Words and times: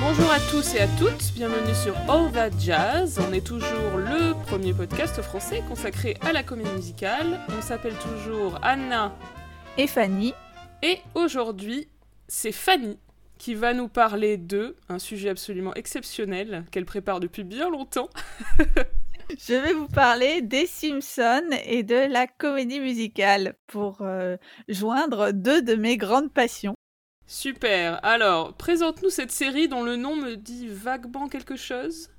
Bonjour 0.00 0.32
à 0.32 0.40
tous 0.50 0.74
et 0.74 0.80
à 0.80 0.86
toutes, 0.98 1.34
bienvenue 1.34 1.74
sur 1.74 1.94
All 2.10 2.32
That 2.32 2.58
Jazz. 2.58 3.20
On 3.20 3.34
est 3.34 3.46
toujours 3.46 3.98
le 3.98 4.32
premier 4.46 4.72
podcast 4.72 5.20
français 5.20 5.62
consacré 5.68 6.16
à 6.22 6.32
la 6.32 6.42
comédie 6.42 6.70
musicale. 6.70 7.38
On 7.50 7.60
s'appelle 7.60 7.92
toujours 7.96 8.58
Anna 8.62 9.14
et 9.76 9.86
Fanny. 9.86 10.32
Et 10.82 11.00
aujourd'hui, 11.14 11.86
c'est 12.28 12.50
Fanny 12.50 12.98
qui 13.36 13.54
va 13.54 13.74
nous 13.74 13.88
parler 13.88 14.38
de 14.38 14.74
un 14.88 14.98
sujet 14.98 15.28
absolument 15.28 15.74
exceptionnel 15.74 16.64
qu'elle 16.70 16.86
prépare 16.86 17.20
depuis 17.20 17.44
bien 17.44 17.68
longtemps. 17.68 18.08
Je 19.46 19.52
vais 19.52 19.74
vous 19.74 19.88
parler 19.88 20.40
des 20.40 20.64
Simpsons 20.66 21.50
et 21.66 21.82
de 21.82 22.10
la 22.10 22.26
comédie 22.26 22.80
musicale 22.80 23.54
pour 23.66 23.98
euh, 24.00 24.38
joindre 24.66 25.30
deux 25.32 25.60
de 25.60 25.74
mes 25.74 25.98
grandes 25.98 26.32
passions. 26.32 26.74
Super. 27.32 28.04
Alors, 28.04 28.54
présente-nous 28.54 29.08
cette 29.08 29.30
série 29.30 29.68
dont 29.68 29.84
le 29.84 29.94
nom 29.94 30.16
me 30.16 30.34
dit 30.34 30.66
vaguement 30.66 31.28
quelque 31.28 31.54
chose. 31.54 32.10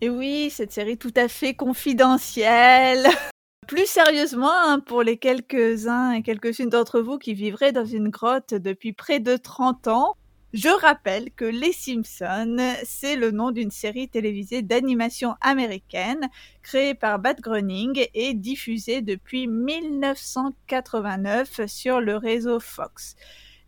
Et 0.00 0.10
oui, 0.10 0.50
cette 0.50 0.72
série 0.72 0.98
tout 0.98 1.12
à 1.14 1.28
fait 1.28 1.54
confidentielle. 1.54 3.06
Plus 3.68 3.86
sérieusement, 3.86 4.50
hein, 4.52 4.80
pour 4.80 5.04
les 5.04 5.16
quelques-uns 5.16 6.10
et 6.10 6.22
quelques-unes 6.22 6.70
d'entre 6.70 7.00
vous 7.00 7.18
qui 7.18 7.34
vivraient 7.34 7.70
dans 7.70 7.84
une 7.84 8.08
grotte 8.08 8.52
depuis 8.52 8.92
près 8.92 9.20
de 9.20 9.36
30 9.36 9.86
ans, 9.86 10.16
je 10.52 10.70
rappelle 10.70 11.30
que 11.30 11.44
Les 11.44 11.72
Simpsons, 11.72 12.74
c'est 12.82 13.14
le 13.14 13.30
nom 13.30 13.52
d'une 13.52 13.70
série 13.70 14.08
télévisée 14.08 14.62
d'animation 14.62 15.36
américaine 15.40 16.28
créée 16.64 16.96
par 16.96 17.20
Bat 17.20 17.34
Groening 17.34 18.08
et 18.14 18.34
diffusée 18.34 19.02
depuis 19.02 19.46
1989 19.46 21.60
sur 21.68 22.00
le 22.00 22.16
réseau 22.16 22.58
Fox. 22.58 23.14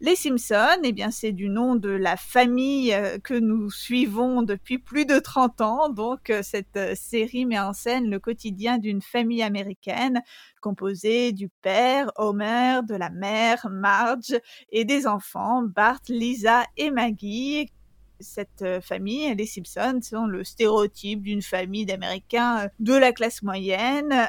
Les 0.04 0.16
Simpsons, 0.16 0.82
eh 0.82 0.90
bien, 0.90 1.12
c'est 1.12 1.30
du 1.30 1.48
nom 1.48 1.76
de 1.76 1.88
la 1.88 2.16
famille 2.16 2.92
euh, 2.92 3.20
que 3.20 3.34
nous 3.34 3.70
suivons 3.70 4.42
depuis 4.42 4.78
plus 4.78 5.06
de 5.06 5.20
30 5.20 5.60
ans. 5.60 5.88
Donc, 5.90 6.28
euh, 6.28 6.42
cette 6.42 6.76
euh, 6.76 6.96
série 6.96 7.46
met 7.46 7.60
en 7.60 7.72
scène 7.72 8.10
le 8.10 8.18
quotidien 8.18 8.78
d'une 8.78 9.00
famille 9.00 9.44
américaine 9.44 10.20
composée 10.60 11.30
du 11.30 11.48
père, 11.48 12.10
Homer, 12.16 12.80
de 12.82 12.96
la 12.96 13.10
mère, 13.10 13.68
Marge, 13.70 14.36
et 14.70 14.84
des 14.84 15.06
enfants, 15.06 15.62
Bart, 15.62 16.00
Lisa 16.08 16.64
et 16.76 16.90
Maggie 16.90 17.70
cette 18.18 18.64
famille, 18.82 19.34
les 19.34 19.46
Simpsons, 19.46 19.98
sont 20.00 20.26
le 20.26 20.44
stéréotype 20.44 21.22
d'une 21.22 21.42
famille 21.42 21.86
d'Américains 21.86 22.68
de 22.78 22.94
la 22.94 23.10
classe 23.10 23.42
moyenne, 23.42 24.28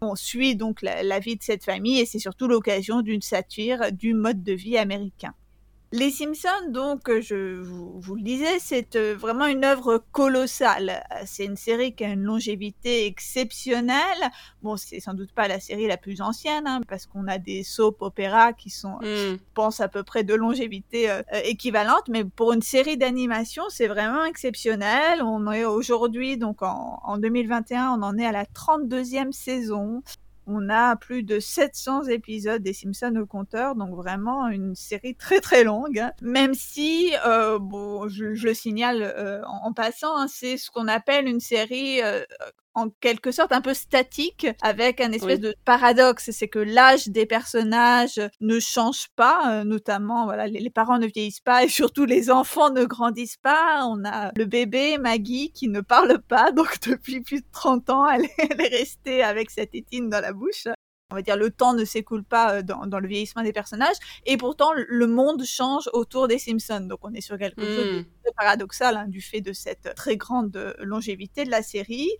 on 0.00 0.14
suit 0.14 0.56
donc 0.56 0.82
la, 0.82 1.18
vie 1.18 1.36
de 1.36 1.42
cette 1.42 1.64
famille 1.64 2.00
et 2.00 2.06
c'est 2.06 2.18
surtout 2.18 2.48
l'occasion 2.48 3.02
d'une 3.02 3.22
satire 3.22 3.92
du 3.92 4.14
mode 4.14 4.42
de 4.42 4.52
vie 4.52 4.76
américain. 4.76 5.34
Les 5.92 6.10
Simpsons, 6.10 6.70
donc, 6.70 7.08
euh, 7.08 7.20
je 7.20 7.62
vous, 7.62 8.16
le 8.16 8.22
disais, 8.22 8.58
c'est 8.58 8.96
euh, 8.96 9.14
vraiment 9.16 9.46
une 9.46 9.64
œuvre 9.64 10.02
colossale. 10.10 11.04
C'est 11.26 11.44
une 11.44 11.56
série 11.56 11.94
qui 11.94 12.04
a 12.04 12.08
une 12.08 12.24
longévité 12.24 13.06
exceptionnelle. 13.06 14.02
Bon, 14.62 14.76
c'est 14.76 14.98
sans 14.98 15.14
doute 15.14 15.30
pas 15.30 15.46
la 15.46 15.60
série 15.60 15.86
la 15.86 15.96
plus 15.96 16.20
ancienne, 16.20 16.66
hein, 16.66 16.80
parce 16.88 17.06
qu'on 17.06 17.28
a 17.28 17.38
des 17.38 17.62
soap 17.62 18.02
opéras 18.02 18.52
qui 18.52 18.68
sont, 18.68 18.98
euh, 19.04 19.34
hmm. 19.34 19.36
je 19.36 19.42
pense, 19.54 19.78
à 19.80 19.86
peu 19.86 20.02
près 20.02 20.24
de 20.24 20.34
longévité 20.34 21.08
équivalente. 21.44 22.08
Mais 22.08 22.24
pour 22.24 22.52
une 22.52 22.62
série 22.62 22.96
d'animation, 22.96 23.62
c'est 23.68 23.86
vraiment 23.86 24.24
exceptionnel. 24.24 25.22
On 25.22 25.52
est 25.52 25.64
aujourd'hui, 25.64 26.36
donc 26.36 26.62
en, 26.62 27.00
en 27.04 27.16
2021, 27.16 27.92
on 27.92 28.02
en 28.02 28.18
est 28.18 28.26
à 28.26 28.32
la 28.32 28.44
32e 28.44 29.30
saison. 29.30 30.02
On 30.46 30.68
a 30.68 30.94
plus 30.96 31.24
de 31.24 31.40
700 31.40 32.04
épisodes 32.04 32.62
des 32.62 32.72
Simpsons 32.72 33.16
au 33.16 33.26
compteur, 33.26 33.74
donc 33.74 33.94
vraiment 33.96 34.48
une 34.48 34.76
série 34.76 35.16
très 35.16 35.40
très 35.40 35.64
longue. 35.64 35.98
Hein. 35.98 36.12
Même 36.22 36.54
si, 36.54 37.12
euh, 37.26 37.58
bon, 37.58 38.08
je, 38.08 38.24
le 38.24 38.54
signale 38.54 39.02
euh, 39.02 39.42
en, 39.44 39.72
passant, 39.72 40.16
hein, 40.16 40.28
c'est 40.28 40.56
ce 40.56 40.70
qu'on 40.70 40.86
appelle 40.86 41.26
une 41.26 41.40
série 41.40 42.00
euh, 42.02 42.24
en 42.76 42.90
quelque 43.00 43.32
sorte 43.32 43.52
un 43.52 43.62
peu 43.62 43.74
statique 43.74 44.46
avec 44.60 45.00
un 45.00 45.10
espèce 45.10 45.40
de 45.40 45.54
paradoxe, 45.64 46.30
c'est 46.30 46.46
que 46.46 46.58
l'âge 46.58 47.08
des 47.08 47.24
personnages 47.24 48.20
ne 48.40 48.60
change 48.60 49.08
pas, 49.16 49.60
euh, 49.60 49.64
notamment 49.64 50.26
voilà 50.26 50.46
les, 50.46 50.70
parents 50.70 50.98
ne 50.98 51.06
vieillissent 51.06 51.40
pas 51.40 51.64
et 51.64 51.68
surtout 51.80 52.04
les 52.04 52.30
enfants 52.30 52.70
ne 52.70 52.84
grandissent 52.84 53.38
pas. 53.38 53.86
On 53.86 54.04
a 54.04 54.30
le 54.36 54.44
bébé 54.44 54.98
Maggie 54.98 55.50
qui 55.52 55.68
ne 55.68 55.80
parle 55.80 56.20
pas, 56.20 56.52
donc 56.52 56.78
depuis 56.86 57.22
plus 57.22 57.40
de 57.40 57.46
30 57.50 57.90
ans, 57.90 58.06
elle, 58.08 58.26
elle 58.38 58.60
est 58.60 58.76
restée 58.76 59.22
avec 59.22 59.50
cette 59.50 59.74
étine 59.74 60.10
dans 60.10 60.20
la 60.20 60.34
bouche 60.34 60.68
on 61.10 61.14
va 61.14 61.22
dire 61.22 61.36
le 61.36 61.50
temps 61.50 61.72
ne 61.72 61.84
s'écoule 61.84 62.24
pas 62.24 62.56
euh, 62.56 62.62
dans, 62.62 62.98
le 62.98 63.08
vieillissement 63.08 63.42
des 63.42 63.52
personnages 63.52 63.96
et 64.24 64.36
pourtant 64.36 64.70
le 64.74 65.06
monde 65.06 65.44
change 65.44 65.88
autour 65.92 66.28
des 66.28 66.38
Simpsons 66.38 66.80
donc 66.80 67.00
on 67.02 67.12
est 67.14 67.20
sur 67.20 67.38
quelque 67.38 67.62
chose 67.62 68.02
hmm 68.02 68.04
paradoxal 68.36 68.96
hein, 68.96 69.06
du 69.08 69.20
fait 69.20 69.40
de 69.40 69.52
cette 69.52 69.94
très 69.94 70.16
grande 70.16 70.74
longévité 70.80 71.44
de 71.44 71.50
la 71.50 71.62
série. 71.62 72.10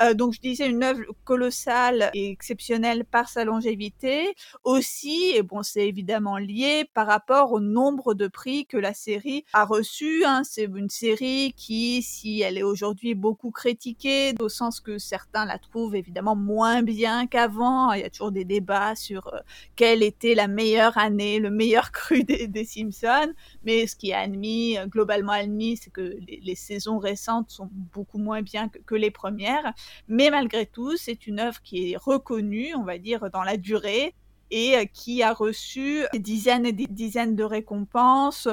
Euh, 0.00 0.14
donc 0.14 0.34
je 0.34 0.40
disais 0.40 0.68
une 0.68 0.82
œuvre 0.82 1.02
colossale 1.24 2.10
et 2.14 2.30
exceptionnelle 2.30 3.04
par 3.04 3.28
sa 3.28 3.44
longévité. 3.44 4.34
Aussi, 4.64 5.32
et 5.34 5.42
bon 5.42 5.62
c'est 5.62 5.86
évidemment 5.86 6.38
lié 6.38 6.88
par 6.94 7.06
rapport 7.06 7.52
au 7.52 7.60
nombre 7.60 8.14
de 8.14 8.26
prix 8.26 8.66
que 8.66 8.76
la 8.76 8.94
série 8.94 9.44
a 9.52 9.64
reçu. 9.64 10.24
Hein. 10.24 10.42
C'est 10.44 10.64
une 10.64 10.90
série 10.90 11.52
qui, 11.56 12.02
si 12.02 12.40
elle 12.40 12.58
est 12.58 12.62
aujourd'hui 12.62 13.14
beaucoup 13.14 13.50
critiquée, 13.50 14.34
au 14.40 14.48
sens 14.48 14.80
que 14.80 14.98
certains 14.98 15.44
la 15.44 15.58
trouvent 15.58 15.94
évidemment 15.94 16.36
moins 16.36 16.82
bien 16.82 17.26
qu'avant, 17.26 17.92
il 17.92 18.00
y 18.00 18.04
a 18.04 18.10
toujours 18.10 18.32
des 18.36 18.44
débats 18.44 18.94
sur 18.94 19.32
euh, 19.32 19.38
quelle 19.76 20.02
était 20.02 20.34
la 20.34 20.46
meilleure 20.46 20.98
année, 20.98 21.38
le 21.38 21.50
meilleur 21.50 21.90
cru 21.90 22.22
des, 22.30 22.46
des 22.46 22.64
Simpsons, 22.64 23.32
mais 23.64 23.86
ce 23.86 23.96
qui 23.96 24.10
est 24.10 24.14
admis, 24.14 24.76
euh, 24.76 24.86
globalement 24.86 25.32
admis, 25.32 25.78
c'est 25.78 25.90
que 25.90 26.18
les, 26.28 26.54
saisons 26.54 26.98
récentes 26.98 27.50
sont 27.50 27.70
beaucoup 27.72 28.18
moins 28.18 28.42
bien 28.42 28.68
que, 28.68 28.94
les 28.94 29.10
premières. 29.10 29.72
Mais 30.08 30.30
malgré 30.30 30.66
tout, 30.66 30.96
c'est 30.96 31.26
une 31.26 31.40
œuvre 31.40 31.60
qui 31.62 31.92
est 31.92 31.96
reconnue, 31.96 32.74
on 32.74 32.84
va 32.84 32.98
dire, 32.98 33.30
dans 33.30 33.42
la 33.42 33.56
durée 33.56 34.14
et 34.50 34.76
euh, 34.76 34.84
qui 34.84 35.22
a 35.22 35.32
reçu 35.32 36.04
des 36.12 36.18
dizaines 36.18 36.66
et 36.66 36.72
des 36.72 36.86
dizaines 36.86 37.36
de 37.36 37.44
récompenses, 37.44 38.48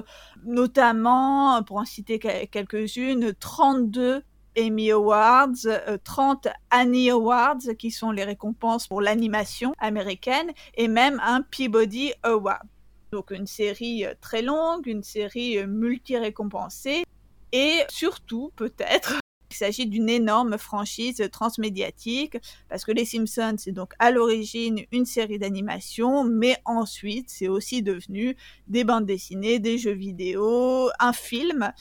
notamment, 0.45 1.61
pour 1.63 1.77
en 1.77 1.85
citer 1.85 2.19
quelques-unes, 2.19 3.33
32 3.37 4.23
Emmy 4.57 4.91
Awards, 4.91 5.67
30 6.03 6.45
euh, 6.47 6.49
Annie 6.69 7.09
Awards, 7.09 7.75
qui 7.77 7.91
sont 7.91 8.11
les 8.11 8.23
récompenses 8.23 8.87
pour 8.87 9.01
l'animation 9.01 9.73
américaine, 9.79 10.51
et 10.75 10.87
même 10.87 11.21
un 11.23 11.41
Peabody 11.41 12.13
Award. 12.23 12.63
Donc 13.11 13.31
une 13.31 13.47
série 13.47 14.05
euh, 14.05 14.13
très 14.21 14.41
longue, 14.41 14.87
une 14.87 15.03
série 15.03 15.57
euh, 15.57 15.67
multi-récompensée 15.67 17.03
et 17.51 17.81
surtout 17.89 18.51
peut-être 18.55 19.19
il 19.51 19.55
s'agit 19.55 19.85
d'une 19.85 20.09
énorme 20.09 20.57
franchise 20.57 21.23
transmédiatique 21.31 22.37
parce 22.69 22.83
que 22.83 22.91
Les 22.91 23.05
Simpsons, 23.05 23.55
c'est 23.59 23.71
donc 23.71 23.93
à 23.99 24.09
l'origine 24.09 24.81
une 24.91 25.05
série 25.05 25.37
d'animation, 25.37 26.23
mais 26.23 26.57
ensuite 26.65 27.29
c'est 27.29 27.47
aussi 27.47 27.83
devenu 27.83 28.35
des 28.67 28.83
bandes 28.83 29.05
dessinées, 29.05 29.59
des 29.59 29.77
jeux 29.77 29.91
vidéo, 29.91 30.89
un 30.99 31.13
film 31.13 31.71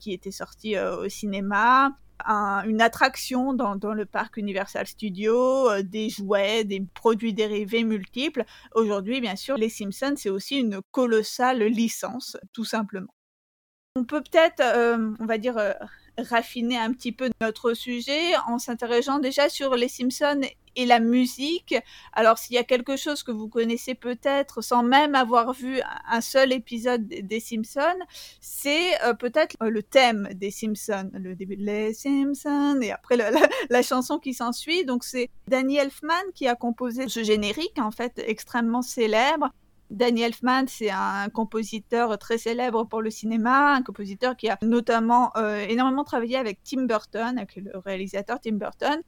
qui 0.00 0.12
était 0.12 0.32
sorti 0.32 0.76
au 0.76 1.08
cinéma, 1.08 1.94
une 2.26 2.80
attraction 2.80 3.52
dans, 3.54 3.74
le 3.94 4.06
parc 4.06 4.36
Universal 4.36 4.86
Studios, 4.86 5.70
euh, 5.70 5.82
des 5.82 6.08
jouets, 6.08 6.64
des 6.64 6.80
produits 6.94 7.32
dérivés 7.32 7.84
multiples. 7.84 8.44
Aujourd'hui, 8.74 9.20
bien 9.20 9.36
sûr, 9.36 9.56
Les 9.56 9.68
Simpsons, 9.68 10.14
c'est 10.16 10.30
aussi 10.30 10.58
une 10.58 10.80
colossale 10.90 11.62
licence, 11.64 12.36
tout 12.52 12.64
simplement. 12.64 13.14
On 13.96 14.04
peut 14.04 14.22
peut-être, 14.22 14.60
euh, 14.60 15.10
on 15.18 15.26
va 15.26 15.38
dire, 15.38 15.58
euh, 15.58 15.72
raffiner 16.18 16.78
un 16.78 16.92
petit 16.92 17.12
peu 17.12 17.30
notre 17.40 17.74
sujet 17.74 18.36
en 18.46 18.58
s'interrogeant 18.58 19.18
déjà 19.18 19.48
sur 19.48 19.74
les 19.74 19.88
Simpsons 19.88 20.40
et 20.76 20.86
la 20.86 21.00
musique. 21.00 21.74
Alors 22.12 22.38
s'il 22.38 22.54
y 22.54 22.58
a 22.58 22.64
quelque 22.64 22.96
chose 22.96 23.22
que 23.22 23.32
vous 23.32 23.48
connaissez 23.48 23.94
peut-être 23.94 24.62
sans 24.62 24.82
même 24.82 25.14
avoir 25.14 25.52
vu 25.52 25.80
un 26.08 26.20
seul 26.20 26.52
épisode 26.52 27.06
des 27.06 27.40
Simpsons, 27.40 27.80
c'est 28.40 29.00
euh, 29.02 29.14
peut-être 29.14 29.56
euh, 29.62 29.70
le 29.70 29.82
thème 29.82 30.28
des 30.34 30.50
Simpsons, 30.50 31.10
le 31.14 31.34
début 31.34 31.56
de 31.56 31.64
les 31.64 31.94
Simpsons 31.94 32.80
et 32.80 32.92
après 32.92 33.16
la, 33.70 33.82
chanson 33.82 34.18
qui 34.18 34.34
s'ensuit. 34.34 34.84
Donc 34.84 35.04
c'est 35.04 35.30
Danny 35.48 35.76
Elfman 35.76 36.14
qui 36.34 36.46
a 36.46 36.54
composé 36.54 37.08
ce 37.08 37.22
générique 37.22 37.78
en 37.78 37.90
fait 37.90 38.22
extrêmement 38.26 38.82
célèbre. 38.82 39.50
Danny 39.90 40.22
Elfman, 40.22 40.66
c'est 40.68 40.90
un 40.90 41.28
compositeur 41.30 42.16
très 42.18 42.38
célèbre 42.38 42.84
pour 42.84 43.02
le 43.02 43.10
cinéma, 43.10 43.74
un 43.74 43.82
compositeur 43.82 44.36
qui 44.36 44.48
a 44.48 44.56
notamment 44.62 45.32
euh, 45.36 45.66
énormément 45.68 46.04
travaillé 46.04 46.36
avec 46.36 46.60
Tim 46.62 46.84
Burton, 46.84 47.36
avec 47.36 47.56
le 47.56 47.76
réalisateur 47.78 48.38
Tim 48.40 48.52
Burton. 48.52 49.02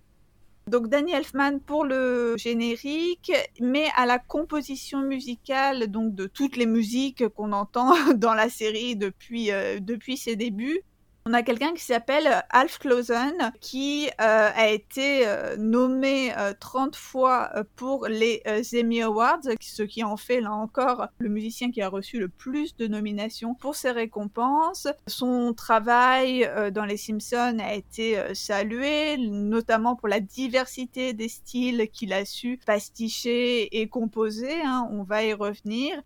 Donc 0.67 0.88
Danny 0.88 1.12
Elfman 1.12 1.61
pour 1.61 1.84
le 1.84 2.37
générique, 2.37 3.32
mais 3.61 3.87
à 3.96 4.06
la 4.06 4.19
composition 4.19 5.00
musicale 5.00 5.88
donc 5.88 6.14
de 6.14 6.26
toutes 6.26 6.56
les 6.56 6.67
musiques 6.67 7.28
qu'on 7.28 7.52
entend 7.52 7.93
dans 8.17 8.35
la 8.35 8.49
série 8.49 8.96
depuis, 8.96 9.52
euh, 9.52 9.78
depuis 9.81 10.17
ses 10.17 10.35
débuts. 10.35 10.81
On 11.25 11.35
a 11.35 11.43
quelqu'un 11.43 11.73
qui 11.73 11.85
s'appelle 11.85 12.27
euh, 12.27 12.41
Alf 12.51 12.79
Clausen, 12.79 13.53
qui 13.61 14.09
euh, 14.21 14.51
a 14.55 14.69
été 14.69 15.27
euh, 15.27 15.57
nommé 15.57 16.33
30 16.61 16.97
fois 16.97 17.51
pour 17.77 18.07
les 18.07 18.43
Emmy 18.75 19.03
Awards, 19.03 19.41
ce 19.61 19.83
qui 19.83 20.03
en 20.03 20.17
fait 20.17 20.41
là 20.41 20.53
encore 20.53 21.09
le 21.19 21.29
musicien 21.29 21.71
qui 21.71 21.83
a 21.83 21.89
reçu 21.89 22.19
le 22.19 22.29
plus 22.29 22.77
de 22.77 22.87
nominations 22.87 23.55
pour 23.55 23.75
ces 23.75 23.91
récompenses. 23.91 24.89
Son 25.07 25.55
travail 25.55 26.51
dans 26.73 26.85
Les 26.85 26.97
Simpsons 26.97 27.59
a 27.61 27.75
été 27.75 28.19
salué, 28.35 29.17
notamment 29.19 29.97
pour 29.97 30.09
la 30.09 30.21
diversité 30.21 31.13
des 31.13 31.29
styles 31.29 31.89
qu'il 31.93 32.13
a 32.13 32.25
su 32.25 32.59
pasticher 32.65 33.81
et 33.81 33.89
composer. 33.89 34.61
Hein, 34.65 34.89
on 34.91 35.03
va 35.03 35.25
y 35.25 35.33
revenir. 35.33 36.03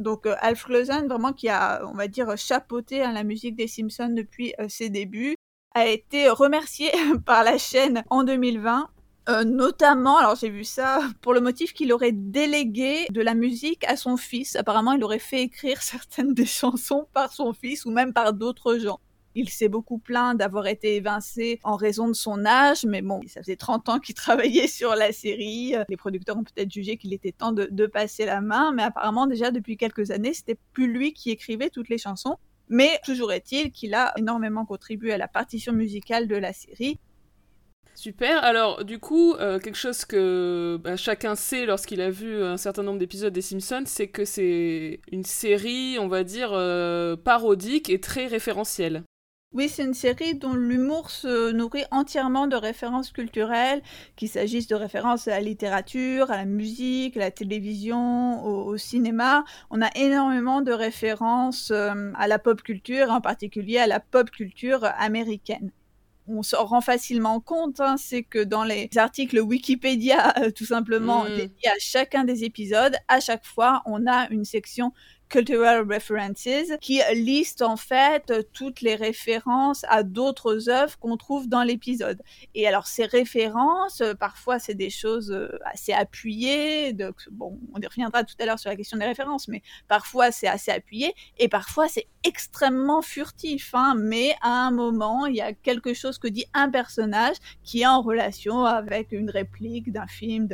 Donc 0.00 0.26
euh, 0.26 0.34
Alf 0.40 0.64
Clausen, 0.64 1.06
vraiment 1.06 1.32
qui 1.32 1.48
a, 1.48 1.84
on 1.86 1.94
va 1.94 2.08
dire, 2.08 2.36
chapeauté 2.36 3.02
hein, 3.02 3.12
la 3.12 3.24
musique 3.24 3.56
des 3.56 3.68
Simpsons 3.68 4.14
depuis 4.14 4.54
euh, 4.60 4.66
ses 4.68 4.90
débuts, 4.90 5.36
a 5.74 5.86
été 5.86 6.28
remercié 6.28 6.90
par 7.26 7.44
la 7.44 7.58
chaîne 7.58 8.04
en 8.10 8.24
2020 8.24 8.88
euh, 9.28 9.44
notamment, 9.44 10.18
alors 10.18 10.34
j'ai 10.34 10.50
vu 10.50 10.64
ça 10.64 10.98
pour 11.20 11.32
le 11.32 11.40
motif 11.40 11.72
qu'il 11.74 11.92
aurait 11.92 12.12
délégué 12.12 13.06
de 13.10 13.20
la 13.20 13.34
musique 13.34 13.84
à 13.84 13.96
son 13.96 14.16
fils. 14.16 14.56
Apparemment, 14.56 14.92
il 14.92 15.04
aurait 15.04 15.20
fait 15.20 15.42
écrire 15.42 15.80
certaines 15.82 16.34
des 16.34 16.46
chansons 16.46 17.06
par 17.12 17.32
son 17.32 17.52
fils 17.52 17.84
ou 17.84 17.92
même 17.92 18.12
par 18.12 18.32
d'autres 18.32 18.78
gens. 18.78 19.00
Il 19.34 19.48
s'est 19.48 19.68
beaucoup 19.68 19.98
plaint 19.98 20.36
d'avoir 20.36 20.66
été 20.66 20.96
évincé 20.96 21.58
en 21.64 21.76
raison 21.76 22.08
de 22.08 22.12
son 22.12 22.44
âge, 22.44 22.84
mais 22.84 23.02
bon, 23.02 23.20
ça 23.26 23.40
faisait 23.40 23.56
30 23.56 23.88
ans 23.88 23.98
qu'il 23.98 24.14
travaillait 24.16 24.66
sur 24.66 24.94
la 24.94 25.12
série. 25.12 25.74
Les 25.88 25.96
producteurs 25.96 26.36
ont 26.36 26.44
peut-être 26.44 26.70
jugé 26.70 26.96
qu'il 26.96 27.12
était 27.12 27.32
temps 27.32 27.52
de, 27.52 27.86
passer 27.86 28.24
la 28.24 28.40
main, 28.40 28.72
mais 28.72 28.82
apparemment 28.84 29.26
déjà 29.26 29.50
depuis 29.50 29.76
quelques 29.76 30.10
années, 30.10 30.32
c'était 30.32 30.56
plus 30.72 30.90
lui 30.90 31.12
qui 31.12 31.30
écrivait 31.30 31.68
toutes 31.68 31.88
les 31.88 31.98
chansons. 31.98 32.36
Mais 32.68 33.00
toujours 33.04 33.32
est-il 33.32 33.70
qu'il 33.70 33.94
a 33.94 34.12
énormément 34.16 34.64
contribué 34.64 35.12
à 35.12 35.18
la 35.18 35.28
partition 35.28 35.72
musicale 35.72 36.26
de 36.26 36.36
la 36.36 36.52
série. 36.52 36.98
Super. 37.94 38.42
Alors, 38.42 38.84
du 38.84 38.98
coup, 38.98 39.34
euh, 39.34 39.58
quelque 39.58 39.76
chose 39.76 40.04
que 40.04 40.78
bah, 40.82 40.96
chacun 40.96 41.34
sait 41.34 41.66
lorsqu'il 41.66 42.00
a 42.00 42.10
vu 42.10 42.42
un 42.42 42.56
certain 42.56 42.82
nombre 42.82 42.98
d'épisodes 42.98 43.32
des 43.32 43.42
Simpsons, 43.42 43.84
c'est 43.86 44.08
que 44.08 44.24
c'est 44.24 45.00
une 45.10 45.24
série, 45.24 45.98
on 46.00 46.08
va 46.08 46.24
dire, 46.24 46.50
euh, 46.52 47.16
parodique 47.16 47.90
et 47.90 48.00
très 48.00 48.26
référentielle. 48.26 49.04
Oui, 49.54 49.68
c'est 49.68 49.84
une 49.84 49.92
série 49.92 50.34
dont 50.34 50.54
l'humour 50.54 51.10
se 51.10 51.52
nourrit 51.52 51.84
entièrement 51.90 52.46
de 52.46 52.56
références 52.56 53.10
culturelles, 53.10 53.82
qu'il 54.16 54.30
s'agisse 54.30 54.66
de 54.66 54.74
références 54.74 55.28
à 55.28 55.32
la 55.32 55.40
littérature, 55.42 56.30
à 56.30 56.38
la 56.38 56.44
musique, 56.46 57.18
à 57.18 57.20
la 57.20 57.30
télévision, 57.30 58.42
au, 58.46 58.78
cinéma. 58.78 59.44
On 59.70 59.82
a 59.82 59.90
énormément 59.94 60.62
de 60.62 60.72
références 60.72 61.70
euh, 61.70 62.12
à 62.16 62.28
la 62.28 62.38
pop 62.38 62.62
culture, 62.62 63.10
en 63.10 63.20
particulier 63.20 63.76
à 63.76 63.86
la 63.86 64.00
pop 64.00 64.30
culture 64.30 64.84
américaine 64.98 65.70
on 66.28 66.42
s'en 66.42 66.64
rend 66.64 66.80
facilement 66.80 67.40
compte, 67.40 67.80
hein, 67.80 67.96
c'est 67.96 68.22
que 68.22 68.42
dans 68.42 68.64
les 68.64 68.88
articles 68.96 69.40
Wikipédia, 69.40 70.38
euh, 70.38 70.50
tout 70.50 70.64
simplement 70.64 71.24
mmh. 71.24 71.28
dédiés 71.28 71.68
à 71.68 71.78
chacun 71.80 72.24
des 72.24 72.44
épisodes, 72.44 72.94
à 73.08 73.20
chaque 73.20 73.44
fois, 73.44 73.82
on 73.86 74.06
a 74.06 74.28
une 74.30 74.44
section 74.44 74.92
Cultural 75.32 75.90
References, 75.90 76.76
qui 76.82 77.00
liste 77.14 77.62
en 77.62 77.78
fait 77.78 78.30
toutes 78.52 78.82
les 78.82 78.96
références 78.96 79.82
à 79.88 80.02
d'autres 80.02 80.68
œuvres 80.68 80.98
qu'on 80.98 81.16
trouve 81.16 81.48
dans 81.48 81.62
l'épisode. 81.62 82.20
Et 82.54 82.68
alors 82.68 82.86
ces 82.86 83.06
références, 83.06 84.02
parfois 84.20 84.58
c'est 84.58 84.74
des 84.74 84.90
choses 84.90 85.32
euh, 85.32 85.58
assez 85.64 85.94
appuyées, 85.94 86.94
bon, 87.30 87.58
on 87.72 87.80
y 87.80 87.86
reviendra 87.86 88.24
tout 88.24 88.34
à 88.40 88.44
l'heure 88.44 88.58
sur 88.58 88.68
la 88.68 88.76
question 88.76 88.98
des 88.98 89.06
références, 89.06 89.48
mais 89.48 89.62
parfois 89.88 90.32
c'est 90.32 90.48
assez 90.48 90.70
appuyé 90.70 91.14
et 91.38 91.48
parfois 91.48 91.88
c'est 91.88 92.08
extrêmement 92.24 93.00
furtif, 93.00 93.74
hein, 93.74 93.94
mais 93.96 94.34
à 94.42 94.66
un 94.66 94.70
moment 94.70 95.24
il 95.24 95.36
y 95.36 95.40
a 95.40 95.54
quelque 95.54 95.94
chose 95.94 96.18
que 96.18 96.28
dit 96.28 96.44
un 96.52 96.68
personnage 96.68 97.36
qui 97.64 97.80
est 97.80 97.86
en 97.86 98.02
relation 98.02 98.66
avec 98.66 99.12
une 99.12 99.30
réplique 99.30 99.92
d'un 99.92 100.06
film, 100.06 100.46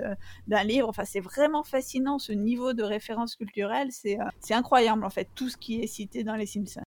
d'un 0.46 0.62
livre. 0.62 0.88
Enfin, 0.88 1.04
c'est 1.04 1.20
vraiment 1.20 1.64
fascinant 1.64 2.20
ce 2.20 2.30
niveau 2.30 2.74
de 2.74 2.84
référence 2.84 3.34
culturelle, 3.34 3.88
c'est 3.90 4.20
euh, 4.20 4.24
incroyable 4.54 4.67
incroyable 4.68 5.04
en 5.04 5.10
fait, 5.10 5.28
tout 5.34 5.48
ce 5.48 5.56
qui 5.56 5.80
est 5.80 5.86
cité 5.86 6.24
dans 6.24 6.36
les 6.36 6.44
Simpsons. 6.44 6.82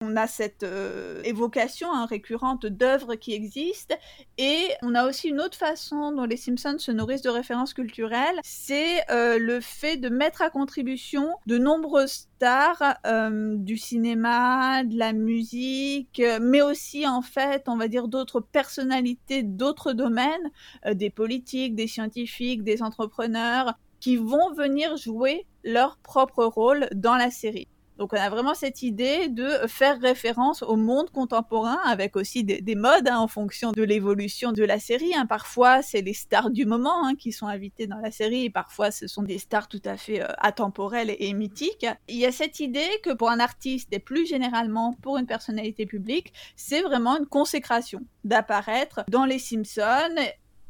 On 0.00 0.16
a 0.16 0.26
cette 0.28 0.62
euh, 0.62 1.20
évocation 1.24 1.92
hein, 1.92 2.06
récurrente 2.06 2.64
d'œuvres 2.64 3.16
qui 3.16 3.34
existent 3.34 3.96
et 4.38 4.68
on 4.80 4.94
a 4.94 5.06
aussi 5.06 5.28
une 5.28 5.40
autre 5.40 5.58
façon 5.58 6.12
dont 6.12 6.24
les 6.24 6.36
Simpsons 6.36 6.78
se 6.78 6.92
nourrissent 6.92 7.22
de 7.22 7.28
références 7.28 7.74
culturelles, 7.74 8.38
c'est 8.42 9.02
euh, 9.10 9.38
le 9.40 9.60
fait 9.60 9.96
de 9.96 10.08
mettre 10.08 10.40
à 10.40 10.50
contribution 10.50 11.34
de 11.46 11.58
nombreuses 11.58 12.28
stars 12.36 12.96
euh, 13.06 13.56
du 13.56 13.76
cinéma, 13.76 14.84
de 14.84 14.96
la 14.96 15.12
musique, 15.12 16.22
mais 16.40 16.62
aussi 16.62 17.06
en 17.06 17.20
fait, 17.20 17.64
on 17.66 17.76
va 17.76 17.88
dire 17.88 18.06
d'autres 18.06 18.40
personnalités 18.40 19.42
d'autres 19.42 19.92
domaines, 19.92 20.50
des 20.92 21.10
politiques, 21.10 21.74
des 21.74 21.88
scientifiques, 21.88 22.62
des 22.62 22.82
entrepreneurs, 22.82 23.74
qui 24.00 24.16
vont 24.16 24.52
venir 24.54 24.96
jouer 24.96 25.46
leur 25.64 25.98
propre 25.98 26.44
rôle 26.44 26.88
dans 26.94 27.16
la 27.16 27.30
série. 27.30 27.68
Donc 27.98 28.12
on 28.12 28.16
a 28.16 28.30
vraiment 28.30 28.54
cette 28.54 28.82
idée 28.82 29.28
de 29.28 29.48
faire 29.66 30.00
référence 30.00 30.62
au 30.62 30.76
monde 30.76 31.10
contemporain 31.10 31.78
avec 31.84 32.14
aussi 32.14 32.44
des, 32.44 32.74
modes 32.76 33.08
hein, 33.08 33.18
en 33.18 33.26
fonction 33.26 33.72
de 33.72 33.82
l'évolution 33.82 34.52
de 34.52 34.62
la 34.62 34.78
série. 34.78 35.14
Hein. 35.16 35.26
Parfois 35.26 35.82
c'est 35.82 36.00
les 36.00 36.14
stars 36.14 36.50
du 36.50 36.64
moment 36.64 37.04
hein, 37.04 37.16
qui 37.16 37.32
sont 37.32 37.48
invitées 37.48 37.88
dans 37.88 37.98
la 37.98 38.12
série 38.12 38.44
et 38.44 38.50
parfois 38.50 38.92
ce 38.92 39.08
sont 39.08 39.24
des 39.24 39.38
stars 39.38 39.66
tout 39.66 39.82
à 39.84 39.96
fait 39.96 40.22
euh, 40.22 40.28
atemporelles 40.38 41.14
et, 41.18 41.32
mythiques. 41.32 41.86
Il 42.06 42.16
y 42.16 42.24
a 42.24 42.30
cette 42.30 42.60
idée 42.60 42.88
que 43.02 43.12
pour 43.12 43.30
un 43.30 43.40
artiste 43.40 43.88
et 43.92 43.98
plus 43.98 44.26
généralement 44.26 44.94
pour 45.02 45.18
une 45.18 45.26
personnalité 45.26 45.84
publique, 45.84 46.32
c'est 46.54 46.82
vraiment 46.82 47.18
une 47.18 47.26
consécration 47.26 48.00
d'apparaître 48.22 49.00
dans 49.08 49.24
les 49.24 49.40
Simpsons 49.40 50.14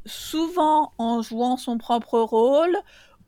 souvent 0.07 0.93
en 0.97 1.21
jouant 1.21 1.59
son 1.59 1.77
propre 1.77 2.19
rôle 2.19 2.77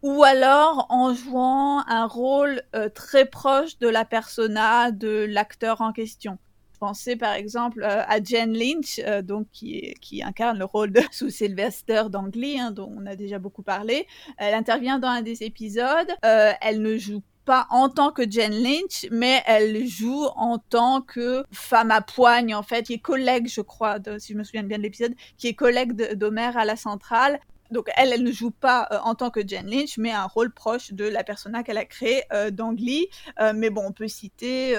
ou 0.02 0.22
alors 0.24 0.86
en 0.88 1.14
jouant 1.14 1.84
un 1.86 2.06
rôle 2.06 2.62
euh, 2.74 2.88
très 2.88 3.26
proche 3.26 3.78
de 3.78 3.88
la 3.88 4.04
persona 4.04 4.90
de 4.90 5.26
l'acteur 5.28 5.80
en 5.80 5.92
question. 5.92 6.38
Pensez 6.78 7.16
par 7.16 7.34
exemple 7.34 7.82
euh, 7.82 8.02
à 8.06 8.22
Jen 8.22 8.54
Lynch, 8.54 9.00
euh, 9.00 9.20
donc 9.20 9.46
qui, 9.52 9.94
qui, 10.00 10.22
incarne 10.22 10.58
le 10.58 10.64
rôle 10.64 10.92
de 10.92 11.02
sous 11.12 11.28
Sylvester 11.28 12.04
d'Angly, 12.08 12.58
hein, 12.58 12.70
dont 12.70 12.90
on 12.96 13.04
a 13.04 13.16
déjà 13.16 13.38
beaucoup 13.38 13.62
parlé. 13.62 14.06
Elle 14.38 14.54
intervient 14.54 14.98
dans 14.98 15.08
un 15.08 15.22
des 15.22 15.42
épisodes. 15.42 16.08
elle 16.22 16.80
ne 16.80 16.96
joue 16.96 17.22
pas 17.44 17.66
en 17.70 17.90
tant 17.90 18.12
que 18.12 18.22
Jen 18.30 18.52
Lynch, 18.52 19.06
mais 19.10 19.42
elle 19.46 19.86
joue 19.86 20.24
en 20.36 20.58
tant 20.58 21.02
que 21.02 21.44
femme 21.52 21.90
à 21.90 22.00
poigne, 22.00 22.54
en 22.54 22.62
fait, 22.62 22.84
qui 22.84 22.94
est 22.94 22.98
collègue, 22.98 23.48
je 23.48 23.60
crois, 23.60 23.98
si 24.18 24.32
je 24.32 24.38
me 24.38 24.44
souviens 24.44 24.62
bien 24.62 24.78
de 24.78 24.82
l'épisode, 24.82 25.14
qui 25.36 25.48
est 25.48 25.54
collègue 25.54 26.14
d'Homer 26.14 26.56
à 26.56 26.64
la 26.64 26.76
centrale 26.76 27.40
donc 27.70 27.88
elle, 27.96 28.12
elle 28.12 28.22
ne 28.22 28.32
joue 28.32 28.50
pas 28.50 28.88
euh, 28.90 28.98
en 29.04 29.14
tant 29.14 29.30
que 29.30 29.46
Jen 29.46 29.66
Lynch, 29.66 29.98
mais 29.98 30.10
un 30.10 30.26
rôle 30.26 30.52
proche 30.52 30.92
de 30.92 31.04
la 31.04 31.22
persona 31.24 31.62
qu'elle 31.62 31.78
a 31.78 31.84
créée 31.84 32.22
euh, 32.32 32.50
dans 32.50 32.72
Glee. 32.72 33.08
Euh, 33.40 33.52
mais 33.54 33.70
bon, 33.70 33.86
on 33.86 33.92
peut 33.92 34.08
citer 34.08 34.76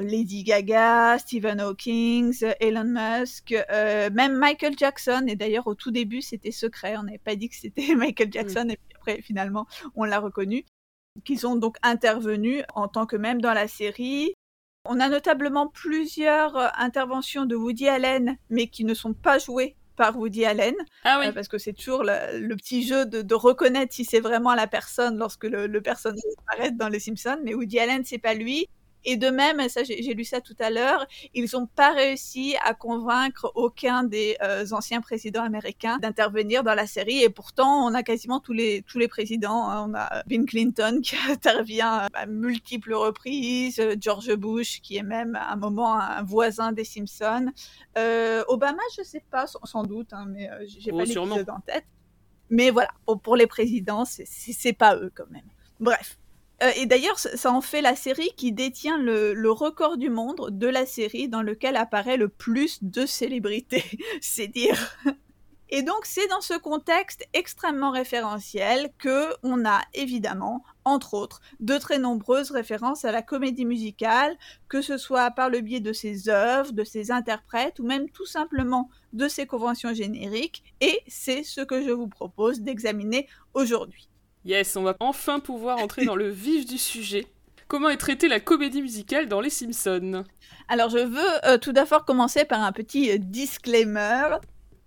Lady 0.00 0.44
Gaga, 0.44 1.18
Stephen 1.18 1.60
Hawking, 1.60 2.34
Elon 2.60 2.84
Musk, 2.84 3.54
même 4.12 4.36
Michael 4.36 4.74
Jackson. 4.76 5.24
Et 5.26 5.36
d'ailleurs, 5.36 5.66
au 5.66 5.74
tout 5.74 5.90
début, 5.90 6.22
c'était 6.22 6.50
secret. 6.50 6.96
On 6.96 7.04
n'avait 7.04 7.18
pas 7.18 7.36
dit 7.36 7.48
que 7.48 7.56
c'était 7.56 7.94
Michael 7.96 8.32
Jackson. 8.32 8.64
Mm. 8.66 8.70
Et 8.70 8.76
puis 8.76 8.96
après, 8.96 9.22
finalement, 9.22 9.66
on 9.94 10.04
l'a 10.04 10.20
reconnu. 10.20 10.64
Qui 11.24 11.38
sont 11.38 11.56
donc 11.56 11.76
intervenus 11.82 12.62
en 12.74 12.88
tant 12.88 13.06
que 13.06 13.16
même 13.16 13.40
dans 13.40 13.54
la 13.54 13.68
série. 13.68 14.34
On 14.84 15.00
a 15.00 15.08
notablement 15.08 15.66
plusieurs 15.66 16.54
interventions 16.78 17.46
de 17.46 17.56
Woody 17.56 17.88
Allen, 17.88 18.36
mais 18.50 18.66
qui 18.66 18.84
ne 18.84 18.92
sont 18.92 19.14
pas 19.14 19.38
jouées 19.38 19.76
par 19.96 20.16
Woody 20.16 20.44
Allen. 20.44 20.74
Ah 21.04 21.18
oui. 21.20 21.26
Euh, 21.26 21.32
parce 21.32 21.48
que 21.48 21.58
c'est 21.58 21.72
toujours 21.72 22.04
le, 22.04 22.54
petit 22.54 22.86
jeu 22.86 23.06
de, 23.06 23.34
reconnaître 23.34 23.94
si 23.94 24.04
c'est 24.04 24.20
vraiment 24.20 24.54
la 24.54 24.66
personne 24.66 25.18
lorsque 25.18 25.44
le, 25.44 25.66
le 25.66 25.80
personnage 25.80 26.20
apparaît 26.46 26.70
dans 26.70 26.88
Les 26.88 27.00
Simpsons. 27.00 27.38
Mais 27.44 27.54
Woody 27.54 27.78
Allen, 27.78 28.02
c'est 28.04 28.18
pas 28.18 28.34
lui. 28.34 28.68
Et 29.06 29.16
de 29.16 29.30
même, 29.30 29.68
ça 29.68 29.82
j'ai 29.84 30.14
lu 30.14 30.24
ça 30.24 30.40
tout 30.40 30.56
à 30.58 30.68
l'heure, 30.68 31.06
ils 31.32 31.48
n'ont 31.54 31.66
pas 31.66 31.92
réussi 31.92 32.56
à 32.62 32.74
convaincre 32.74 33.52
aucun 33.54 34.02
des 34.02 34.36
euh, 34.42 34.66
anciens 34.72 35.00
présidents 35.00 35.44
américains 35.44 35.98
d'intervenir 35.98 36.62
dans 36.62 36.74
la 36.74 36.86
série. 36.86 37.22
Et 37.22 37.30
pourtant, 37.30 37.86
on 37.86 37.94
a 37.94 38.02
quasiment 38.02 38.40
tous 38.40 38.52
les 38.52 38.82
tous 38.82 38.98
les 38.98 39.08
présidents. 39.08 39.70
Hein. 39.70 39.86
On 39.88 39.94
a 39.94 40.22
Bill 40.26 40.44
Clinton 40.44 41.00
qui 41.04 41.16
intervient 41.30 42.08
à 42.12 42.26
multiples 42.26 42.94
reprises, 42.94 43.80
George 44.00 44.34
Bush 44.34 44.80
qui 44.82 44.96
est 44.96 45.02
même 45.02 45.36
à 45.36 45.52
un 45.52 45.56
moment 45.56 45.94
un 45.98 46.22
voisin 46.22 46.72
des 46.72 46.84
Simpsons. 46.84 47.52
Euh, 47.96 48.42
Obama, 48.48 48.82
je 48.96 49.02
sais 49.02 49.24
pas, 49.30 49.46
sans, 49.46 49.84
doute, 49.84 50.12
hein, 50.12 50.26
mais 50.28 50.50
euh, 50.50 50.64
j'ai 50.66 50.90
oh, 50.92 50.96
pas 50.98 51.04
l'épisode 51.04 51.50
en 51.50 51.60
tête. 51.60 51.86
Mais 52.50 52.70
voilà, 52.70 52.90
pour 53.22 53.36
les 53.36 53.46
présidents, 53.46 54.04
c'est 54.04 54.72
pas 54.72 54.96
eux 54.96 55.12
quand 55.14 55.28
même. 55.30 55.48
Bref. 55.80 56.18
Euh, 56.62 56.70
et 56.76 56.86
d'ailleurs, 56.86 57.18
ça 57.18 57.52
en 57.52 57.60
fait 57.60 57.82
la 57.82 57.96
série 57.96 58.30
qui 58.36 58.52
détient 58.52 58.98
le, 58.98 59.50
record 59.50 59.96
du 59.96 60.10
monde 60.10 60.48
de 60.50 60.66
la 60.66 60.86
série 60.86 61.28
dans 61.28 61.42
lequel 61.42 61.76
apparaît 61.76 62.16
le 62.16 62.28
plus 62.28 62.82
de 62.82 63.06
célébrités. 63.06 63.84
C'est 64.20 64.48
dire. 64.48 64.98
Et 65.68 65.82
donc, 65.82 66.04
c'est 66.04 66.28
dans 66.28 66.40
ce 66.40 66.56
contexte 66.56 67.26
extrêmement 67.32 67.90
référentiel 67.90 68.92
que 68.98 69.34
on 69.42 69.66
a 69.66 69.80
évidemment 69.94 70.62
entre 70.86 71.14
autres, 71.14 71.40
de 71.58 71.76
très 71.76 71.98
nombreuses 71.98 72.52
références 72.52 73.04
à 73.04 73.10
la 73.10 73.20
comédie 73.20 73.64
musicale, 73.64 74.36
que 74.68 74.80
ce 74.80 74.96
soit 74.96 75.32
par 75.32 75.50
le 75.50 75.60
biais 75.60 75.80
de 75.80 75.92
ses 75.92 76.28
œuvres, 76.28 76.72
de 76.72 76.84
ses 76.84 77.10
interprètes, 77.10 77.80
ou 77.80 77.84
même 77.84 78.08
tout 78.08 78.24
simplement 78.24 78.88
de 79.12 79.26
ses 79.26 79.46
conventions 79.46 79.92
génériques, 79.92 80.62
et 80.80 81.00
c'est 81.08 81.42
ce 81.42 81.60
que 81.60 81.82
je 81.82 81.90
vous 81.90 82.06
propose 82.06 82.60
d'examiner 82.60 83.28
aujourd'hui. 83.52 84.08
Yes, 84.46 84.76
on 84.76 84.84
va 84.84 84.94
enfin 85.00 85.40
pouvoir 85.40 85.78
entrer 85.78 86.04
dans 86.04 86.14
le 86.14 86.28
vif 86.28 86.66
du 86.66 86.78
sujet. 86.78 87.26
Comment 87.66 87.88
est 87.88 87.96
traitée 87.96 88.28
la 88.28 88.38
comédie 88.38 88.80
musicale 88.80 89.26
dans 89.26 89.40
Les 89.40 89.50
Simpsons? 89.50 90.22
Alors 90.68 90.88
je 90.88 90.98
veux 90.98 91.46
euh, 91.46 91.58
tout 91.58 91.72
d'abord 91.72 92.04
commencer 92.04 92.44
par 92.44 92.62
un 92.62 92.70
petit 92.70 93.10
euh, 93.10 93.18
disclaimer 93.18 94.36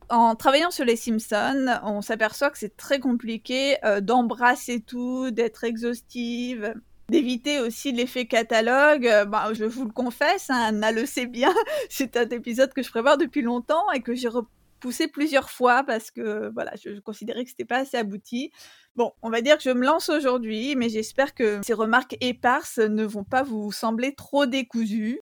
en 0.08 0.36
travaillant 0.36 0.72
sur 0.72 0.86
les 0.86 0.96
Simpsons, 0.96 1.78
on 1.84 2.02
s'aperçoit 2.02 2.52
que 2.52 2.58
c'est 2.58 2.78
très 2.78 3.02
compliqué 3.02 3.76
euh, 3.84 4.00
d'embrasser 4.00 4.80
tout, 4.80 5.30
d'être 5.30 5.66
exhaustive, 5.66 6.74
d'éviter 7.10 7.60
aussi 7.60 7.92
l'effet 7.92 8.28
catalogue. 8.28 9.12
Bah, 9.28 9.50
je 9.52 9.66
vous 9.66 9.84
le 9.84 9.92
confesse, 9.92 10.50
hein, 10.50 10.68
Anna 10.70 10.94
le 10.94 11.06
sait 11.06 11.26
bien, 11.26 11.54
c'est 11.90 12.16
un 12.16 12.30
épisode 12.30 12.72
que 12.74 12.82
je 12.82 12.90
prépare 12.90 13.18
depuis 13.18 13.42
longtemps 13.42 13.92
et 13.92 14.00
que 14.00 14.16
j'ai 14.16 14.30
repoussé 14.80 15.08
plusieurs 15.08 15.50
fois 15.50 15.84
parce 15.84 16.10
que 16.10 16.50
voilà, 16.54 16.72
je, 16.84 17.00
considérais 17.00 17.44
que 17.44 17.50
c'était 17.50 17.66
pas 17.66 17.80
assez 17.80 17.98
abouti. 17.98 18.52
Bon, 18.96 19.12
on 19.22 19.30
va 19.30 19.42
dire 19.42 19.58
que 19.58 19.64
je 19.64 19.70
me 19.72 19.86
lance 19.86 20.10
aujourd'hui, 20.10 20.76
mais 20.76 20.90
j'espère 20.90 21.34
que 21.36 21.60
ces 21.64 21.74
remarques 21.74 22.16
éparses 22.22 22.80
ne 22.80 23.04
vont 23.04 23.26
pas 23.26 23.44
vous 23.44 23.72
sembler 23.72 24.16
trop 24.16 24.46
décousues. 24.46 25.20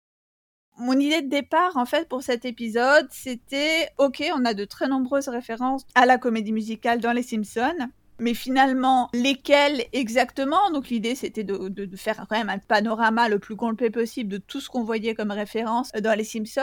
Mon 0.78 1.00
idée 1.00 1.22
de 1.22 1.30
départ, 1.30 1.78
en 1.78 1.86
fait, 1.86 2.10
pour 2.10 2.24
cet 2.24 2.46
épisode, 2.46 3.08
c'était, 3.12 3.90
ok, 4.00 4.24
on 4.36 4.44
a 4.44 4.56
de 4.56 4.66
très 4.66 4.88
nombreuses 4.88 5.28
références 5.28 5.84
à 5.94 6.08
la 6.08 6.18
comédie 6.18 6.52
musicale 6.52 7.00
dans 7.00 7.12
Les 7.12 7.22
Simpsons, 7.22 7.90
mais 8.20 8.34
finalement, 8.34 9.10
lesquelles 9.14 9.86
exactement? 9.94 10.72
Donc 10.72 10.90
l'idée, 10.90 11.14
c'était 11.14 11.44
de, 11.44 11.96
faire 11.96 12.26
quand 12.28 12.38
même 12.38 12.50
un 12.50 12.58
panorama 12.58 13.30
le 13.30 13.38
plus 13.38 13.56
complet 13.56 13.92
possible 13.92 14.32
de 14.32 14.38
tout 14.38 14.62
ce 14.62 14.70
qu'on 14.70 14.84
voyait 14.84 15.14
comme 15.14 15.30
référence 15.30 15.92
dans 15.92 16.18
Les 16.18 16.24
Simpsons, 16.24 16.62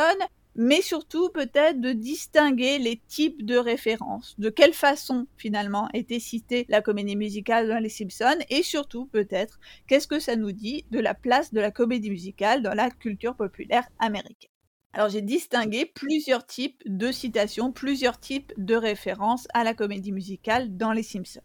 mais 0.55 0.83
surtout 0.83 1.31
peut-être 1.31 1.81
de 1.81 1.93
distinguer 1.93 2.79
les 2.79 3.01
types 3.09 3.45
de 3.45 3.57
références, 3.57 4.35
de 4.39 4.51
quelle 4.51 4.73
façon 4.73 5.27
finalement 5.37 5.89
était 5.95 6.21
citée 6.21 6.67
la 6.69 6.83
comédie 6.83 7.17
musicale 7.17 7.69
dans 7.69 7.79
Les 7.79 7.89
Simpsons, 7.89 8.39
et 8.49 8.63
surtout 8.63 9.07
peut-être 9.07 9.61
qu'est-ce 9.87 10.09
que 10.09 10.21
ça 10.21 10.37
nous 10.37 10.53
dit 10.53 10.85
de 10.91 11.01
la 11.01 11.15
place 11.15 11.53
de 11.53 11.61
la 11.61 11.71
comédie 11.71 12.11
musicale 12.11 12.63
dans 12.63 12.75
la 12.75 12.91
culture 12.91 13.35
populaire 13.35 13.89
américaine. 13.99 14.51
Alors 14.93 15.09
j'ai 15.09 15.23
distingué 15.23 15.87
plusieurs 15.87 16.45
types 16.47 16.83
de 16.85 17.13
citations, 17.13 17.71
plusieurs 17.71 18.19
types 18.19 18.53
de 18.57 18.75
références 18.75 19.47
à 19.55 19.63
la 19.63 19.73
comédie 19.73 20.13
musicale 20.13 20.77
dans 20.77 20.93
Les 20.93 21.05
Simpsons. 21.05 21.43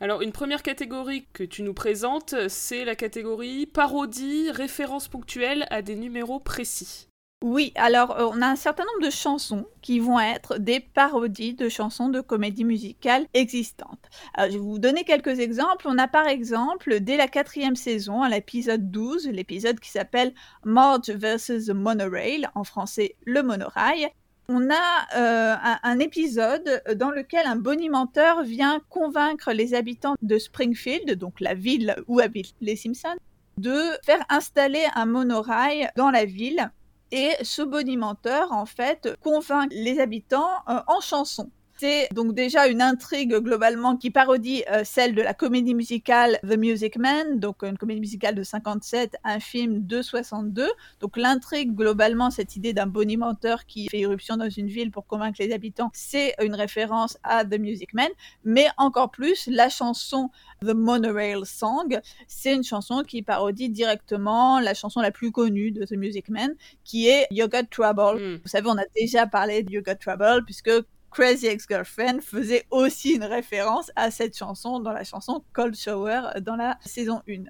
Alors 0.00 0.20
une 0.20 0.32
première 0.32 0.62
catégorie 0.62 1.26
que 1.32 1.44
tu 1.44 1.62
nous 1.62 1.72
présentes, 1.72 2.34
c'est 2.48 2.84
la 2.84 2.94
catégorie 2.94 3.64
parodie, 3.64 4.50
référence 4.50 5.08
ponctuelle 5.08 5.66
à 5.70 5.80
des 5.80 5.96
numéros 5.96 6.40
précis. 6.40 7.08
Oui, 7.44 7.72
alors 7.74 8.18
euh, 8.18 8.30
on 8.32 8.40
a 8.40 8.46
un 8.46 8.56
certain 8.56 8.84
nombre 8.84 9.06
de 9.06 9.12
chansons 9.12 9.66
qui 9.82 10.00
vont 10.00 10.18
être 10.18 10.56
des 10.56 10.80
parodies 10.80 11.52
de 11.52 11.68
chansons 11.68 12.08
de 12.08 12.22
comédie 12.22 12.64
musicale 12.64 13.26
existantes. 13.34 14.08
Alors, 14.32 14.50
je 14.50 14.56
vais 14.56 14.64
vous 14.64 14.78
donner 14.78 15.04
quelques 15.04 15.40
exemples. 15.40 15.86
On 15.86 15.98
a 15.98 16.08
par 16.08 16.26
exemple, 16.26 17.00
dès 17.00 17.18
la 17.18 17.28
quatrième 17.28 17.76
saison, 17.76 18.22
à 18.22 18.30
l'épisode 18.30 18.90
12, 18.90 19.28
l'épisode 19.28 19.78
qui 19.78 19.90
s'appelle 19.90 20.32
Marge 20.64 21.10
vs. 21.10 21.66
The 21.66 21.74
Monorail, 21.74 22.48
en 22.54 22.64
français 22.64 23.14
le 23.26 23.42
monorail, 23.42 24.08
on 24.48 24.70
a 24.70 25.06
euh, 25.14 25.54
un, 25.62 25.78
un, 25.82 25.98
épisode 25.98 26.82
dans 26.96 27.10
lequel 27.10 27.46
un 27.46 27.56
bonimenteur 27.56 28.42
vient 28.42 28.80
convaincre 28.88 29.52
les 29.52 29.74
habitants 29.74 30.14
de 30.22 30.38
Springfield, 30.38 31.18
donc 31.18 31.40
la 31.40 31.52
ville 31.52 31.94
où 32.08 32.20
habitent 32.20 32.56
les 32.62 32.76
Simpsons, 32.76 33.18
de 33.58 33.82
faire 34.02 34.24
installer 34.30 34.86
un 34.94 35.04
monorail 35.04 35.90
dans 35.94 36.10
la 36.10 36.24
ville 36.24 36.70
et 37.10 37.32
ce 37.42 37.62
bonimenteur, 37.62 38.52
en 38.52 38.66
fait, 38.66 39.16
convainc 39.20 39.68
les 39.72 40.00
habitants 40.00 40.50
euh, 40.68 40.80
en 40.86 41.00
chanson. 41.00 41.50
C'est 41.84 42.08
donc 42.14 42.32
déjà 42.32 42.66
une 42.66 42.80
intrigue 42.80 43.34
globalement 43.34 43.98
qui 43.98 44.10
parodie 44.10 44.64
euh, 44.70 44.84
celle 44.84 45.14
de 45.14 45.20
la 45.20 45.34
comédie 45.34 45.74
musicale 45.74 46.38
The 46.42 46.56
Music 46.56 46.96
Man, 46.96 47.38
donc 47.38 47.62
une 47.62 47.76
comédie 47.76 48.00
musicale 48.00 48.34
de 48.34 48.42
57, 48.42 49.16
un 49.22 49.38
film 49.38 49.86
de 49.86 50.00
62. 50.00 50.66
Donc 51.00 51.18
l'intrigue 51.18 51.74
globalement, 51.74 52.30
cette 52.30 52.56
idée 52.56 52.72
d'un 52.72 52.86
bonimenteur 52.86 53.66
qui 53.66 53.90
fait 53.90 53.98
irruption 53.98 54.38
dans 54.38 54.48
une 54.48 54.68
ville 54.68 54.90
pour 54.90 55.06
convaincre 55.06 55.36
les 55.40 55.52
habitants, 55.52 55.90
c'est 55.92 56.34
une 56.42 56.54
référence 56.54 57.18
à 57.22 57.44
The 57.44 57.58
Music 57.58 57.92
Man. 57.92 58.08
Mais 58.44 58.68
encore 58.78 59.10
plus, 59.10 59.46
la 59.46 59.68
chanson 59.68 60.30
The 60.62 60.72
Monorail 60.72 61.44
Song, 61.44 62.00
c'est 62.26 62.54
une 62.54 62.64
chanson 62.64 63.02
qui 63.06 63.20
parodie 63.20 63.68
directement 63.68 64.58
la 64.58 64.72
chanson 64.72 65.02
la 65.02 65.10
plus 65.10 65.32
connue 65.32 65.70
de 65.70 65.84
The 65.84 65.98
Music 65.98 66.30
Man, 66.30 66.54
qui 66.82 67.08
est 67.08 67.26
You 67.30 67.46
Got 67.46 67.64
Trouble. 67.70 68.22
Hmm. 68.22 68.38
Vous 68.42 68.48
savez, 68.48 68.70
on 68.70 68.78
a 68.78 68.86
déjà 68.96 69.26
parlé 69.26 69.62
de 69.62 69.70
You 69.70 69.82
Got 69.82 69.96
Trouble 69.96 70.46
puisque 70.46 70.70
Crazy 71.14 71.46
Ex-Girlfriend 71.46 72.20
faisait 72.22 72.66
aussi 72.72 73.14
une 73.14 73.22
référence 73.22 73.92
à 73.94 74.10
cette 74.10 74.36
chanson 74.36 74.80
dans 74.80 74.92
la 74.92 75.04
chanson 75.04 75.44
Cold 75.52 75.76
Shower 75.76 76.40
dans 76.40 76.56
la 76.56 76.76
saison 76.84 77.22
1. 77.28 77.44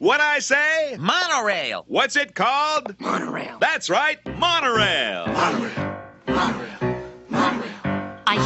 What 0.00 0.18
I 0.20 0.40
say? 0.40 0.96
Monorail. 0.98 1.84
What's 1.86 2.16
it 2.16 2.34
called? 2.34 2.96
Monorail. 2.98 3.58
That's 3.60 3.88
right, 3.88 4.18
monorail. 4.26 5.26
Monorail. 5.28 5.96
Monorail. 6.26 6.85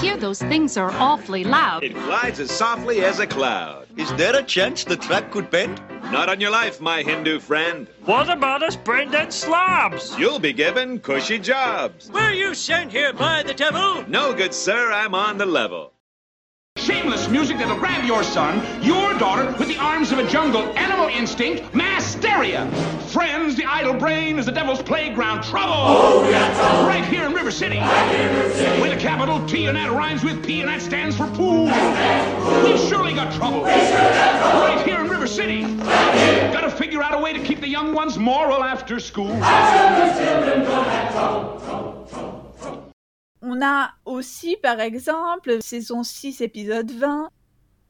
Monorail. 0.00 0.12
I 0.12 0.14
hear 0.14 0.20
those 0.20 0.42
things 0.42 0.76
are 0.76 0.90
awfully 0.92 1.44
loud. 1.44 1.84
It 1.84 1.94
glides 1.94 2.40
as 2.40 2.50
softly 2.50 3.04
as 3.04 3.18
a 3.18 3.26
cloud. 3.26 3.86
Is 3.96 4.12
there 4.14 4.36
a 4.36 4.42
chance 4.42 4.84
the 4.84 4.96
track 4.96 5.30
could 5.30 5.50
bend? 5.50 5.80
Not 6.10 6.28
on 6.28 6.40
your 6.40 6.50
life, 6.50 6.80
my 6.80 7.02
Hindu 7.02 7.40
friend. 7.40 7.86
What 8.04 8.30
about 8.30 8.62
us 8.62 8.76
brain-dead 8.76 9.32
slobs? 9.32 10.18
You'll 10.18 10.38
be 10.38 10.52
given 10.52 11.00
cushy 11.00 11.38
jobs. 11.38 12.10
Were 12.10 12.32
you 12.32 12.54
sent 12.54 12.92
here 12.92 13.12
by 13.12 13.42
the 13.42 13.54
devil? 13.54 14.04
No, 14.08 14.32
good 14.34 14.54
sir, 14.54 14.90
I'm 14.92 15.14
on 15.14 15.38
the 15.38 15.46
level. 15.46 15.92
Shameless 16.76 17.28
music 17.28 17.58
that'll 17.58 17.76
grab 17.76 18.04
your 18.04 18.22
son, 18.22 18.62
your 18.82 19.12
daughter, 19.18 19.54
with 19.58 19.68
the 19.68 19.76
arms 19.76 20.12
of 20.12 20.18
a 20.18 20.26
jungle, 20.26 20.62
animal 20.78 21.08
instinct, 21.08 21.74
mass 21.74 22.14
hysteria. 22.14 22.70
Friends, 23.08 23.54
the 23.54 23.64
idle 23.64 23.92
brain 23.94 24.38
is 24.38 24.46
the 24.46 24.52
devil's 24.52 24.80
playground. 24.80 25.42
Trouble! 25.42 25.74
Oh, 25.74 26.30
trouble! 26.30 26.86
Right 26.86 27.04
here 27.04 27.26
in 27.26 27.32
River 27.32 27.50
City. 27.50 27.78
Right 27.78 28.16
here 28.16 28.74
in. 28.74 28.80
With 28.80 28.92
a 28.92 29.00
capital 29.00 29.46
T 29.46 29.66
and 29.66 29.76
that 29.76 29.92
rhymes 29.92 30.24
with 30.24 30.44
P 30.44 30.60
and 30.60 30.68
that 30.68 30.80
stands 30.80 31.16
for 31.16 31.26
pool. 31.28 31.64
We've 32.64 32.80
surely 32.88 33.14
got 33.14 33.32
trouble. 33.34 33.60
We 33.60 33.70
got 33.70 34.40
trouble. 34.40 34.60
Right 34.60 34.86
here 34.86 35.00
in 35.00 35.08
River 35.08 35.26
City. 35.26 35.64
Right 35.64 36.14
here. 36.14 36.52
Gotta 36.52 36.70
figure 36.70 37.02
out 37.02 37.14
a 37.14 37.18
way 37.18 37.32
to 37.32 37.40
keep 37.40 37.60
the 37.60 37.68
young 37.68 37.92
ones 37.92 38.16
moral 38.16 38.64
after 38.64 38.98
school. 39.00 39.32
Our 39.42 40.16
children, 40.16 40.24
children 40.24 40.64
don't 40.64 41.12
trouble, 41.12 41.60
trouble, 41.60 42.06
trouble. 42.10 42.39
On 43.42 43.62
a 43.62 43.92
aussi, 44.04 44.56
par 44.62 44.80
exemple, 44.80 45.58
saison 45.62 46.02
6, 46.02 46.42
épisode 46.42 46.90
20. 46.90 47.30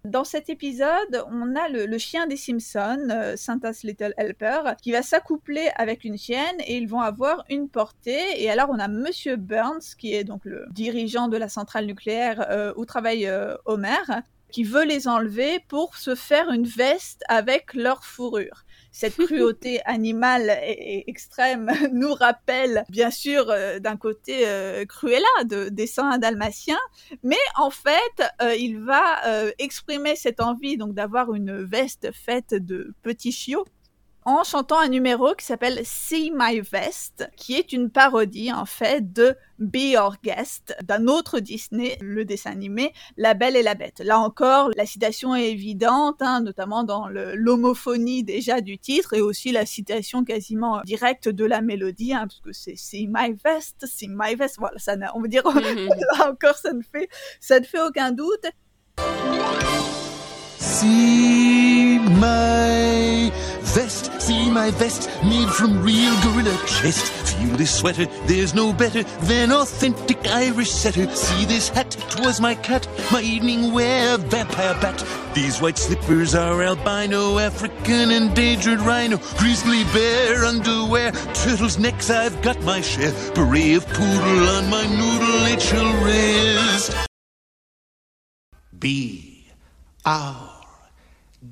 Dans 0.04 0.24
cet 0.24 0.48
épisode, 0.48 1.24
on 1.28 1.56
a 1.56 1.68
le, 1.68 1.98
chien 1.98 2.26
des 2.26 2.36
Simpsons, 2.36 3.08
euh, 3.10 3.36
Santa's 3.36 3.82
Little 3.82 4.14
Helper, 4.16 4.60
qui 4.80 4.92
va 4.92 5.02
s'accoupler 5.02 5.70
avec 5.74 6.04
une 6.04 6.16
chienne 6.16 6.56
et 6.66 6.76
ils 6.76 6.88
vont 6.88 7.00
avoir 7.00 7.44
une 7.50 7.68
portée. 7.68 8.42
Et 8.42 8.48
alors, 8.48 8.70
on 8.70 8.78
a 8.78 8.86
Monsieur 8.86 9.36
Burns, 9.36 9.96
qui 9.98 10.14
est 10.14 10.24
donc 10.24 10.44
le 10.44 10.66
dirigeant 10.70 11.26
de 11.28 11.36
la 11.36 11.48
centrale 11.48 11.84
nucléaire 11.84 12.72
où 12.76 12.84
travaille 12.86 13.28
Homer, 13.66 14.22
qui 14.52 14.62
veut 14.62 14.84
les 14.84 15.08
enlever 15.08 15.58
pour 15.68 15.96
se 15.96 16.14
faire 16.14 16.50
une 16.50 16.66
veste 16.66 17.24
avec 17.28 17.74
leur 17.74 18.04
fourrure 18.04 18.64
cette 18.90 19.16
cruauté 19.16 19.80
animale 19.84 20.50
et, 20.64 21.08
extrême 21.08 21.70
nous 21.92 22.12
rappelle 22.14 22.84
bien 22.88 23.10
sûr 23.10 23.50
euh, 23.50 23.78
d'un 23.78 23.96
côté 23.96 24.46
euh, 24.46 24.84
Cruella 24.84 25.44
de 25.44 25.68
dessin 25.68 26.18
dalmatien, 26.18 26.78
mais 27.22 27.36
en 27.56 27.70
fait 27.70 28.22
euh, 28.42 28.54
il 28.54 28.80
va 28.80 29.26
euh, 29.26 29.50
exprimer 29.58 30.16
cette 30.16 30.40
envie 30.40 30.76
donc 30.76 30.94
d'avoir 30.94 31.34
une 31.34 31.62
veste 31.62 32.10
faite 32.12 32.54
de 32.54 32.94
petits 33.02 33.32
chiots 33.32 33.66
en 34.24 34.44
chantant 34.44 34.78
un 34.78 34.88
numéro 34.88 35.34
qui 35.34 35.46
s'appelle 35.46 35.80
See 35.84 36.30
My 36.34 36.60
Vest, 36.60 37.28
qui 37.36 37.54
est 37.54 37.72
une 37.72 37.90
parodie 37.90 38.52
en 38.52 38.66
fait 38.66 39.12
de 39.12 39.36
Be 39.58 39.92
Your 39.92 40.16
Guest 40.22 40.76
d'un 40.82 41.06
autre 41.06 41.40
Disney, 41.40 41.96
le 42.00 42.24
dessin 42.24 42.50
animé 42.50 42.92
La 43.16 43.34
Belle 43.34 43.56
et 43.56 43.62
la 43.62 43.74
Bête. 43.74 44.00
Là 44.00 44.18
encore, 44.18 44.70
la 44.76 44.86
citation 44.86 45.34
est 45.34 45.50
évidente, 45.50 46.20
hein, 46.20 46.40
notamment 46.40 46.84
dans 46.84 47.08
l'homophonie 47.08 48.22
déjà 48.22 48.60
du 48.60 48.78
titre 48.78 49.14
et 49.14 49.20
aussi 49.20 49.52
la 49.52 49.66
citation 49.66 50.24
quasiment 50.24 50.80
directe 50.84 51.28
de 51.28 51.44
la 51.44 51.60
mélodie, 51.60 52.12
hein, 52.12 52.26
parce 52.26 52.40
que 52.40 52.52
c'est 52.52 52.76
See 52.76 53.08
My 53.08 53.34
Vest, 53.44 53.86
See 53.86 54.08
My 54.08 54.34
Vest. 54.34 54.56
Voilà, 54.58 54.78
ça 54.78 54.94
on 55.14 55.20
veut 55.20 55.28
dire 55.28 55.44
là 56.18 56.30
encore, 56.30 56.56
ça 56.56 56.72
ne 56.72 56.82
fait, 56.82 57.08
ça 57.40 57.60
ne 57.60 57.64
fait 57.64 57.80
aucun 57.80 58.12
doute. 58.12 58.46
See 60.58 61.98
my 61.98 63.30
vest 63.74 64.10
See 64.20 64.50
my 64.50 64.70
vest 64.70 65.10
made 65.24 65.48
from 65.48 65.82
real 65.82 66.14
gorilla 66.22 66.56
chest. 66.66 67.10
Feel 67.34 67.56
this 67.56 67.74
sweater, 67.74 68.04
there's 68.26 68.54
no 68.54 68.72
better 68.72 69.02
than 69.26 69.50
authentic 69.50 70.24
Irish 70.28 70.70
setter. 70.70 71.10
See 71.16 71.46
this 71.46 71.70
hat, 71.70 71.90
'twas 72.10 72.38
my 72.38 72.54
cat, 72.54 72.86
my 73.10 73.22
evening 73.22 73.72
wear, 73.72 74.18
vampire 74.18 74.76
bat. 74.80 75.02
These 75.34 75.60
white 75.62 75.78
slippers 75.78 76.34
are 76.34 76.62
albino, 76.62 77.38
African 77.38 78.10
endangered 78.10 78.80
rhino, 78.80 79.16
grizzly 79.38 79.84
bear 79.94 80.44
underwear, 80.44 81.12
turtles' 81.32 81.78
necks, 81.78 82.10
I've 82.10 82.42
got 82.42 82.62
my 82.62 82.82
share. 82.82 83.12
Beret 83.34 83.78
of 83.78 83.86
poodle 83.88 84.48
on 84.50 84.68
my 84.68 84.86
noodle, 84.86 85.46
it 85.46 85.62
shall 85.62 85.92
rest. 86.04 86.94
Be 88.78 89.46
our 90.04 90.49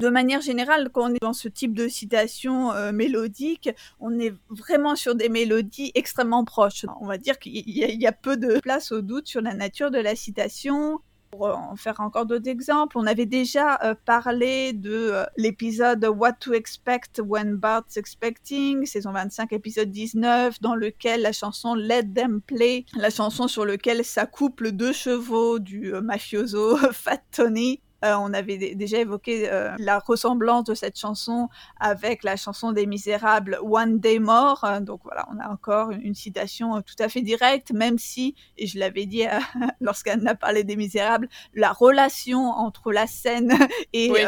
De 0.00 0.08
manière 0.08 0.40
générale, 0.40 0.90
quand 0.92 1.08
on 1.08 1.14
est 1.14 1.22
dans 1.22 1.32
ce 1.32 1.46
type 1.46 1.72
de 1.72 1.86
citation 1.86 2.72
euh, 2.72 2.90
mélodique, 2.90 3.70
on 4.00 4.18
est 4.18 4.34
vraiment 4.50 4.96
sur 4.96 5.14
des 5.14 5.28
mélodies 5.28 5.92
extrêmement 5.94 6.44
proches. 6.44 6.84
On 7.00 7.06
va 7.06 7.16
dire 7.16 7.38
qu'il 7.38 7.52
y, 7.70 8.06
a- 8.06 8.12
peu 8.12 8.36
de 8.36 8.58
place 8.58 8.90
au 8.90 9.02
doute 9.02 9.28
sur 9.28 9.40
la 9.40 9.54
nature 9.54 9.92
de 9.92 9.98
la 9.98 10.16
citation. 10.16 10.98
Pour 11.30 11.46
euh, 11.46 11.52
en 11.52 11.76
faire 11.76 12.00
encore 12.00 12.26
d'autres 12.26 12.48
exemples, 12.48 12.98
on 12.98 13.06
avait 13.06 13.26
déjà 13.26 13.78
euh, 13.84 13.94
parlé 14.04 14.72
de 14.72 15.14
l'épisode 15.36 16.04
What 16.04 16.34
to 16.40 16.54
Expect 16.54 17.20
When 17.24 17.54
Bart's 17.54 17.96
Expecting, 17.96 18.86
saison 18.86 19.12
25, 19.12 19.52
épisode 19.52 19.90
19, 19.92 20.60
dans 20.60 20.74
lequel 20.74 21.22
la 21.22 21.32
chanson 21.32 21.74
Let 21.76 22.04
Them 22.14 22.40
Play, 22.40 22.84
la 22.96 23.10
chanson 23.10 23.46
sur 23.46 23.64
laquelle 23.64 24.04
s'accouplent 24.04 24.72
deux 24.72 24.92
chevaux 24.92 25.60
du 25.60 25.92
mafioso 26.02 26.76
Fat 26.92 27.22
Tony, 27.30 27.80
euh, 28.04 28.14
on 28.18 28.32
avait 28.34 28.58
dé- 28.58 28.74
déjà 28.74 28.98
évoqué 28.98 29.48
euh, 29.50 29.74
la 29.78 29.98
ressemblance 29.98 30.64
de 30.64 30.74
cette 30.74 30.98
chanson 30.98 31.48
avec 31.80 32.22
la 32.22 32.36
chanson 32.36 32.72
des 32.72 32.86
Misérables 32.86 33.58
One 33.62 33.98
Day 33.98 34.18
More. 34.18 34.62
Euh, 34.64 34.80
donc 34.80 35.00
voilà, 35.04 35.26
on 35.34 35.38
a 35.38 35.48
encore 35.50 35.90
une, 35.90 36.02
une 36.02 36.14
citation 36.14 36.82
tout 36.82 36.94
à 36.98 37.08
fait 37.08 37.22
directe, 37.22 37.72
même 37.72 37.98
si, 37.98 38.34
et 38.58 38.66
je 38.66 38.78
l'avais 38.78 39.06
dit 39.06 39.24
lorsqu'Anne 39.80 40.26
a 40.28 40.34
parlé 40.34 40.64
des 40.64 40.76
Misérables, 40.76 41.28
la 41.54 41.72
relation 41.72 42.40
entre 42.50 42.92
la 42.92 43.06
scène 43.06 43.52
et, 43.92 44.10
Oui. 44.10 44.20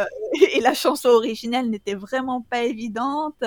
et 0.54 0.60
la 0.60 0.74
chanson 0.74 1.08
originelle 1.10 1.70
n'était 1.70 1.94
vraiment 1.94 2.40
pas 2.40 2.62
évidente. 2.64 3.44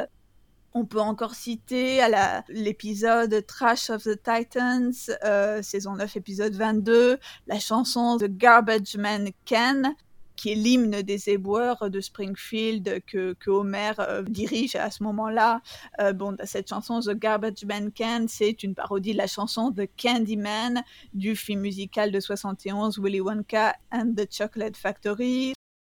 On 0.76 0.86
peut 0.86 1.00
encore 1.02 1.34
citer 1.34 2.00
à 2.00 2.44
l'épisode 2.48 3.44
Trash 3.48 3.90
of 3.90 4.04
the 4.04 4.22
Titans, 4.22 4.92
euh, 5.26 5.64
saison 5.64 5.96
9, 5.96 6.16
épisode 6.18 6.54
22, 6.54 7.18
la 7.48 7.60
chanson 7.60 8.18
The 8.20 8.26
Garbage 8.30 8.96
Man 8.96 9.30
Can, 9.48 9.96
qui 10.40 10.54
est 10.54 10.56
l'hymne 10.56 11.02
des 11.02 11.30
éboueurs 11.30 11.90
de 11.90 12.00
Springfield 12.00 13.04
que, 13.06 13.34
que 13.34 13.50
Homer 13.50 13.92
euh, 14.00 14.24
dirige 14.24 14.78
à 14.78 14.90
ce 14.90 15.04
moment-là. 15.04 15.62
Euh, 16.00 16.14
bon, 16.14 16.38
cette 16.46 16.70
chanson 16.70 17.02
The 17.02 17.12
Garbage 17.12 17.66
Man 17.66 17.92
Can, 17.92 18.26
c'est 18.30 18.64
une 18.64 18.74
parodie 18.74 19.12
de 19.12 19.18
la 19.18 19.28
chanson 19.28 19.74
The 19.74 19.90
Candyman 20.02 20.82
du 21.14 21.36
film 21.36 21.60
musical 21.60 22.12
de 22.12 22.22
71 22.22 23.00
Willy 23.00 23.20
Wonka 23.20 23.76
and 23.92 24.14
the 24.16 24.32
Chocolate 24.32 24.78
Factory. 24.78 25.54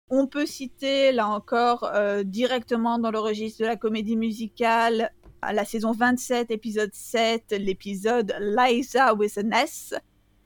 On 0.09 0.25
peut 0.25 0.47
citer, 0.47 1.11
là 1.11 1.27
encore, 1.27 1.83
euh, 1.93 2.23
directement 2.23 2.97
dans 2.97 3.11
le 3.11 3.19
registre 3.19 3.61
de 3.61 3.67
la 3.67 3.75
comédie 3.75 4.17
musicale, 4.17 5.11
à 5.43 5.53
la 5.53 5.65
saison 5.65 5.91
27, 5.91 6.49
épisode 6.49 6.93
7, 6.93 7.55
l'épisode 7.59 8.35
Liza 8.39 9.13
with 9.13 9.37
an 9.37 9.51
S, 9.51 9.93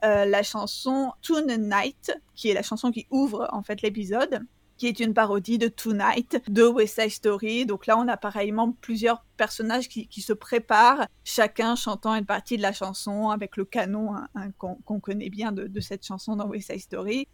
euh, 0.03 0.25
la 0.25 0.43
chanson 0.43 1.11
Tonight, 1.21 2.15
qui 2.35 2.49
est 2.49 2.53
la 2.53 2.63
chanson 2.63 2.91
qui 2.91 3.07
ouvre 3.09 3.47
en 3.51 3.63
fait 3.63 3.81
l'épisode, 3.81 4.41
qui 4.77 4.87
est 4.87 4.99
une 4.99 5.13
parodie 5.13 5.57
de 5.57 5.67
Tonight 5.67 6.41
de 6.47 6.63
West 6.63 6.99
Side 6.99 7.11
Story. 7.11 7.65
Donc 7.65 7.87
là, 7.87 7.97
on 7.97 8.07
a 8.07 8.17
pareillement 8.17 8.73
plusieurs 8.81 9.23
personnages 9.37 9.87
qui, 9.87 10.07
qui 10.07 10.21
se 10.21 10.33
préparent, 10.33 11.07
chacun 11.23 11.75
chantant 11.75 12.13
une 12.15 12.25
partie 12.25 12.57
de 12.57 12.61
la 12.61 12.73
chanson 12.73 13.29
avec 13.29 13.57
le 13.57 13.65
canon 13.65 14.15
hein, 14.15 14.27
hein, 14.35 14.51
qu'on 14.57 14.99
connaît 14.99 15.29
bien 15.29 15.51
de, 15.51 15.79
cette 15.79 16.05
chanson 16.05 16.35
dans 16.35 16.47
West 16.47 16.71
Side 16.71 16.81
Story. 16.81 17.27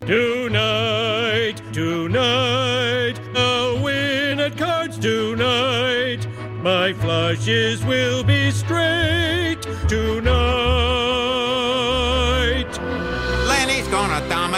Tonight, 0.00 1.62
tonight, 1.74 3.20
I'll 3.36 3.82
win 3.82 4.40
at 4.40 4.56
cards 4.56 4.98
tonight. 4.98 6.26
My 6.62 6.94
flushes 6.94 7.84
will 7.84 8.24
be 8.24 8.50
straight 8.50 9.60
tonight. 9.88 11.39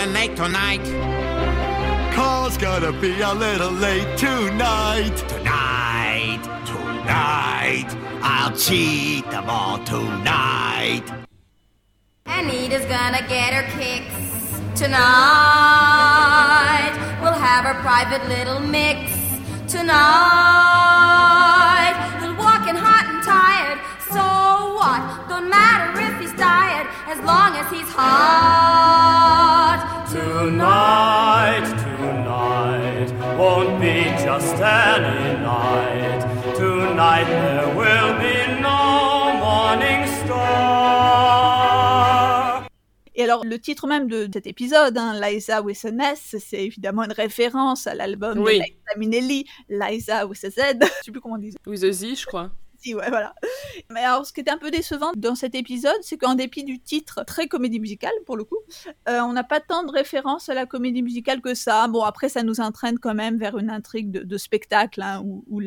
Gonna 0.05 0.15
dominate 0.15 0.37
tonight. 0.37 0.85
Carl's 2.15 2.57
gonna 2.57 2.93
be 2.93 3.21
a 3.21 3.33
little 3.33 3.71
late 3.71 4.19
tonight. 4.19 5.17
Tonight, 5.29 6.41
tonight, 6.67 7.87
I'll 8.23 8.57
cheat 8.57 9.31
them 9.31 9.49
all 9.49 9.79
tonight. 9.85 11.03
Anita's 12.27 12.85
gonna 12.87 13.23
get 13.29 13.55
her 13.55 13.63
kicks 13.79 14.61
tonight. 14.75 14.99
We'll 17.23 17.33
have 17.33 17.65
our 17.67 17.81
private 17.83 18.29
little 18.29 18.61
mix 18.61 19.13
tonight. 19.69 20.32
There 37.03 37.67
will 37.75 38.15
be 38.21 38.47
no 38.63 39.35
morning 39.41 40.07
star. 41.33 42.69
Et 43.15 43.25
alors, 43.25 43.45
le 43.45 43.59
titre 43.59 43.87
même 43.89 44.07
de 44.09 44.29
cet 44.33 44.47
épisode, 44.47 44.97
hein, 44.97 45.21
Liza 45.21 45.63
with 45.63 45.85
an 45.85 45.99
S, 45.99 46.37
c'est 46.39 46.65
évidemment 46.65 47.03
une 47.05 47.13
référence 47.13 47.87
à 47.89 47.95
l'album 47.95 48.39
Oui. 48.39 48.59
de 48.59 48.63
Liza 48.65 48.97
Minnelli, 48.97 49.45
Liza 49.69 50.27
with 50.27 50.45
a 50.45 50.51
Z. 50.51 50.57
Je 50.81 50.87
sais 51.05 51.11
plus 51.13 51.21
comment 51.21 51.35
on 51.35 51.39
dit. 51.39 51.55
With 51.67 51.83
a 51.83 51.91
Z, 51.93 52.15
je 52.21 52.27
crois. 52.27 52.51
Si, 52.83 52.95
ouais, 52.95 53.09
voilà. 53.11 53.35
Mais 53.91 54.01
alors, 54.01 54.27
ce 54.27 54.33
qui 54.33 54.41
était 54.41 54.51
un 54.51 54.59
peu 54.59 54.71
décevant 54.71 55.13
dans 55.17 55.35
cet 55.37 55.55
épisode, 55.55 55.97
c'est 56.03 56.17
qu'en 56.17 56.35
dépit 56.35 56.65
du 56.65 56.81
titre 56.81 57.25
très 57.25 57.47
comédie 57.47 57.79
musicale, 57.79 58.13
pour 58.27 58.37
le 58.37 58.45
coup, 58.45 58.59
euh, 59.09 59.21
on 59.21 59.33
n'a 59.33 59.45
pas 59.45 59.61
tant 59.61 59.85
de 59.85 59.93
références 59.93 60.49
à 60.49 60.55
la 60.55 60.67
comédie 60.67 61.03
musicale 61.03 61.41
que 61.41 61.55
ça. 61.55 61.87
Bon, 61.87 62.03
après, 62.03 62.29
ça 62.29 62.43
nous 62.43 62.61
entraîne 62.61 62.99
quand 62.99 63.15
même 63.15 63.39
vers 63.39 63.57
une 63.57 63.71
intrigue 63.71 64.11
de, 64.11 64.37
spectacle 64.37 65.01
hein, 65.01 65.23
où, 65.25 65.61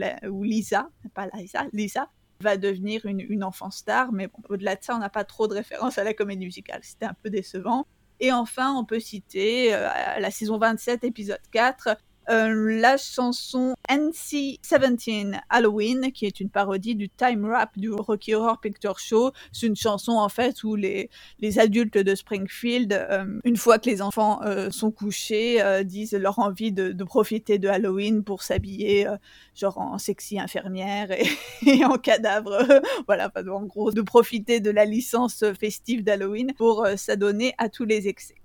Lisa, 0.44 0.90
pas 1.14 1.28
Lisa, 1.36 1.66
Lisa, 1.72 2.10
va 2.42 2.58
devenir 2.58 3.06
une, 3.06 3.22
une 3.22 3.46
enfant 3.46 3.72
star. 3.72 4.12
Mais 4.12 4.28
bon, 4.28 4.40
au-delà 4.50 4.76
de 4.76 4.84
ça, 4.84 4.96
on 4.96 5.00
n'a 5.00 5.10
pas 5.10 5.24
trop 5.24 5.48
de 5.48 5.54
références 5.54 5.98
à 5.98 6.04
la 6.04 6.14
comédie 6.14 6.46
musicale. 6.46 6.82
C'était 6.84 7.06
un 7.06 7.16
peu 7.24 7.30
décevant. 7.30 7.88
Et 8.20 8.32
enfin, 8.32 8.74
on 8.74 8.86
peut 8.86 9.00
citer 9.00 9.74
euh, 9.74 9.90
la 10.20 10.32
saison 10.32 10.58
27, 10.58 11.04
épisode 11.04 11.40
4, 11.52 11.98
euh, 12.30 12.80
la 12.80 12.98
chanson 12.98 13.76
NC-17 13.90 15.40
Halloween, 15.50 16.12
qui 16.12 16.26
est 16.26 16.40
une 16.40 16.50
parodie 16.50 16.96
du 16.96 17.10
time 17.10 17.46
rap 17.46 17.78
du 17.78 17.92
Rocky 17.92 18.34
Horror 18.34 18.60
Picture 18.60 19.00
Show. 19.00 19.32
C'est 19.52 19.68
une 19.68 19.76
chanson 19.76 20.14
en 20.14 20.30
fait 20.30 20.64
où 20.64 20.76
les, 20.76 21.10
les 21.40 21.60
adultes 21.60 21.98
de 21.98 22.16
Springfield, 22.16 22.94
euh, 22.94 23.40
une 23.44 23.58
fois 23.58 23.80
que 23.80 23.90
les 23.90 24.02
enfants 24.02 24.42
euh, 24.44 24.72
sont 24.72 24.92
couchés, 24.92 25.62
disent 25.84 26.14
leur 26.14 26.40
envie 26.40 26.72
de, 26.72 26.92
de 26.92 27.04
profiter 27.04 27.60
de 27.60 27.68
Halloween 27.68 28.24
pour 28.24 28.44
s'habiller 28.44 29.08
genre 29.54 29.78
en 29.78 29.98
sexy 29.98 30.40
infirmière 30.40 31.12
et, 31.12 31.28
et 31.66 31.86
en 31.86 31.98
cadavre. 31.98 32.66
voilà, 33.08 33.32
en 33.52 33.64
gros, 33.64 33.92
de 33.92 34.02
profiter 34.02 34.60
de 34.60 34.72
la 34.72 34.86
licence 34.86 35.44
festive 35.60 36.04
d'Halloween 36.04 36.54
pour 36.58 36.88
s'adonner 36.96 37.54
à 37.58 37.70
tous 37.70 37.86
les 37.86 38.08
excès. 38.08 38.36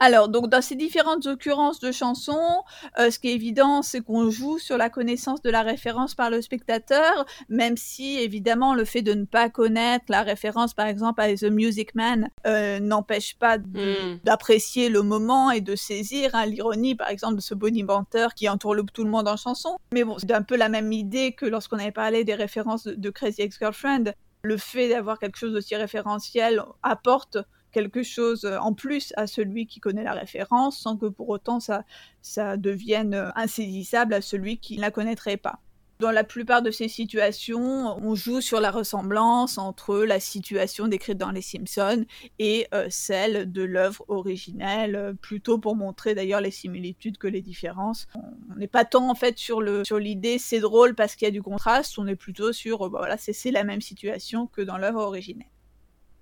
Alors, 0.00 0.28
donc 0.28 0.48
dans 0.48 0.62
ces 0.62 0.76
différentes 0.76 1.26
occurrences 1.26 1.80
de 1.80 1.90
chansons, 1.92 2.62
euh, 2.98 3.10
ce 3.10 3.18
qui 3.18 3.28
est 3.28 3.34
évident, 3.34 3.82
c'est 3.82 4.00
qu'on 4.00 4.30
joue 4.30 4.58
sur 4.58 4.76
la 4.78 4.90
connaissance 4.90 5.42
de 5.42 5.50
la 5.50 5.62
référence 5.62 6.14
par 6.14 6.30
le 6.30 6.40
spectateur, 6.40 7.26
même 7.48 7.76
si 7.76 8.18
évidemment 8.18 8.74
le 8.74 8.84
fait 8.84 9.02
de 9.02 9.12
ne 9.14 9.24
pas 9.24 9.48
connaître 9.50 10.04
la 10.08 10.22
référence, 10.22 10.74
par 10.74 10.86
exemple, 10.86 11.20
à 11.20 11.34
The 11.34 11.44
Music 11.44 11.94
Man, 11.94 12.30
euh, 12.46 12.78
n'empêche 12.80 13.36
pas 13.36 13.58
Hmm. 13.58 14.18
d'apprécier 14.24 14.88
le 14.88 15.02
moment 15.02 15.50
et 15.50 15.60
de 15.60 15.74
saisir 15.74 16.30
hein, 16.34 16.46
l'ironie, 16.46 16.94
par 16.94 17.08
exemple, 17.08 17.36
de 17.36 17.40
ce 17.40 17.54
bonimenteur 17.54 18.34
qui 18.34 18.48
entourloupe 18.48 18.92
tout 18.92 19.04
le 19.04 19.10
monde 19.10 19.26
en 19.28 19.36
chanson. 19.36 19.78
Mais 19.92 20.04
bon, 20.04 20.16
c'est 20.18 20.30
un 20.32 20.42
peu 20.42 20.56
la 20.56 20.68
même 20.68 20.92
idée 20.92 21.32
que 21.32 21.44
lorsqu'on 21.46 21.78
avait 21.78 21.90
parlé 21.92 22.24
des 22.24 22.34
références 22.34 22.84
de, 22.84 22.94
de 22.94 23.10
Crazy 23.10 23.42
Ex-Girlfriend. 23.42 24.12
le 24.42 24.56
fait 24.56 24.88
d'avoir 24.88 25.18
quelque 25.18 25.36
chose 25.36 25.52
d'aussi 25.52 25.74
référentiel 25.74 26.62
apporte 26.84 27.38
quelque 27.72 28.02
chose 28.02 28.44
en 28.44 28.72
plus 28.72 29.12
à 29.16 29.26
celui 29.26 29.66
qui 29.66 29.80
connaît 29.80 30.04
la 30.04 30.14
référence 30.14 30.78
sans 30.78 30.96
que 30.96 31.06
pour 31.06 31.28
autant 31.28 31.60
ça, 31.60 31.84
ça 32.22 32.56
devienne 32.56 33.32
insaisissable 33.36 34.14
à 34.14 34.20
celui 34.20 34.58
qui 34.58 34.76
ne 34.76 34.82
la 34.82 34.90
connaîtrait 34.90 35.36
pas. 35.36 35.60
Dans 36.00 36.12
la 36.12 36.22
plupart 36.22 36.62
de 36.62 36.70
ces 36.70 36.86
situations, 36.86 37.98
on 38.00 38.14
joue 38.14 38.40
sur 38.40 38.60
la 38.60 38.70
ressemblance 38.70 39.58
entre 39.58 39.98
la 40.04 40.20
situation 40.20 40.86
décrite 40.86 41.18
dans 41.18 41.32
Les 41.32 41.42
Simpsons 41.42 42.04
et 42.38 42.68
euh, 42.72 42.86
celle 42.88 43.50
de 43.50 43.62
l'œuvre 43.64 44.04
originelle, 44.06 44.94
euh, 44.94 45.12
plutôt 45.12 45.58
pour 45.58 45.74
montrer 45.74 46.14
d'ailleurs 46.14 46.40
les 46.40 46.52
similitudes 46.52 47.18
que 47.18 47.26
les 47.26 47.40
différences. 47.40 48.06
On 48.14 48.54
n'est 48.54 48.68
pas 48.68 48.84
tant 48.84 49.10
en 49.10 49.16
fait 49.16 49.38
sur 49.38 49.60
le 49.60 49.82
sur 49.84 49.98
l'idée 49.98 50.38
c'est 50.38 50.60
drôle 50.60 50.94
parce 50.94 51.16
qu'il 51.16 51.26
y 51.26 51.30
a 51.30 51.32
du 51.32 51.42
contraste, 51.42 51.98
on 51.98 52.06
est 52.06 52.14
plutôt 52.14 52.52
sur 52.52 52.86
euh, 52.86 52.88
bah, 52.88 52.98
voilà 53.00 53.16
c'est 53.18 53.50
la 53.50 53.64
même 53.64 53.80
situation 53.80 54.46
que 54.46 54.62
dans 54.62 54.78
l'œuvre 54.78 55.00
originelle. 55.00 55.48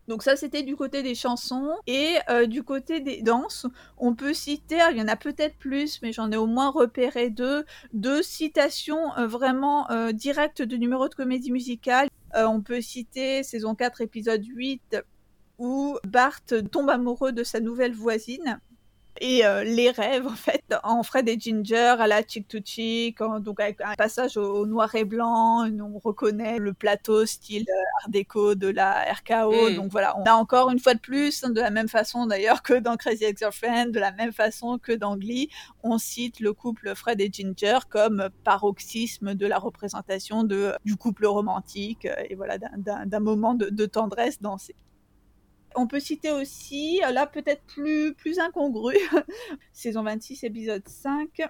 Donc 0.09 0.23
ça, 0.23 0.37
c'était 0.37 0.63
du 0.63 0.77
côté 0.77 1.03
des 1.03 1.15
chansons. 1.15 1.71
Et 1.87 2.17
euh, 2.31 2.47
du 2.47 2.63
côté 2.63 3.01
des 3.01 3.23
danses, 3.23 3.67
on 3.99 4.15
peut 4.15 4.35
citer, 4.35 4.79
il 4.93 4.99
y 4.99 5.03
en 5.03 5.09
a 5.09 5.17
peut-être 5.17 5.57
plus, 5.57 6.01
mais 6.03 6.13
j'en 6.13 6.31
ai 6.31 6.37
au 6.37 6.47
moins 6.47 6.71
repéré 6.71 7.31
deux, 7.31 7.65
deux 7.93 8.23
citations 8.23 9.17
euh, 9.19 9.27
vraiment 9.27 9.91
euh, 9.91 10.13
directes 10.13 10.63
de 10.63 10.77
numéros 10.77 11.09
de 11.09 11.15
comédie 11.15 11.53
musicale. 11.53 12.09
on 12.35 12.61
peut 12.61 12.81
citer 12.81 13.43
saison 13.43 13.75
4, 13.75 14.03
épisode 14.03 14.45
8, 14.45 14.99
où 15.59 15.97
Bart 16.07 16.43
tombe 16.71 16.91
amoureux 16.91 17.33
de 17.33 17.43
sa 17.43 17.61
nouvelle 17.61 17.95
voisine 17.95 18.61
et 19.21 19.45
euh, 19.45 19.65
les 19.65 19.91
rêves 19.91 20.27
en 20.27 20.35
fait 20.35 20.65
en 20.83 21.03
Fred 21.03 21.29
et 21.29 21.39
Ginger 21.39 21.97
à 21.99 22.07
la 22.07 22.23
chick 22.23 22.49
to 22.49 22.59
chick 22.65 23.19
donc 23.41 23.61
avec 23.61 23.81
un 23.81 23.95
passage 23.95 24.37
au, 24.37 24.67
noir 24.67 24.95
et 24.95 25.05
blanc 25.05 25.69
on 25.69 25.99
reconnaît 25.99 26.59
le 26.59 26.73
plateau 26.73 27.27
style 27.27 27.67
euh, 27.69 28.03
art 28.03 28.11
déco 28.11 28.55
de 28.55 28.69
la 28.69 29.05
RKO 29.13 29.71
mm. 29.71 29.77
donc 29.77 29.91
voilà 29.93 30.19
on 30.19 30.25
a 30.25 30.33
encore 30.33 30.71
une 30.71 30.79
fois 30.79 30.95
de 30.95 31.01
plus 31.01 31.43
de 31.43 31.61
la 31.61 31.71
même 31.71 31.89
façon 31.89 32.27
d'ailleurs 32.27 32.63
que 32.63 32.75
dans 32.75 32.97
Crazy 32.97 33.25
Ex-Girlfriend 33.25 33.93
de 33.93 34.01
la 34.01 34.13
même 34.13 34.33
façon 34.33 34.79
que 34.79 34.93
dans 34.93 35.17
Glee 35.17 35.49
on 35.83 35.99
cite 35.99 36.41
le 36.41 36.53
couple 36.53 36.95
Fred 36.95 37.21
et 37.21 37.31
Ginger 37.33 37.79
comme 37.89 38.29
paroxysme 38.45 39.35
de 39.35 39.47
la 39.47 39.59
représentation 39.59 40.45
de 40.45 40.73
du 40.85 40.97
couple 40.97 41.27
romantique 41.27 42.07
et 42.29 42.35
voilà 42.35 42.59
d'un 42.59 43.21
moment 43.21 43.55
de, 43.55 43.69
de 43.71 43.87
tendresse 43.87 44.41
dansée 44.41 44.75
on 45.77 45.87
peut 45.87 46.01
citer 46.01 46.31
aussi, 46.31 47.01
là 47.01 47.27
peut-être 47.27 47.63
plus, 47.67 48.15
plus 48.15 48.39
incongru, 48.39 48.97
saison 49.73 50.03
26, 50.03 50.45
épisode 50.45 50.87
5, 50.89 51.43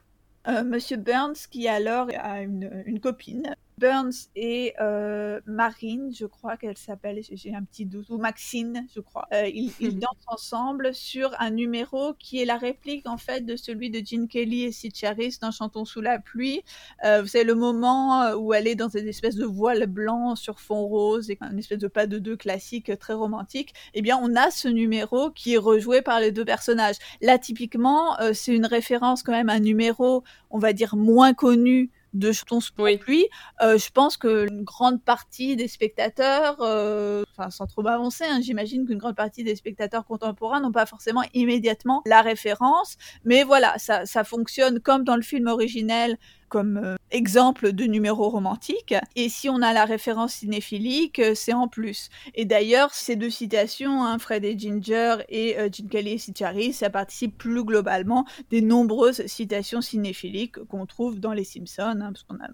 euh, 0.49 0.65
Monsieur 0.65 0.97
Burns 0.97 1.35
qui 1.51 1.69
alors 1.69 2.09
a 2.17 2.43
une, 2.43 2.83
une 2.87 3.01
copine 3.01 3.57
Burns 3.79 4.31
et 4.35 4.73
euh, 4.81 5.41
Marine, 5.45 6.11
je 6.15 6.25
crois 6.25 6.57
qu'elle 6.57 6.79
s'appelle, 6.79 7.21
j'ai 7.31 7.55
un 7.55 7.63
petit 7.63 7.85
doute, 7.85 8.09
ou 8.09 8.17
Maxine, 8.17 8.87
je 8.95 9.01
crois. 9.01 9.29
Euh, 9.35 9.47
ils, 9.49 9.71
ils, 9.81 9.99
dansent 9.99 10.27
ensemble 10.29 10.95
sur 10.95 11.31
un 11.39 11.51
numéro 11.51 12.15
qui 12.19 12.41
est 12.41 12.47
la 12.47 12.57
réplique 12.57 13.07
en 13.07 13.19
fait 13.19 13.45
de 13.45 13.55
celui 13.55 13.91
de 13.91 14.05
Gene 14.05 14.29
Kelly 14.29 14.63
et 14.63 14.73
Sid 14.73 14.97
Charis 14.97 15.37
dans 15.43 15.51
Chantons 15.51 15.85
sous 15.85 16.01
la 16.01 16.19
pluie. 16.19 16.63
Euh, 17.05 17.21
vous 17.21 17.29
savez 17.29 17.45
le 17.45 17.55
moment 17.55 18.23
euh, 18.23 18.35
où 18.35 18.55
elle 18.55 18.67
est 18.67 18.77
dans 18.77 18.89
une 18.89 19.09
espèce 19.09 19.35
de 19.35 19.45
voile 19.45 19.87
blanc 19.87 20.37
sur 20.37 20.59
fond 20.59 20.87
rose 20.87 21.31
et 21.31 21.37
un 21.43 21.59
espèce 21.59 21.79
de 21.79 21.89
pas 21.89 22.07
de 22.07 22.19
deux 22.19 22.37
classique 22.37 22.99
très 22.99 23.13
romantique. 23.13 23.75
Eh 23.93 24.01
bien, 24.01 24.19
on 24.23 24.37
a 24.37 24.51
ce 24.51 24.69
numéro 24.69 25.31
qui 25.31 25.53
est 25.53 25.59
rejoué 25.59 26.01
par 26.01 26.21
les 26.21 26.33
deux 26.33 26.47
personnages. 26.47 26.97
Là, 27.21 27.39
typiquement, 27.39 28.19
euh, 28.21 28.33
c'est 28.33 28.55
une 28.55 28.67
référence 28.67 29.23
quand 29.23 29.33
même 29.33 29.51
à 29.51 29.55
un 29.55 29.61
numéro, 29.61 30.25
on 30.51 30.59
va 30.59 30.73
dire 30.73 30.97
moins 30.97 31.35
connu 31.35 31.91
de 32.15 32.33
jetons 32.33 32.61
sous 32.61 32.73
oui. 32.79 32.97
pluie, 32.97 33.27
euh, 33.63 33.79
je 33.79 33.91
pense 33.91 34.17
qu'une 34.17 34.63
grande 34.63 35.03
partie 35.03 35.57
des 35.57 35.69
spectateurs, 35.69 36.57
euh, 36.61 37.25
enfin 37.37 37.51
sans 37.51 37.67
trop 37.67 37.83
m'avancer, 37.83 38.25
hein, 38.25 38.41
j'imagine 38.41 38.87
qu'une 38.87 38.99
grande 38.99 39.17
partie 39.17 39.45
des 39.45 39.57
spectateurs 39.57 40.05
contemporains 40.07 40.61
n'ont 40.61 40.73
pas 40.73 40.87
forcément 40.87 41.23
immédiatement 41.35 42.03
la 42.07 42.23
référence, 42.23 42.97
mais 43.25 43.43
voilà, 43.43 43.75
ça, 43.79 44.07
ça 44.07 44.25
fonctionne 44.25 44.81
comme 44.81 45.05
dans 45.05 45.17
le 45.17 45.23
film 45.23 45.47
originel 45.47 46.17
comme 46.49 46.79
euh, 46.79 46.97
exemple 47.11 47.73
de 47.73 47.85
numéro 47.85 48.29
romantique. 48.29 48.95
Et 49.15 49.29
si 49.29 49.49
on 49.49 49.63
a 49.63 49.73
la 49.73 49.85
référence 49.85 50.35
cinéphilique, 50.35 51.19
euh, 51.19 51.35
c'est 51.35 51.53
en 51.53 51.69
plus. 51.69 52.09
Et 52.35 52.45
d'ailleurs, 52.45 52.93
ces 52.93 53.17
deux 53.17 53.31
citations, 53.31 54.05
hein, 54.05 54.19
Fred 54.19 54.45
et 54.45 54.59
Ginger 54.59 55.17
et 55.29 55.59
euh, 55.59 55.69
Gene 55.73 55.89
Kelly 55.89 56.13
et 56.13 56.19
Sichari, 56.19 56.73
ça 56.73 56.91
participe 56.91 57.39
plus 57.39 57.65
globalement 57.65 58.27
des 58.51 58.61
nombreuses 58.61 59.25
citations 59.27 59.81
cinéphiliques 59.81 60.59
qu'on 60.65 60.87
trouve 60.87 61.21
dans 61.21 61.33
Les 61.33 61.45
Simpsons, 61.45 61.83
hein, 61.83 62.13
parce 62.13 62.25
qu'on 62.25 62.37
a 62.37 62.49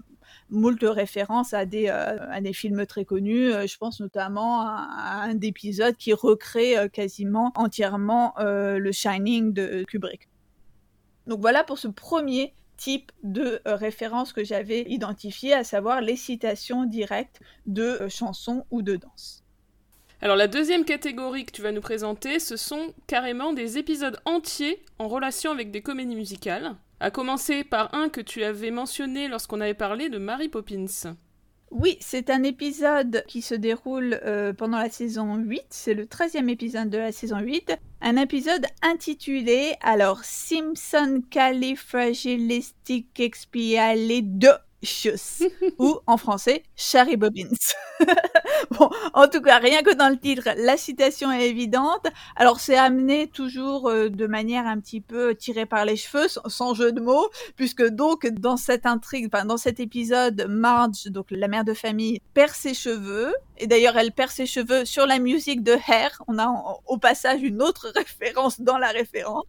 moult 0.51 0.83
références 0.83 1.55
à 1.55 1.67
des, 1.67 1.89
euh, 1.89 2.31
à 2.31 2.41
des 2.41 2.53
films 2.53 2.87
très 2.87 3.05
connus. 3.05 3.51
Je 3.67 3.77
pense 3.79 4.01
notamment 4.01 4.61
à, 4.63 5.25
un 5.25 5.39
épisode 5.41 5.97
qui 5.97 6.13
recrée 6.13 6.75
quasiment 6.93 7.53
entièrement 7.55 8.35
le 8.39 8.93
Shining 8.93 9.53
de 9.53 9.85
Kubrick. 9.87 10.29
Donc 11.27 11.41
voilà 11.41 11.65
pour 11.65 11.79
ce 11.79 11.89
premier 11.89 12.55
type 12.77 13.13
de 13.23 13.61
euh, 13.67 13.77
référence 13.77 14.33
que 14.33 14.45
j'avais 14.45 14.83
identifié, 14.83 15.53
à 15.53 15.65
savoir 15.65 16.01
les 16.01 16.17
citations 16.17 16.85
directes 16.85 17.41
de 17.67 17.83
euh, 17.83 18.09
chansons 18.09 18.65
ou 18.71 18.83
de 18.83 18.97
danse. 18.97 19.45
Alors 20.21 20.37
la 20.37 20.47
deuxième 20.47 20.85
catégorie 20.85 21.45
que 21.45 21.51
tu 21.51 21.63
vas 21.63 21.73
nous 21.73 21.81
présenter, 21.81 22.39
ce 22.39 22.57
sont 22.57 22.95
carrément 23.09 23.53
des 23.53 23.79
épisodes 23.79 24.21
entiers 24.25 24.85
en 24.99 25.09
relation 25.09 25.51
avec 25.51 25.73
des 25.73 25.83
comédies 25.83 26.15
musicales, 26.15 26.77
à 27.01 27.11
commencer 27.11 27.65
par 27.65 27.93
un 27.95 28.09
que 28.09 28.21
tu 28.21 28.45
avais 28.45 28.71
mentionné 28.71 29.27
lorsqu'on 29.27 29.61
avait 29.61 29.75
parlé 29.75 30.09
de 30.09 30.19
Mary 30.19 30.49
Poppins. 30.49 31.17
Oui, 31.75 31.97
c'est 32.01 32.29
un 32.29 32.43
épisode 32.43 33.25
qui 33.27 33.41
se 33.41 33.55
déroule 33.55 34.21
euh, 34.27 34.53
pendant 34.53 34.77
la 34.77 34.91
saison 34.91 35.37
8. 35.37 35.63
C'est 35.71 35.95
le 35.95 36.05
13e 36.05 36.51
épisode 36.51 36.91
de 36.91 36.99
la 36.99 37.13
saison 37.13 37.39
8. 37.39 37.75
Un 38.03 38.17
épisode 38.17 38.67
intitulé, 38.83 39.75
alors, 39.81 40.23
Simpson 40.23 41.23
Califragilisticexpialidocious 44.83 45.45
ou 45.79 46.01
en 46.07 46.17
français, 46.17 46.63
Charlie 46.77 47.17
Bobbins. 47.17 47.49
bon, 48.71 48.91
en 49.15 49.29
tout 49.29 49.41
cas, 49.41 49.59
rien 49.59 49.83
que 49.83 49.95
dans 49.95 50.09
le 50.09 50.19
titre, 50.19 50.49
la 50.57 50.77
citation 50.77 51.31
est 51.31 51.49
évidente. 51.49 52.07
Alors, 52.37 52.61
c'est 52.61 52.77
amené 52.77 53.29
toujours 53.29 53.89
euh, 53.89 54.09
de 54.09 54.27
manière 54.27 54.67
un 54.67 54.79
petit 54.81 55.01
peu 55.01 55.35
tirée 55.35 55.67
par 55.67 55.85
les 55.85 55.97
cheveux, 55.97 56.29
sans, 56.29 56.49
sans, 56.49 56.75
jeu 56.75 56.93
de 56.93 57.01
mots, 57.01 57.29
puisque 57.57 57.87
donc, 57.87 58.27
dans 58.27 58.57
cette 58.57 58.87
intrigue, 58.87 59.29
enfin, 59.33 59.45
dans 59.45 59.57
cet 59.57 59.81
épisode, 59.81 60.47
Marge, 60.49 61.07
donc 61.07 61.27
la 61.31 61.49
mère 61.49 61.65
de 61.65 61.75
famille, 61.75 62.21
perd 62.35 62.53
ses 62.53 62.75
cheveux. 62.75 63.33
Et 63.63 63.69
d'ailleurs, 63.69 63.97
elle 63.97 64.11
perd 64.11 64.33
ses 64.33 64.45
cheveux 64.45 64.85
sur 64.85 65.07
la 65.07 65.21
musique 65.21 65.63
de 65.63 65.77
Hair. 65.89 66.21
On 66.27 66.37
a 66.39 66.49
en, 66.49 66.81
au 66.87 66.99
passage 66.99 67.45
une 67.45 67.63
autre 67.63 67.93
référence 67.95 68.61
dans 68.61 68.77
la 68.77 68.89
référence. 68.89 69.45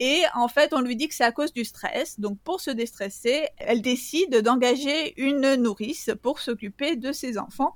Et 0.00 0.22
en 0.34 0.48
fait, 0.48 0.74
on 0.74 0.82
lui 0.82 0.96
dit 0.96 1.08
que 1.08 1.14
c'est 1.14 1.24
à 1.24 1.32
cause 1.32 1.54
du 1.54 1.64
stress. 1.64 2.20
Donc, 2.20 2.38
pour 2.44 2.60
se 2.60 2.70
déstresser, 2.70 3.48
elle 3.56 3.80
décide 3.80 4.42
d'engager 4.42 5.14
une 5.16 5.54
nourrice 5.54 6.10
pour 6.20 6.40
s'occuper 6.40 6.96
de 6.96 7.10
ses 7.10 7.38
enfants. 7.38 7.74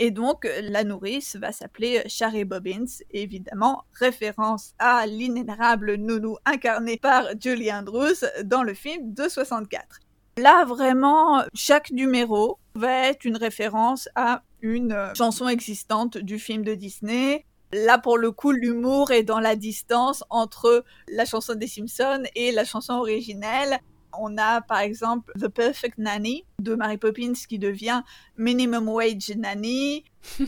Et 0.00 0.10
donc, 0.10 0.44
la 0.60 0.82
nourrice 0.82 1.36
va 1.36 1.52
s'appeler 1.52 2.02
Shari 2.08 2.44
Bobbins, 2.44 2.86
évidemment, 3.12 3.84
référence 3.92 4.74
à 4.80 5.06
l'inénarrable 5.06 5.94
nounou 5.94 6.36
incarné 6.44 6.96
par 6.96 7.28
Julie 7.40 7.72
Andrews 7.72 8.26
dans 8.42 8.64
le 8.64 8.74
film 8.74 9.14
de 9.14 9.28
64. 9.28 10.00
Là, 10.38 10.66
vraiment, 10.66 11.42
chaque 11.54 11.90
numéro 11.90 12.58
va 12.74 13.08
être 13.08 13.24
une 13.24 13.38
référence 13.38 14.06
à 14.14 14.42
une 14.60 14.94
chanson 15.16 15.48
existante 15.48 16.18
du 16.18 16.38
film 16.38 16.62
de 16.62 16.74
Disney. 16.74 17.46
Là, 17.72 17.96
pour 17.96 18.18
le 18.18 18.30
coup, 18.32 18.52
l'humour 18.52 19.12
est 19.12 19.22
dans 19.22 19.40
la 19.40 19.56
distance 19.56 20.22
entre 20.28 20.84
la 21.08 21.24
chanson 21.24 21.54
des 21.54 21.66
Simpsons 21.66 22.24
et 22.34 22.52
la 22.52 22.66
chanson 22.66 22.92
originelle. 22.92 23.80
On 24.18 24.36
a 24.36 24.60
par 24.60 24.80
exemple 24.80 25.32
The 25.40 25.48
Perfect 25.48 25.96
Nanny 25.96 26.44
de 26.60 26.74
Mary 26.74 26.98
Poppins 26.98 27.32
qui 27.48 27.58
devient 27.58 28.02
Minimum 28.36 28.90
Wage 28.90 29.30
Nanny. 29.36 30.04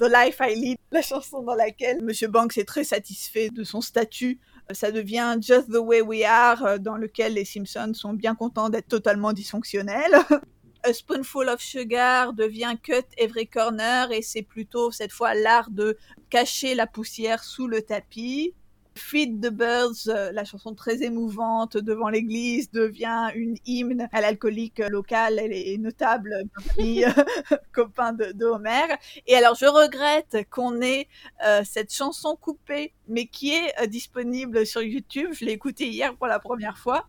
The 0.00 0.08
Life 0.10 0.38
I 0.40 0.54
Lead, 0.56 0.78
la 0.90 1.02
chanson 1.02 1.42
dans 1.42 1.54
laquelle 1.54 2.02
Monsieur 2.02 2.26
Banks 2.26 2.58
est 2.58 2.64
très 2.64 2.82
satisfait 2.82 3.48
de 3.50 3.62
son 3.62 3.80
statut. 3.80 4.40
Ça 4.72 4.90
devient 4.90 5.36
Just 5.40 5.70
the 5.70 5.78
Way 5.78 6.00
We 6.00 6.22
Are, 6.24 6.78
dans 6.80 6.96
lequel 6.96 7.34
les 7.34 7.44
Simpsons 7.44 7.92
sont 7.94 8.14
bien 8.14 8.34
contents 8.34 8.70
d'être 8.70 8.88
totalement 8.88 9.32
dysfonctionnels. 9.32 10.14
A 10.84 10.92
Spoonful 10.92 11.48
of 11.48 11.60
Sugar 11.60 12.34
devient 12.34 12.76
Cut 12.82 13.06
Every 13.16 13.46
Corner 13.46 14.12
et 14.12 14.20
c'est 14.20 14.42
plutôt 14.42 14.90
cette 14.90 15.12
fois 15.12 15.34
l'art 15.34 15.70
de 15.70 15.96
cacher 16.28 16.74
la 16.74 16.86
poussière 16.86 17.42
sous 17.42 17.66
le 17.66 17.80
tapis. 17.80 18.54
Feed 18.96 19.40
the 19.40 19.50
Birds, 19.50 20.08
euh, 20.08 20.30
la 20.32 20.44
chanson 20.44 20.74
très 20.74 21.02
émouvante 21.02 21.76
devant 21.76 22.08
l'église, 22.08 22.70
devient 22.70 23.30
une 23.34 23.56
hymne 23.66 24.08
à 24.12 24.20
l'alcoolique 24.20 24.78
local. 24.78 25.38
Elle 25.38 25.52
est 25.52 25.78
notable 25.78 26.44
parmi 26.54 27.02
copain 27.72 28.12
de, 28.12 28.32
de, 28.32 28.44
Homer. 28.44 28.94
Et 29.26 29.34
alors, 29.34 29.54
je 29.54 29.66
regrette 29.66 30.48
qu'on 30.50 30.80
ait 30.80 31.08
euh, 31.44 31.62
cette 31.64 31.92
chanson 31.92 32.36
coupée, 32.36 32.92
mais 33.08 33.26
qui 33.26 33.52
est 33.52 33.72
euh, 33.82 33.86
disponible 33.86 34.66
sur 34.66 34.82
YouTube. 34.82 35.30
Je 35.32 35.44
l'ai 35.44 35.52
écoutée 35.52 35.88
hier 35.88 36.16
pour 36.16 36.26
la 36.26 36.38
première 36.38 36.78
fois. 36.78 37.08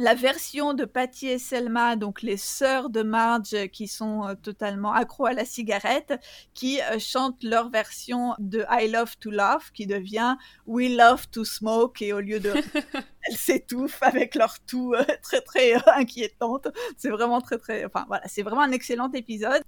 La 0.00 0.14
version 0.14 0.72
de 0.72 0.86
Patty 0.86 1.28
et 1.28 1.38
Selma, 1.38 1.94
donc 1.94 2.22
les 2.22 2.38
sœurs 2.38 2.88
de 2.88 3.02
Marge 3.02 3.68
qui 3.70 3.86
sont 3.86 4.26
euh, 4.26 4.34
totalement 4.34 4.94
accros 4.94 5.26
à 5.26 5.34
la 5.34 5.44
cigarette, 5.44 6.14
qui 6.54 6.80
euh, 6.80 6.98
chantent 6.98 7.42
leur 7.42 7.68
version 7.68 8.34
de 8.38 8.64
I 8.70 8.90
Love 8.90 9.18
to 9.18 9.30
Love, 9.30 9.70
qui 9.74 9.86
devient 9.86 10.36
We 10.66 10.96
Love 10.96 11.28
to 11.28 11.44
Smoke, 11.44 12.00
et 12.00 12.14
au 12.14 12.20
lieu 12.20 12.40
de 12.40 12.54
elles 13.28 13.36
s'étouffent 13.36 14.02
avec 14.02 14.34
leur 14.34 14.58
toux 14.60 14.94
euh, 14.94 15.04
très 15.22 15.42
très 15.42 15.76
euh, 15.76 15.80
inquiétante. 15.94 16.68
C'est 16.96 17.10
vraiment 17.10 17.42
très 17.42 17.58
très, 17.58 17.84
enfin 17.84 18.06
voilà, 18.08 18.26
c'est 18.26 18.42
vraiment 18.42 18.62
un 18.62 18.72
excellent 18.72 19.12
épisode. 19.12 19.60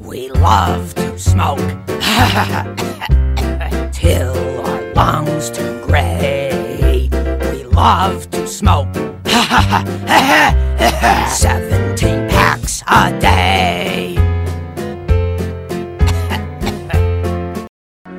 We 0.00 0.30
love 0.30 0.94
to 0.94 1.16
smoke 1.16 1.60
till 3.92 4.32
our 4.66 4.80
lungs. 4.94 5.56
We 5.56 5.79
love 7.80 8.28
to 8.28 8.46
smoke 8.46 8.94
17 8.94 9.24
packs 12.28 12.82
a 12.86 13.18
day. 13.18 14.14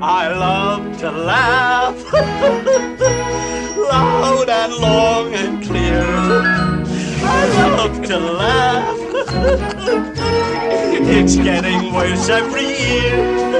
I 0.01 0.29
love 0.29 0.97
to 1.01 1.11
laugh 1.11 2.11
loud 3.91 4.49
and 4.49 4.73
long 4.73 5.31
and 5.35 5.63
clear. 5.63 6.03
I 7.23 7.45
love 7.77 8.01
to 8.07 8.17
laugh. 8.17 8.97
it's 11.17 11.35
getting 11.35 11.93
worse 11.93 12.29
every 12.29 12.65
year. 12.65 13.51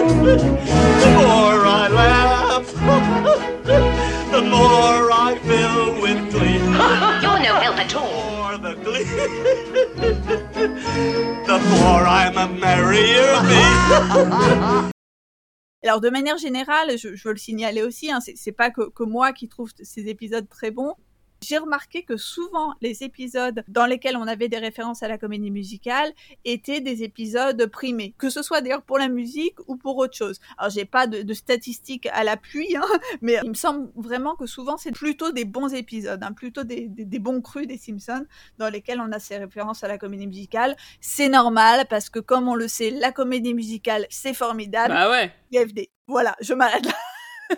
Alors 15.83 15.99
de 15.99 16.09
manière 16.09 16.37
générale, 16.37 16.97
je, 16.97 17.09
veux 17.09 17.31
le 17.31 17.37
signaler 17.37 17.81
aussi, 17.81 18.11
hein, 18.11 18.19
c'est 18.21 18.51
pas 18.51 18.69
que 18.71 19.03
moi 19.03 19.33
qui 19.33 19.49
trouve 19.49 19.71
ces 19.81 20.07
épisodes 20.07 20.47
très 20.47 20.71
bons. 20.71 20.95
J'ai 21.43 21.57
remarqué 21.57 22.03
que 22.03 22.17
souvent 22.17 22.75
les 22.81 23.03
épisodes 23.03 23.63
dans 23.67 23.87
lesquels 23.87 24.15
on 24.15 24.27
avait 24.27 24.47
des 24.47 24.59
références 24.59 25.01
à 25.01 25.07
la 25.07 25.17
comédie 25.17 25.49
musicale 25.49 26.11
étaient 26.45 26.81
des 26.81 27.01
épisodes 27.01 27.65
primés, 27.65 28.13
que 28.19 28.29
ce 28.29 28.43
soit 28.43 28.61
d'ailleurs 28.61 28.83
pour 28.83 28.99
la 28.99 29.07
musique 29.07 29.57
ou 29.67 29.75
pour 29.75 29.97
autre 29.97 30.15
chose. 30.15 30.39
Alors 30.59 30.69
j'ai 30.69 30.85
pas 30.85 31.07
de, 31.07 31.23
de 31.23 31.33
statistiques 31.33 32.07
à 32.13 32.23
l'appui, 32.23 32.75
hein, 32.75 32.85
mais 33.21 33.39
il 33.43 33.49
me 33.49 33.55
semble 33.55 33.89
vraiment 33.95 34.35
que 34.35 34.45
souvent 34.45 34.77
c'est 34.77 34.91
plutôt 34.91 35.31
des 35.31 35.45
bons 35.45 35.73
épisodes, 35.73 36.21
hein, 36.21 36.31
plutôt 36.31 36.63
des, 36.63 36.87
des, 36.87 37.05
des 37.05 37.19
bons 37.19 37.41
crus 37.41 37.65
des 37.65 37.77
Simpsons 37.77 38.25
dans 38.59 38.69
lesquels 38.69 39.01
on 39.01 39.11
a 39.11 39.17
ces 39.19 39.37
références 39.37 39.83
à 39.83 39.87
la 39.87 39.97
comédie 39.97 40.27
musicale. 40.27 40.77
C'est 40.99 41.29
normal 41.29 41.87
parce 41.89 42.11
que 42.11 42.19
comme 42.19 42.49
on 42.49 42.55
le 42.55 42.67
sait, 42.67 42.91
la 42.91 43.11
comédie 43.11 43.55
musicale 43.55 44.05
c'est 44.11 44.35
formidable. 44.35 44.93
Bah 44.93 45.09
ouais. 45.09 45.33
IFD. 45.51 45.89
Voilà, 46.05 46.35
je 46.39 46.53
m'arrête 46.53 46.85
là. 46.85 47.57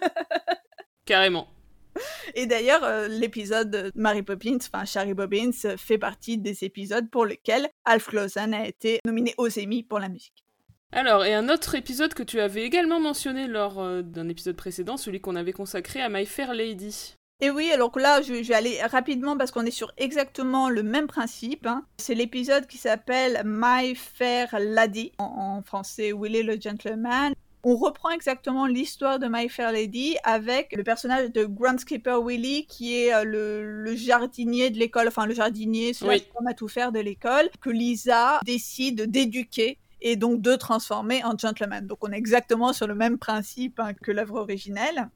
Carrément. 1.05 1.52
Et 2.35 2.45
d'ailleurs, 2.45 2.83
euh, 2.83 3.07
l'épisode 3.07 3.69
de 3.69 3.91
Mary 3.95 4.23
Poppins, 4.23 4.57
enfin 4.57 4.85
Shari 4.85 5.13
Bobbins, 5.13 5.51
fait 5.77 5.97
partie 5.97 6.37
des 6.37 6.63
épisodes 6.63 7.09
pour 7.09 7.25
lesquels 7.25 7.69
Alf 7.85 8.07
Clausen 8.07 8.53
a 8.53 8.67
été 8.67 8.99
nominé 9.05 9.33
aux 9.37 9.49
Emmy 9.59 9.83
pour 9.83 9.99
la 9.99 10.09
musique. 10.09 10.43
Alors, 10.91 11.25
et 11.25 11.33
un 11.33 11.49
autre 11.49 11.73
épisode 11.75 12.13
que 12.13 12.21
tu 12.23 12.39
avais 12.39 12.63
également 12.63 12.99
mentionné 12.99 13.47
lors 13.47 13.79
euh, 13.81 14.01
d'un 14.03 14.29
épisode 14.29 14.55
précédent, 14.55 14.95
celui 14.95 15.21
qu'on 15.21 15.35
avait 15.35 15.51
consacré 15.53 16.01
à 16.01 16.09
My 16.09 16.25
Fair 16.25 16.53
Lady. 16.53 17.15
Et 17.41 17.49
oui, 17.49 17.71
alors 17.71 17.91
que 17.91 17.99
là, 17.99 18.21
je, 18.21 18.35
je 18.43 18.47
vais 18.47 18.53
aller 18.53 18.79
rapidement 18.83 19.35
parce 19.35 19.51
qu'on 19.51 19.65
est 19.65 19.71
sur 19.71 19.91
exactement 19.97 20.69
le 20.69 20.83
même 20.83 21.07
principe. 21.07 21.65
hein. 21.65 21.83
C'est 21.97 22.13
l'épisode 22.13 22.67
qui 22.67 22.77
s'appelle 22.77 23.41
My 23.43 23.95
Fair 23.95 24.55
Lady, 24.59 25.11
en, 25.17 25.25
en 25.57 25.61
français 25.63 26.11
Willy 26.15 26.43
le 26.43 26.61
Gentleman? 26.61 27.33
On 27.65 27.77
reprend 27.77 28.09
exactement 28.09 28.65
l'histoire 28.65 29.19
de 29.19 29.27
My 29.29 29.47
Fair 29.47 29.71
Lady 29.71 30.17
avec 30.23 30.73
le 30.75 30.83
personnage 30.83 31.31
de 31.31 31.45
Groundskeeper 31.45 32.21
Willy 32.21 32.65
qui 32.65 32.95
est 32.97 33.13
euh, 33.13 33.23
le, 33.23 33.83
le 33.83 33.95
jardinier 33.95 34.69
de 34.69 34.77
l'école, 34.77 35.07
enfin 35.07 35.25
le 35.25 35.33
jardinier 35.33 35.93
slash 35.93 36.19
Oui. 36.41 36.45
à 36.49 36.53
tout 36.53 36.67
faire 36.67 36.91
de 36.91 36.99
l'école, 36.99 37.49
que 37.61 37.69
Lisa 37.69 38.39
décide 38.43 39.09
d'éduquer 39.09 39.77
et 40.01 40.17
donc 40.17 40.41
de 40.41 40.55
transformer 40.55 41.23
en 41.23 41.37
gentleman. 41.37 41.87
Donc 41.87 41.99
on 42.01 42.11
est 42.11 42.17
exactement 42.17 42.73
sur 42.73 42.85
le 42.87 42.95
même 42.95 43.17
principe 43.17 43.79
hein, 43.79 43.93
que 43.93 44.11
l'œuvre 44.11 44.35
originelle. 44.41 45.07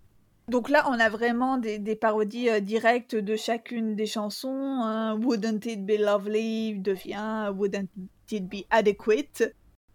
Donc 0.48 0.70
là, 0.70 0.86
on 0.90 0.94
a 0.98 1.10
vraiment 1.10 1.58
des, 1.58 1.78
des 1.78 1.98
parodies 1.98 2.50
euh, 2.50 2.62
directes 2.62 3.14
de 3.18 3.36
chacune 3.36 3.98
des 3.98 4.06
chansons. 4.06 4.80
hein. 4.82 5.20
Wouldn't 5.22 5.66
it 5.66 5.86
be 5.86 6.00
lovely 6.00 6.76
devient 6.80 7.52
Wouldn't 7.54 7.90
it 8.32 8.48
be 8.48 8.64
adequate? 8.70 9.54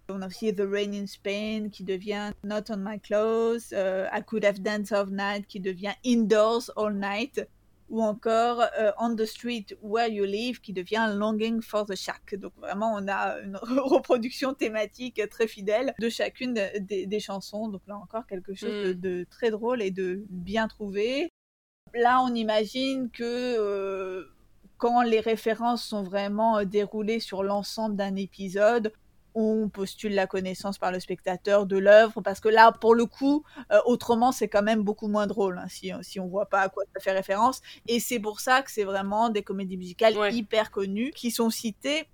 On 0.08 0.20
a 0.22 0.26
aussi 0.26 0.54
The 0.54 0.62
Rain 0.68 0.92
in 0.92 1.06
Spain 1.06 1.68
qui 1.70 1.84
devient 1.84 2.32
Not 2.44 2.70
on 2.70 2.78
my 2.78 2.98
clothes. 3.00 3.72
euh, 3.72 4.08
I 4.12 4.20
could 4.22 4.44
have 4.44 4.60
danced 4.60 4.92
all 4.92 5.06
night 5.10 5.46
qui 5.46 5.60
devient 5.60 5.94
Indoors 6.04 6.70
all 6.76 6.92
night. 6.94 7.46
Ou 7.88 8.00
encore 8.02 8.62
euh, 8.78 8.90
On 8.98 9.14
the 9.14 9.26
Street 9.26 9.66
Where 9.82 10.08
You 10.08 10.24
Live 10.24 10.60
qui 10.62 10.72
devient 10.72 11.12
Longing 11.14 11.60
for 11.60 11.84
the 11.84 11.94
Shack. 11.94 12.34
Donc 12.36 12.52
vraiment, 12.56 12.94
on 12.94 13.06
a 13.06 13.38
une 13.40 13.56
reproduction 13.62 14.54
thématique 14.54 15.20
très 15.30 15.46
fidèle 15.46 15.94
de 16.00 16.08
chacune 16.08 16.54
des, 16.54 17.06
des 17.06 17.20
chansons. 17.20 17.68
Donc 17.68 17.82
là 17.86 17.96
encore, 17.98 18.26
quelque 18.26 18.54
chose 18.54 18.70
de, 18.70 18.92
Mm. 18.94 19.00
de 19.00 19.26
très 19.30 19.50
drôle 19.50 19.82
et 19.82 19.90
de 19.90 20.24
bien 20.30 20.68
trouvé. 20.68 21.28
Là, 21.94 22.22
on 22.22 22.34
imagine 22.34 23.10
que 23.10 23.22
euh, 23.58 24.24
quand 24.78 25.02
les 25.02 25.20
références 25.20 25.84
sont 25.84 26.02
vraiment 26.02 26.58
euh, 26.58 26.64
déroulées 26.64 27.20
sur 27.20 27.42
l'ensemble 27.42 27.96
d'un 27.96 28.16
épisode, 28.16 28.90
on 29.34 29.68
postule 29.68 30.14
la 30.14 30.26
connaissance 30.26 30.78
par 30.78 30.92
le 30.92 31.00
spectateur 31.00 31.66
de 31.66 31.78
l'œuvre, 31.78 32.20
parce 32.20 32.40
que 32.40 32.48
là, 32.48 32.72
pour 32.72 32.94
le 32.94 33.06
coup, 33.06 33.44
euh, 33.70 33.78
autrement, 33.86 34.32
c'est 34.32 34.48
quand 34.48 34.62
même 34.62 34.82
beaucoup 34.82 35.08
moins 35.08 35.26
drôle, 35.26 35.58
hein, 35.58 35.66
si, 35.68 35.92
si 36.02 36.20
on 36.20 36.28
voit 36.28 36.46
pas 36.46 36.60
à 36.60 36.68
quoi 36.68 36.84
ça 36.94 37.00
fait 37.00 37.12
référence. 37.12 37.60
Et 37.86 38.00
c'est 38.00 38.20
pour 38.20 38.40
ça 38.40 38.62
que 38.62 38.70
c'est 38.70 38.84
vraiment 38.84 39.28
des 39.30 39.42
comédies 39.42 39.76
musicales 39.76 40.14
hyper 40.34 40.70
connues 40.70 41.12
qui 41.14 41.30
sont 41.30 41.50
citées. 41.50 42.08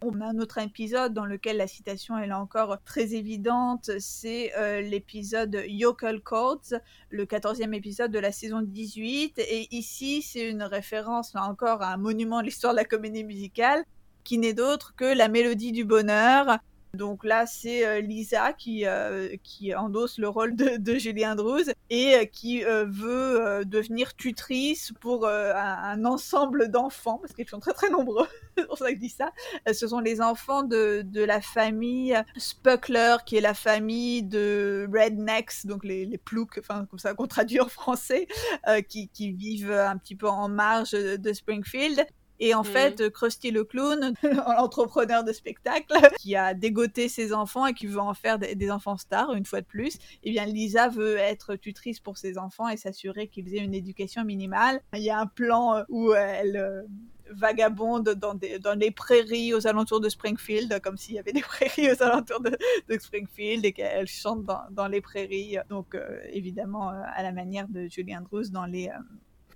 On 0.00 0.20
a 0.20 0.26
un 0.26 0.38
autre 0.38 0.58
épisode 0.58 1.12
dans 1.12 1.24
lequel 1.24 1.56
la 1.56 1.66
citation 1.66 2.16
est 2.18 2.28
là 2.28 2.38
encore 2.38 2.78
très 2.84 3.14
évidente, 3.14 3.90
c'est 3.98 4.52
euh, 4.56 4.80
l'épisode 4.80 5.64
Yokel 5.66 6.20
Chords, 6.20 6.74
le 7.10 7.24
14e 7.24 7.74
épisode 7.74 8.12
de 8.12 8.20
la 8.20 8.30
saison 8.30 8.62
18. 8.62 9.40
Et 9.40 9.74
ici, 9.74 10.22
c'est 10.22 10.48
une 10.48 10.62
référence 10.62 11.34
là 11.34 11.42
encore 11.42 11.82
à 11.82 11.92
un 11.92 11.96
monument 11.96 12.38
de 12.38 12.44
l'histoire 12.44 12.74
de 12.74 12.78
la 12.78 12.84
comédie 12.84 13.24
musicale, 13.24 13.84
qui 14.28 14.36
n'est 14.36 14.52
d'autre 14.52 14.92
que 14.94 15.06
la 15.06 15.28
mélodie 15.28 15.72
du 15.72 15.86
bonheur. 15.86 16.58
Donc 16.92 17.24
là, 17.24 17.46
c'est 17.46 17.86
euh, 17.86 18.00
Lisa 18.00 18.52
qui, 18.52 18.84
euh, 18.84 19.34
qui 19.42 19.74
endosse 19.74 20.18
le 20.18 20.28
rôle 20.28 20.54
de, 20.54 20.76
de 20.76 20.98
Julie 20.98 21.26
Andrews 21.26 21.64
et 21.88 22.14
euh, 22.14 22.24
qui 22.26 22.62
veut 22.62 23.64
devenir 23.64 24.14
tutrice 24.16 24.92
pour 25.00 25.26
un, 25.26 26.04
ensemble 26.04 26.70
d'enfants, 26.70 27.16
parce 27.16 27.32
qu'ils 27.32 27.48
sont 27.48 27.58
très 27.58 27.72
très 27.72 27.88
nombreux, 27.88 28.26
c'est 28.58 28.66
pour 28.66 28.76
ça 28.76 28.90
que 28.90 28.96
je 28.96 29.00
dis 29.00 29.08
ça. 29.08 29.32
Ce 29.72 29.88
sont 29.88 30.00
les 30.00 30.20
enfants 30.20 30.62
de, 30.62 31.02
de 31.06 31.24
la 31.24 31.40
famille 31.40 32.14
Spuckler, 32.36 33.16
qui 33.24 33.36
est 33.36 33.40
la 33.40 33.54
famille 33.54 34.22
de 34.22 34.86
Rednecks, 34.92 35.64
donc 35.64 35.84
les, 35.84 36.04
les 36.04 36.18
ploucs, 36.18 36.58
enfin 36.58 36.84
comme 36.90 36.98
ça 36.98 37.14
qu'on 37.14 37.26
traduit 37.26 37.60
en 37.60 37.68
français, 37.68 38.28
qui, 38.90 39.08
qui 39.08 39.32
vivent 39.32 39.72
un 39.72 39.96
petit 39.96 40.16
peu 40.16 40.28
en 40.28 40.50
marge 40.50 40.90
de 40.90 41.32
Springfield. 41.32 42.06
Et 42.40 42.54
en 42.54 42.62
Mhm. 42.62 42.64
fait, 42.64 43.00
euh, 43.00 43.10
Krusty 43.10 43.50
le 43.50 43.64
clown, 43.64 44.12
l'entrepreneur 44.58 45.24
de 45.24 45.32
spectacle, 45.32 45.86
qui 46.20 46.36
a 46.36 46.54
dégoté 46.54 47.08
ses 47.08 47.32
enfants 47.32 47.66
et 47.66 47.74
qui 47.74 47.86
veut 47.86 48.00
en 48.00 48.14
faire 48.14 48.38
des, 48.38 48.70
enfants 48.70 48.96
stars, 48.96 49.32
une 49.34 49.44
fois 49.46 49.60
de 49.60 49.66
plus, 49.66 49.98
eh 50.22 50.30
bien 50.30 50.44
Lisa 50.44 50.88
veut 50.88 51.16
être 51.16 51.56
tutrice 51.56 52.00
pour 52.00 52.18
ses 52.18 52.36
enfants 52.38 52.68
et 52.68 52.76
s'assurer 52.76 53.28
qu'ils 53.28 53.54
aient 53.54 53.64
une 53.64 53.74
éducation 53.74 54.24
minimale. 54.24 54.80
Il 54.94 55.02
y 55.02 55.10
a 55.10 55.18
un 55.18 55.26
plan 55.26 55.76
euh, 55.76 55.82
où 55.88 56.12
elle 56.12 56.56
euh, 56.56 56.82
vagabonde 57.30 58.10
dans, 58.14 58.34
des, 58.34 58.58
dans 58.58 58.78
les 58.78 58.90
prairies 58.90 59.54
aux 59.54 59.66
alentours 59.66 60.00
de 60.00 60.08
Springfield, 60.08 60.80
comme 60.80 60.96
s'il 60.96 61.14
y 61.14 61.18
avait 61.18 61.32
des 61.32 61.40
prairies 61.52 61.90
aux 61.90 62.02
alentours 62.02 62.40
de, 62.40 62.56
de 62.88 62.98
Springfield 62.98 63.64
et 63.64 63.72
qu'elle 63.72 64.06
chante 64.06 64.44
dans, 64.44 64.62
dans 64.70 64.86
les 64.88 65.00
prairies, 65.00 65.56
donc 65.68 65.94
euh, 65.94 66.20
évidemment 66.30 66.90
euh, 66.90 67.02
à 67.14 67.22
la 67.22 67.32
manière 67.32 67.68
de 67.68 67.88
Julie 67.88 68.16
Andrews 68.16 68.48
dans 68.50 68.66
les 68.66 68.88
euh, 68.88 68.92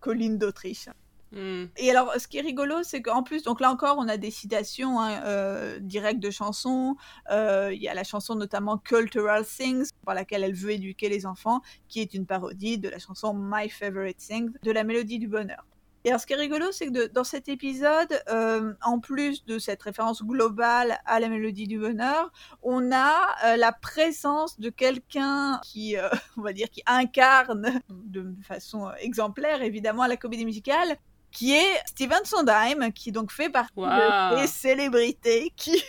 collines 0.01 0.39
d'Autriche. 0.39 0.89
Hmm. 1.33 1.65
Et 1.79 1.91
alors, 1.91 2.13
ce 2.19 2.29
qui 2.29 2.39
est 2.39 2.43
rigolo, 2.43 2.83
c'est 2.83 3.01
qu'en 3.01 3.23
plus, 3.23 3.43
donc 3.43 3.61
là 3.61 3.71
encore, 3.71 3.97
on 3.99 4.07
a 4.09 4.19
des 4.19 4.31
citations 4.31 5.01
hein, 5.01 5.23
euh, 5.25 5.79
directes 5.81 6.21
de 6.21 6.31
chansons. 6.31 6.97
Euh, 7.31 7.71
Il 7.73 7.83
y 7.83 7.89
a 7.89 7.95
la 7.95 8.05
chanson 8.05 8.35
notamment 8.35 8.77
Cultural 8.77 9.45
Things, 9.47 9.89
par 10.05 10.15
laquelle 10.15 10.45
elle 10.45 10.55
veut 10.55 10.73
éduquer 10.73 11.09
les 11.09 11.25
enfants, 11.25 11.63
qui 11.89 12.01
est 12.01 12.13
une 12.13 12.27
parodie 12.27 12.79
de 12.79 12.89
la 12.89 12.99
chanson 12.99 13.33
My 13.35 13.71
Favorite 13.71 14.19
Things, 14.19 14.53
de 14.63 14.71
la 14.71 14.85
Mélodie 14.85 15.19
du 15.19 15.29
Bonheur. 15.29 15.65
Et 16.05 16.09
alors, 16.09 16.21
ce 16.21 16.27
qui 16.27 16.33
est 16.33 16.37
rigolo, 16.37 16.67
c'est 16.73 16.89
que 16.89 17.07
dans 17.07 17.23
cet 17.23 17.49
épisode, 17.49 18.21
euh, 18.29 18.75
en 18.83 18.99
plus 18.99 19.47
de 19.47 19.61
cette 19.61 19.81
référence 19.85 20.25
globale 20.25 20.99
à 21.07 21.21
la 21.21 21.29
Mélodie 21.29 21.69
du 21.69 21.79
Bonheur, 21.79 22.33
on 22.63 22.91
a 22.91 23.57
la 23.57 23.71
présence 23.71 24.59
de 24.59 24.69
quelqu'un 24.69 25.61
qui, 25.63 25.95
on 26.37 26.43
va 26.43 26.53
dire, 26.53 26.69
qui 26.71 26.83
incarne 26.87 27.81
de 27.89 28.35
façon 28.43 28.91
exemplaire, 28.99 29.63
évidemment, 29.63 30.05
la 30.07 30.17
comédie 30.17 30.45
musicale, 30.45 30.99
qui 31.33 31.55
est 31.55 31.81
Steven 31.87 32.21
Sondheim, 32.25 32.93
qui 32.93 33.11
donc 33.13 33.33
fait 33.33 33.49
partie 33.51 33.73
Wow. 33.77 34.37
des 34.41 34.47
célébrités 34.47 35.53
qui 35.57 35.83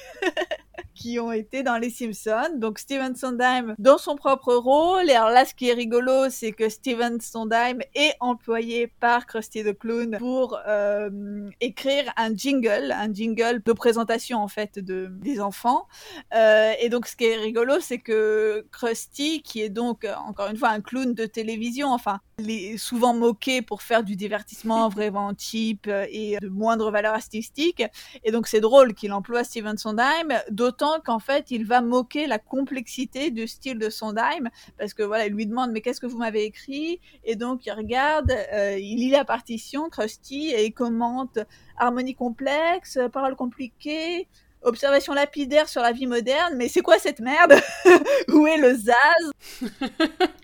qui 0.94 1.20
ont 1.20 1.32
été 1.32 1.64
dans 1.64 1.78
Les 1.78 1.90
Simpsons. 1.90 2.58
Donc 2.58 2.80
Steven 2.80 3.16
Sondheim 3.16 3.76
dans 3.80 3.98
son 3.98 4.16
propre 4.16 4.54
rôle. 4.54 5.10
Et 5.10 5.14
alors 5.14 5.30
là, 5.30 5.46
ce 5.46 5.54
qui 5.54 5.70
est 5.70 5.74
rigolo, 5.74 6.30
c'est 6.30 6.52
que 6.52 6.70
Steven 6.70 7.20
Sondheim 7.20 7.80
est 7.96 8.16
employé 8.20 8.88
par 9.00 9.26
Krusty 9.26 9.64
the 9.64 9.78
Clown 9.78 10.18
pour 10.20 10.60
euh, 10.68 11.50
écrire 11.62 12.12
un 12.18 12.36
jingle, 12.36 12.92
un 12.92 13.14
jingle 13.14 13.62
de 13.64 13.74
présentation 13.74 14.40
en 14.40 14.48
fait 14.48 14.80
de 14.80 15.08
des 15.12 15.40
enfants. 15.40 15.88
Euh, 16.34 16.74
et 16.80 16.90
donc 16.90 17.08
ce 17.08 17.16
qui 17.16 17.26
est 17.26 17.38
rigolo, 17.38 17.76
c'est 17.80 18.00
que 18.00 18.66
Krusty, 18.72 19.42
qui 19.42 19.62
est 19.62 19.70
donc 19.70 20.06
encore 20.28 20.50
une 20.50 20.58
fois 20.58 20.70
un 20.70 20.82
clown 20.82 21.14
de 21.14 21.26
télévision, 21.26 21.90
enfin, 21.90 22.20
il 22.40 22.50
est 22.50 22.78
souvent 22.78 23.14
moqué 23.14 23.62
pour 23.62 23.82
faire 23.82 24.04
du 24.04 24.16
divertissement 24.16 24.90
vraiment 24.90 25.32
cheap 25.38 25.86
euh, 25.88 26.06
et 26.10 26.38
de 26.42 26.50
moindre 26.50 26.92
valeur 26.92 27.14
artistique. 27.14 27.84
Et 28.24 28.32
donc 28.32 28.48
c'est 28.48 28.60
drôle 28.60 28.94
qu'il 28.94 29.14
emploie 29.14 29.44
Steven 29.44 29.78
Sondheim, 29.78 30.34
d'autant 30.50 30.83
qu'en 31.04 31.20
fait 31.20 31.52
il 31.52 31.66
va 31.66 31.82
moquer 31.82 32.28
la 32.28 32.40
complexité 32.40 33.32
du 33.32 33.48
style 33.48 33.80
de 33.80 33.90
Sondheim, 33.90 34.50
parce 34.78 34.94
que 34.94 35.04
voilà, 35.04 35.28
il 35.28 35.34
lui 35.34 35.46
demande 35.46 35.72
mais 35.72 35.82
qu'est-ce 35.82 36.02
que 36.02 36.08
vous 36.08 36.18
m'avez 36.18 36.44
écrit? 36.44 37.00
Et 37.24 37.36
donc 37.36 37.66
il 37.66 37.72
regarde, 37.72 38.32
euh, 38.54 38.78
il 38.78 38.98
lit 38.98 39.12
la 39.12 39.26
partition, 39.26 39.90
Krusty, 39.90 40.50
et 40.50 40.66
il 40.66 40.74
commente 40.74 41.40
harmonie 41.78 42.16
complexe, 42.16 43.00
paroles 43.12 43.36
compliquées, 43.36 44.28
observation 44.64 45.14
lapidaire 45.14 45.70
sur 45.70 45.82
la 45.82 45.92
vie 45.92 46.08
moderne, 46.08 46.56
mais 46.56 46.68
c'est 46.68 46.82
quoi 46.82 47.00
cette 47.00 47.20
merde? 47.20 47.54
Où 48.30 48.48
est 48.48 48.58
le 48.58 48.76
Zaz? 48.76 49.32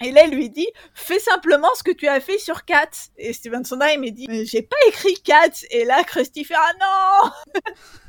Et 0.02 0.12
là, 0.12 0.26
il 0.26 0.36
lui 0.36 0.50
dit, 0.50 0.68
fais 0.94 1.20
simplement 1.20 1.70
ce 1.76 1.84
que 1.84 1.92
tu 1.92 2.08
as 2.08 2.20
fait 2.20 2.38
sur 2.38 2.66
Cats. 2.66 3.10
Et 3.18 3.34
Steven 3.34 3.64
Sondheim, 3.64 4.04
il 4.04 4.14
dit, 4.14 4.28
mais 4.30 4.46
j'ai 4.46 4.62
pas 4.62 4.78
écrit 4.88 5.16
Cats. 5.24 5.66
Et 5.72 5.86
là, 5.86 6.04
Krusty 6.04 6.44
fait, 6.44 6.56
ah 6.58 6.72
non 6.80 7.32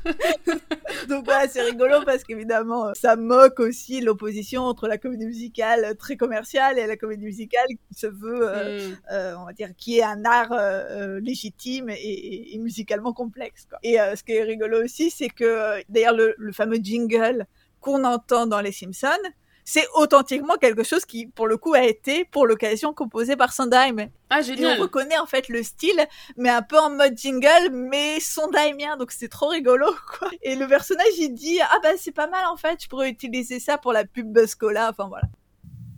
Donc 1.09 1.25
voilà, 1.25 1.47
c'est 1.47 1.61
rigolo 1.61 1.97
parce 2.05 2.23
qu'évidemment, 2.23 2.93
ça 2.93 3.15
moque 3.15 3.59
aussi 3.59 4.01
l'opposition 4.01 4.63
entre 4.63 4.87
la 4.87 4.97
comédie 4.97 5.25
musicale 5.25 5.95
très 5.97 6.15
commerciale 6.17 6.77
et 6.79 6.87
la 6.87 6.97
comédie 6.97 7.25
musicale 7.25 7.67
qui 7.67 7.99
se 7.99 8.07
veut, 8.07 8.41
euh, 8.49 8.89
Mm. 8.89 8.93
euh, 9.11 9.35
on 9.37 9.45
va 9.45 9.53
dire, 9.53 9.69
qui 9.77 9.99
est 9.99 10.03
un 10.03 10.23
art 10.25 10.51
euh, 10.51 10.57
euh, 11.17 11.19
légitime 11.19 11.89
et, 11.89 11.93
et- 11.95 12.55
et 12.55 12.57
musicalement 12.59 13.13
complexe. 13.13 13.65
Quoi. 13.69 13.79
Et 13.83 13.99
euh, 13.99 14.15
ce 14.15 14.23
qui 14.23 14.33
est 14.33 14.43
rigolo 14.43 14.83
aussi, 14.83 15.09
c'est 15.11 15.29
que 15.29 15.43
euh, 15.43 15.81
d'ailleurs 15.89 16.15
le, 16.15 16.35
le 16.37 16.51
fameux 16.51 16.77
jingle 16.81 17.45
qu'on 17.79 18.03
entend 18.03 18.45
dans 18.47 18.61
Les 18.61 18.71
Simpsons, 18.71 19.07
c'est 19.65 19.85
authentiquement 19.95 20.55
quelque 20.57 20.83
chose 20.83 21.05
qui, 21.05 21.27
pour 21.27 21.47
le 21.47 21.57
coup, 21.57 21.73
a 21.73 21.83
été 21.83 22.25
pour 22.25 22.47
l'occasion 22.47 22.93
composé 22.93 23.35
par 23.35 23.53
Sondheim. 23.53 24.09
Ah, 24.29 24.39
Et 24.39 24.43
génial. 24.43 24.77
on 24.79 24.81
reconnaît 24.83 25.17
en 25.19 25.25
fait 25.25 25.49
le 25.49 25.61
style, 25.63 26.05
mais 26.37 26.49
un 26.49 26.61
peu 26.61 26.77
en 26.79 26.89
mode 26.89 27.17
jingle, 27.17 27.69
mais 27.71 28.19
Sondheimien, 28.19 28.97
donc 28.97 29.11
c'est 29.11 29.27
trop 29.29 29.49
rigolo, 29.49 29.87
quoi. 30.19 30.29
Et 30.41 30.55
le 30.55 30.67
personnage, 30.67 31.13
il 31.19 31.33
dit, 31.33 31.59
ah 31.61 31.77
bah 31.83 31.89
c'est 31.97 32.11
pas 32.13 32.27
mal 32.27 32.45
en 32.51 32.57
fait, 32.57 32.81
je 32.83 32.87
pourrais 32.87 33.09
utiliser 33.09 33.59
ça 33.59 33.77
pour 33.77 33.93
la 33.93 34.05
pub 34.05 34.31
Buzzcola, 34.31 34.89
enfin 34.91 35.07
voilà. 35.07 35.27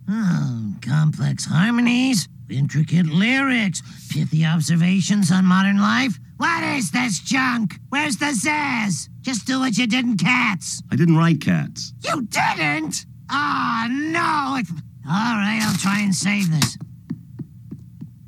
Hmm, 0.06 0.72
complex 0.86 1.46
harmonies, 1.50 2.28
intricate 2.50 3.06
lyrics, 3.06 3.80
pithy 4.10 4.44
observations 4.46 5.30
on 5.32 5.44
modern 5.44 5.78
life. 5.78 6.18
What 6.38 6.62
is 6.76 6.90
this 6.90 7.20
junk? 7.20 7.78
Where's 7.90 8.18
the 8.18 8.34
zazz? 8.34 9.08
Just 9.22 9.46
do 9.46 9.60
what 9.60 9.78
you 9.78 9.86
did 9.86 10.04
in 10.04 10.16
Cats. 10.16 10.82
I 10.92 10.96
didn't 10.96 11.16
write 11.16 11.40
cats. 11.40 11.94
You 12.04 12.22
didn't? 12.22 13.06
Ah, 13.30 13.86
no. 13.90 14.56
It... 14.58 14.66
All 15.06 15.36
right, 15.36 15.60
I'll 15.62 15.76
try 15.78 16.00
and 16.00 16.14
save 16.14 16.50
this. 16.50 16.78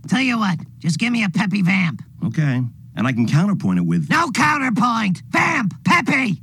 Tell 0.09 0.21
you 0.21 0.39
what, 0.39 0.59
just 0.79 0.99
give 0.99 1.13
me 1.13 1.25
a 1.25 1.29
peppy 1.29 1.63
vamp. 1.63 2.03
Okay. 2.25 2.63
And 2.95 3.07
I 3.07 3.13
can 3.13 3.27
counterpoint 3.27 3.79
it 3.79 3.87
with. 3.87 4.09
No 4.09 4.31
counterpoint. 4.31 5.23
Vamp, 5.31 5.75
peppy. 5.85 6.41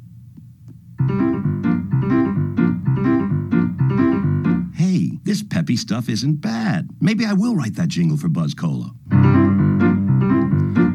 Hey, 4.76 5.18
this 5.24 5.44
peppy 5.44 5.78
stuff 5.78 6.10
isn't 6.10 6.42
bad. 6.42 6.90
Maybe 7.00 7.26
I 7.26 7.34
will 7.34 7.56
write 7.56 7.76
that 7.76 7.88
jingle 7.88 8.18
for 8.18 8.30
Buzz 8.30 8.54
Cola. 8.54 8.92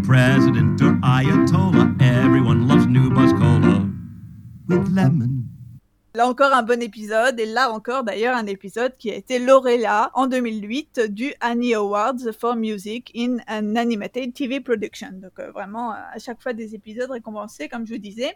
President 0.05 0.81
or 0.81 0.95
Ayatollah, 1.03 2.01
everyone 2.01 2.69
loves 2.69 2.87
new 2.87 3.11
Buzz 3.11 3.33
Cola. 3.33 3.91
With 4.69 4.89
lemon. 4.89 5.38
Là 6.19 6.27
encore 6.27 6.53
un 6.53 6.65
bon 6.65 6.83
épisode, 6.83 7.39
et 7.39 7.47
là 7.47 7.71
encore 7.71 8.03
d'ailleurs 8.03 8.37
un 8.37 8.47
épisode 8.47 8.97
qui 8.97 9.09
a 9.09 9.15
été 9.15 9.39
lauréat 9.39 10.11
en 10.15 10.27
2008 10.27 11.03
du 11.11 11.33
Annie 11.39 11.75
Awards 11.75 12.33
for 12.37 12.57
Music 12.57 13.13
in 13.15 13.37
an 13.47 13.77
Animated 13.77 14.35
TV 14.35 14.59
Production. 14.59 15.11
Donc 15.13 15.39
euh, 15.39 15.53
vraiment 15.53 15.93
euh, 15.93 15.97
à 16.13 16.19
chaque 16.19 16.43
fois 16.43 16.55
des 16.55 16.75
épisodes 16.75 17.09
récompensés 17.09 17.69
comme 17.69 17.87
je 17.87 17.95
disais. 17.95 18.35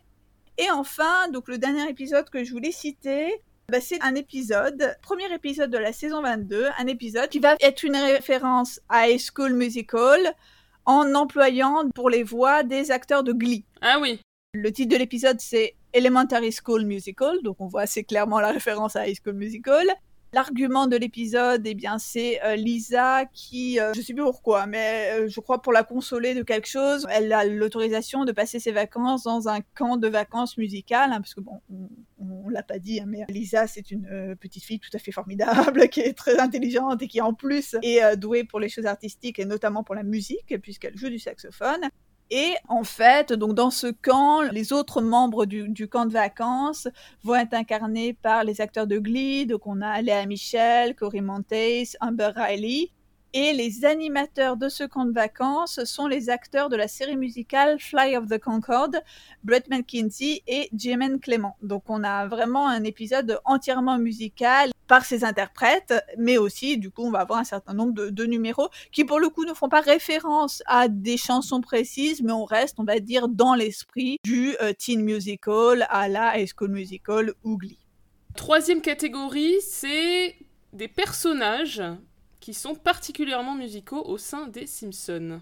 Et 0.59 0.71
enfin, 0.71 1.27
donc 1.33 1.49
le 1.49 1.59
dernier 1.59 1.91
épisode 1.91 2.31
que 2.31 2.45
je 2.45 2.53
voulais 2.53 2.71
citer, 2.71 3.43
bah, 3.69 3.81
c'est 3.81 4.01
un 4.01 4.15
épisode, 4.15 4.97
premier 5.03 5.35
épisode 5.35 5.73
de 5.73 5.79
la 5.79 5.93
saison 5.93 6.23
22, 6.23 6.69
un 6.79 6.87
épisode 6.87 7.31
qui 7.31 7.41
va 7.41 7.57
être 7.61 7.83
une 7.83 7.97
référence 7.97 8.79
à 8.89 9.09
High 9.09 9.21
School 9.21 9.55
Musical 9.55 10.21
en 10.85 11.17
employant 11.17 11.91
pour 11.97 12.11
les 12.11 12.23
voix 12.23 12.63
des 12.63 12.93
acteurs 12.93 13.25
de 13.25 13.33
Glee. 13.33 13.65
Ah 13.81 13.99
oui. 14.01 14.21
Le 14.55 14.71
titre 14.71 14.93
de 14.93 14.99
l'épisode, 14.99 15.41
c'est 15.41 15.77
Elementary 15.95 16.53
School 16.53 16.85
Musical, 16.85 17.39
donc 17.43 17.57
on 17.61 17.69
voit 17.69 17.81
assez 17.81 18.05
clairement 18.05 18.39
la 18.39 18.51
référence 18.53 18.97
à 18.97 19.09
High 19.09 19.17
School 19.25 19.33
Musical. 19.35 19.87
L'argument 20.35 20.87
de 20.87 20.95
l'épisode, 20.95 21.67
eh 21.67 21.73
bien, 21.73 21.99
c'est 21.99 22.39
euh, 22.45 22.55
Lisa 22.55 23.25
qui, 23.33 23.81
euh, 23.81 23.95
je 23.95 24.03
sais 24.03 24.13
plus 24.13 24.23
pourquoi, 24.23 24.67
mais 24.67 25.11
euh, 25.15 25.27
je 25.27 25.41
crois 25.41 25.63
pour 25.63 25.73
la 25.73 25.85
consoler 25.85 26.35
de 26.35 26.43
quelque 26.43 26.69
chose, 26.69 27.07
elle 27.11 27.33
a 27.33 27.47
l'autorisation 27.47 28.27
de 28.27 28.33
passer 28.33 28.61
ses 28.61 28.73
vacances 28.73 29.23
dans 29.23 29.49
un 29.49 29.61
camp 29.75 29.97
de 29.97 30.09
vacances 30.09 30.59
musicales, 30.59 31.13
hein, 31.13 31.23
parce 31.23 31.33
que 31.33 31.41
bon, 31.41 31.63
on, 31.71 31.89
on 32.45 32.51
l'a 32.51 32.63
pas 32.63 32.79
dit, 32.79 33.01
hein, 33.01 33.07
mais 33.07 33.25
Lisa, 33.31 33.67
c'est 33.67 33.91
une 33.91 34.07
euh, 34.13 34.35
petite 34.35 34.65
fille 34.65 34.81
tout 34.81 34.91
à 34.93 34.99
fait 34.99 35.13
formidable, 35.13 35.89
qui 35.89 36.01
est 36.01 36.13
très 36.13 36.39
intelligente 36.39 37.01
et 37.01 37.09
qui 37.09 37.23
en 37.23 37.33
plus 37.33 37.75
est 37.83 38.19
douée 38.19 38.45
pour 38.45 38.61
les 38.61 38.69
choses 38.69 38.85
artistiques 38.85 39.39
et 39.39 39.47
notamment 39.47 39.83
pour 39.83 39.95
la 39.95 40.03
musique, 40.03 40.61
puisqu'elle 40.61 40.97
joue 40.99 41.09
du 41.09 41.19
saxophone. 41.19 41.89
Et 42.35 42.55
en 42.67 42.83
fait, 42.83 43.35
donc 43.35 43.55
dans 43.55 43.69
ce 43.69 43.89
camp, 43.89 44.41
les 44.41 44.73
autres 44.73 45.03
membres 45.03 45.45
du, 45.45 45.87
camp 45.87 46.07
de 46.07 46.13
vacances 46.13 46.89
vont 47.25 47.35
être 47.35 47.53
incarnés 47.53 48.15
par 48.15 48.43
les 48.43 48.63
acteurs 48.63 48.87
de 48.87 48.99
Glee. 48.99 49.45
Donc 49.45 49.67
on 49.67 49.83
a 49.83 50.01
Léa 50.01 50.25
Michel, 50.25 50.95
Corey 50.97 51.21
Montes, 51.21 51.53
Amber 52.01 52.31
Riley. 52.35 52.89
Et 53.35 53.53
les 53.53 53.85
animateurs 53.85 54.57
de 54.57 54.71
ce 54.71 54.85
camp 54.85 55.05
de 55.05 55.13
vacances 55.13 55.85
sont 55.85 56.07
les 56.07 56.31
acteurs 56.31 56.71
de 56.71 56.77
la 56.77 56.89
série 56.89 57.19
musicale 57.19 57.79
Fly 57.79 58.17
of 58.17 58.29
the 58.29 58.39
Concorde, 58.39 59.03
Brett 59.45 59.69
McKinsey 59.69 60.43
et 60.47 60.71
Jemaine 60.75 61.21
Clément. 61.21 61.57
Donc 61.63 61.83
on 61.89 62.03
a 62.03 62.27
vraiment 62.29 62.67
un 62.67 62.83
épisode 62.85 63.41
entièrement 63.45 63.99
musical 63.99 64.72
par 64.93 65.07
ses 65.07 65.25
interprètes, 65.25 65.95
mais 66.19 66.37
aussi, 66.37 66.77
du 66.77 66.91
coup, 66.91 67.05
on 67.07 67.11
va 67.11 67.21
avoir 67.21 67.39
un 67.39 67.45
certain 67.45 67.73
nombre 67.73 68.11
de, 68.11 68.25
numéros 68.27 68.69
qui, 68.91 69.07
pour 69.07 69.21
le 69.21 69.31
coup, 69.31 69.47
ne 69.47 69.55
font 69.55 69.71
pas 69.71 69.81
référence 69.81 70.63
à 70.67 70.89
des 70.89 71.17
chansons 71.17 71.63
précises, 71.63 72.21
mais 72.21 72.33
on 72.33 72.45
reste, 72.45 72.79
on 72.79 72.85
va 72.85 73.01
dire, 73.01 73.29
dans 73.29 73.55
l'esprit 73.55 74.19
du 74.23 74.55
euh, 74.61 74.75
teen 74.75 75.01
musical 75.01 75.87
à 75.89 76.09
la 76.09 76.39
high 76.39 76.47
school 76.47 76.73
musical 76.73 77.33
ou 77.43 77.57
Glee. 77.57 77.79
Troisième 78.37 78.83
catégorie, 78.83 79.63
c'est 79.63 80.37
des 80.75 80.89
personnages 80.89 81.83
qui 82.41 82.53
sont 82.53 82.75
particulièrement 82.75 83.55
musicaux 83.55 84.05
au 84.05 84.19
sein 84.19 84.47
des 84.47 84.67
Simpsons. 84.67 85.41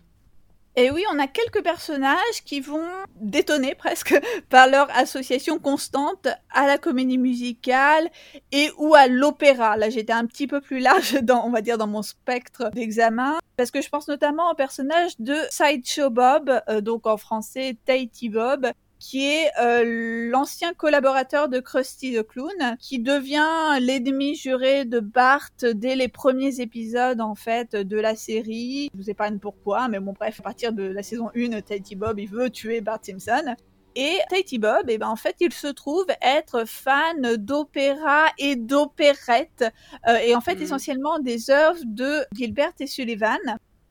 Et 0.81 0.91
oui, 0.91 1.05
on 1.13 1.19
a 1.19 1.27
quelques 1.27 1.63
personnages 1.63 2.43
qui 2.47 2.61
vont 2.61 2.89
détonner 3.17 3.75
presque 3.75 4.19
par 4.49 4.67
leur 4.67 4.89
association 4.97 5.59
constante 5.59 6.27
à 6.51 6.67
la 6.67 6.79
comédie 6.79 7.19
musicale 7.19 8.09
et 8.51 8.71
ou 8.79 8.95
à 8.95 9.07
l'opéra. 9.07 9.77
Là, 9.77 9.91
j'étais 9.91 10.15
un 10.15 10.25
petit 10.25 10.47
peu 10.47 10.63
plus 10.63 10.79
large 10.79 11.13
dans, 11.23 11.45
on 11.45 11.51
va 11.51 11.61
dire, 11.61 11.77
dans 11.77 11.87
mon 11.87 12.01
spectre 12.01 12.71
d'examen. 12.71 13.37
Parce 13.59 13.71
que 13.71 13.83
je 13.83 13.91
pense 13.91 14.09
notamment 14.09 14.51
au 14.51 14.55
personnage 14.55 15.13
de 15.19 15.37
Sideshow 15.51 16.09
Bob, 16.09 16.51
euh, 16.71 16.81
donc 16.81 17.07
en 17.07 17.19
français 17.19 17.77
Tahiti 17.85 18.31
Bob, 18.31 18.67
qui 19.01 19.27
est 19.27 19.51
euh, 19.61 20.31
l'ancien 20.31 20.73
collaborateur 20.75 21.49
de 21.49 21.59
Krusty 21.59 22.15
the 22.15 22.23
Clown, 22.23 22.77
qui 22.79 23.01
devient 23.01 23.79
l'ennemi 23.81 24.37
juré 24.37 24.85
de 24.85 25.01
Bart 25.01 25.51
dès 25.63 25.97
les 25.97 26.09
premiers 26.09 26.61
épisodes 26.61 27.21
en 27.21 27.35
fait 27.35 27.75
de 27.75 27.97
la 27.97 28.15
série. 28.15 28.91
Je 28.95 28.99
vous 29.03 29.11
épargne 29.11 29.39
pourquoi, 29.39 29.89
mais 29.89 29.99
bon 29.99 30.13
bref, 30.13 30.39
à 30.41 30.43
partir 30.45 30.73
de 30.73 30.85
la 30.85 31.03
saison 31.03 31.31
1, 31.35 31.61
Tahiti 31.63 31.97
Bob 31.97 32.21
il 32.21 32.29
veut 32.29 32.51
tuer 32.51 32.81
Bart 32.81 33.01
Simpson. 33.03 33.57
Et 33.97 34.19
Tahiti 34.29 34.59
Bob, 34.61 34.85
eh 34.89 34.99
ben, 34.99 35.09
en 35.09 35.17
fait, 35.17 35.35
il 35.41 35.53
se 35.53 35.67
trouve 35.67 36.07
être 36.23 36.65
fan 36.65 37.37
d'opéra 37.37 38.27
et 38.39 38.55
d'opérette, 38.55 39.65
euh, 40.09 40.17
et 40.19 40.37
en 40.37 40.41
fait 40.41 40.55
Mhm. 40.55 40.63
essentiellement 40.63 41.19
des 41.19 41.51
œuvres 41.51 41.81
de 41.87 42.25
Gilbert 42.33 42.73
et 42.79 42.87
Sullivan. 42.87 43.39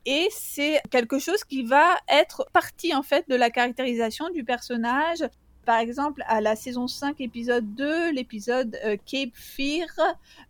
Et 0.06 0.28
c'est 0.30 0.80
quelque 0.90 1.18
chose 1.18 1.44
qui 1.44 1.62
va 1.62 1.96
être 2.08 2.46
partie 2.52 2.94
en 2.94 3.02
fait 3.02 3.28
de 3.28 3.34
la 3.34 3.50
caractérisation 3.50 4.30
du 4.30 4.44
personnage. 4.44 5.22
Par 5.66 5.78
exemple, 5.78 6.24
à 6.26 6.40
la 6.40 6.56
saison 6.56 6.88
5, 6.88 7.20
épisode 7.20 7.74
2, 7.74 8.12
l'épisode 8.12 8.78
euh, 8.84 8.96
Cape 9.04 9.34
Fear, 9.34 9.88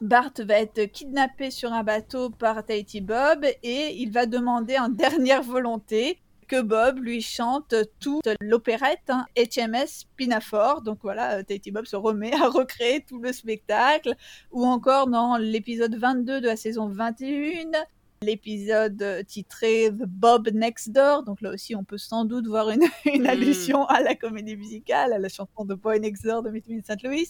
Bart 0.00 0.32
va 0.38 0.60
être 0.60 0.84
kidnappé 0.84 1.50
sur 1.50 1.72
un 1.72 1.82
bateau 1.82 2.30
par 2.30 2.64
Tahiti 2.64 3.00
Bob 3.00 3.44
et 3.62 3.96
il 3.96 4.12
va 4.12 4.26
demander 4.26 4.78
en 4.78 4.88
dernière 4.88 5.42
volonté 5.42 6.18
que 6.46 6.62
Bob 6.62 6.98
lui 6.98 7.22
chante 7.22 7.74
toute 8.00 8.28
l'opérette 8.40 9.08
hein, 9.08 9.26
HMS 9.36 10.06
Pinafore. 10.16 10.82
Donc 10.82 10.98
voilà, 11.02 11.38
euh, 11.38 11.42
Tahiti 11.42 11.70
Bob 11.70 11.86
se 11.86 11.96
remet 11.96 12.34
à 12.34 12.48
recréer 12.48 13.04
tout 13.06 13.20
le 13.20 13.32
spectacle. 13.32 14.14
Ou 14.52 14.64
encore 14.64 15.08
dans 15.08 15.36
l'épisode 15.36 15.96
22 15.96 16.40
de 16.40 16.46
la 16.46 16.56
saison 16.56 16.88
21, 16.88 17.72
l'épisode 18.22 19.24
titré 19.26 19.88
The 19.90 20.04
Bob 20.06 20.48
Next 20.52 20.90
Door. 20.90 21.22
Donc 21.24 21.40
là 21.40 21.50
aussi, 21.50 21.74
on 21.74 21.84
peut 21.84 21.96
sans 21.96 22.26
doute 22.26 22.46
voir 22.46 22.68
une, 22.68 22.84
une 23.06 23.26
allusion 23.26 23.86
à 23.86 24.02
la 24.02 24.14
comédie 24.14 24.56
musicale, 24.56 25.12
à 25.14 25.18
la 25.18 25.28
chanson 25.28 25.64
de 25.64 25.74
Boy 25.74 26.00
Next 26.00 26.24
Door 26.24 26.42
de 26.42 26.50
Meet 26.50 26.68
Me 26.68 26.78
in 26.78 26.82
St. 26.82 27.02
Louis. 27.02 27.28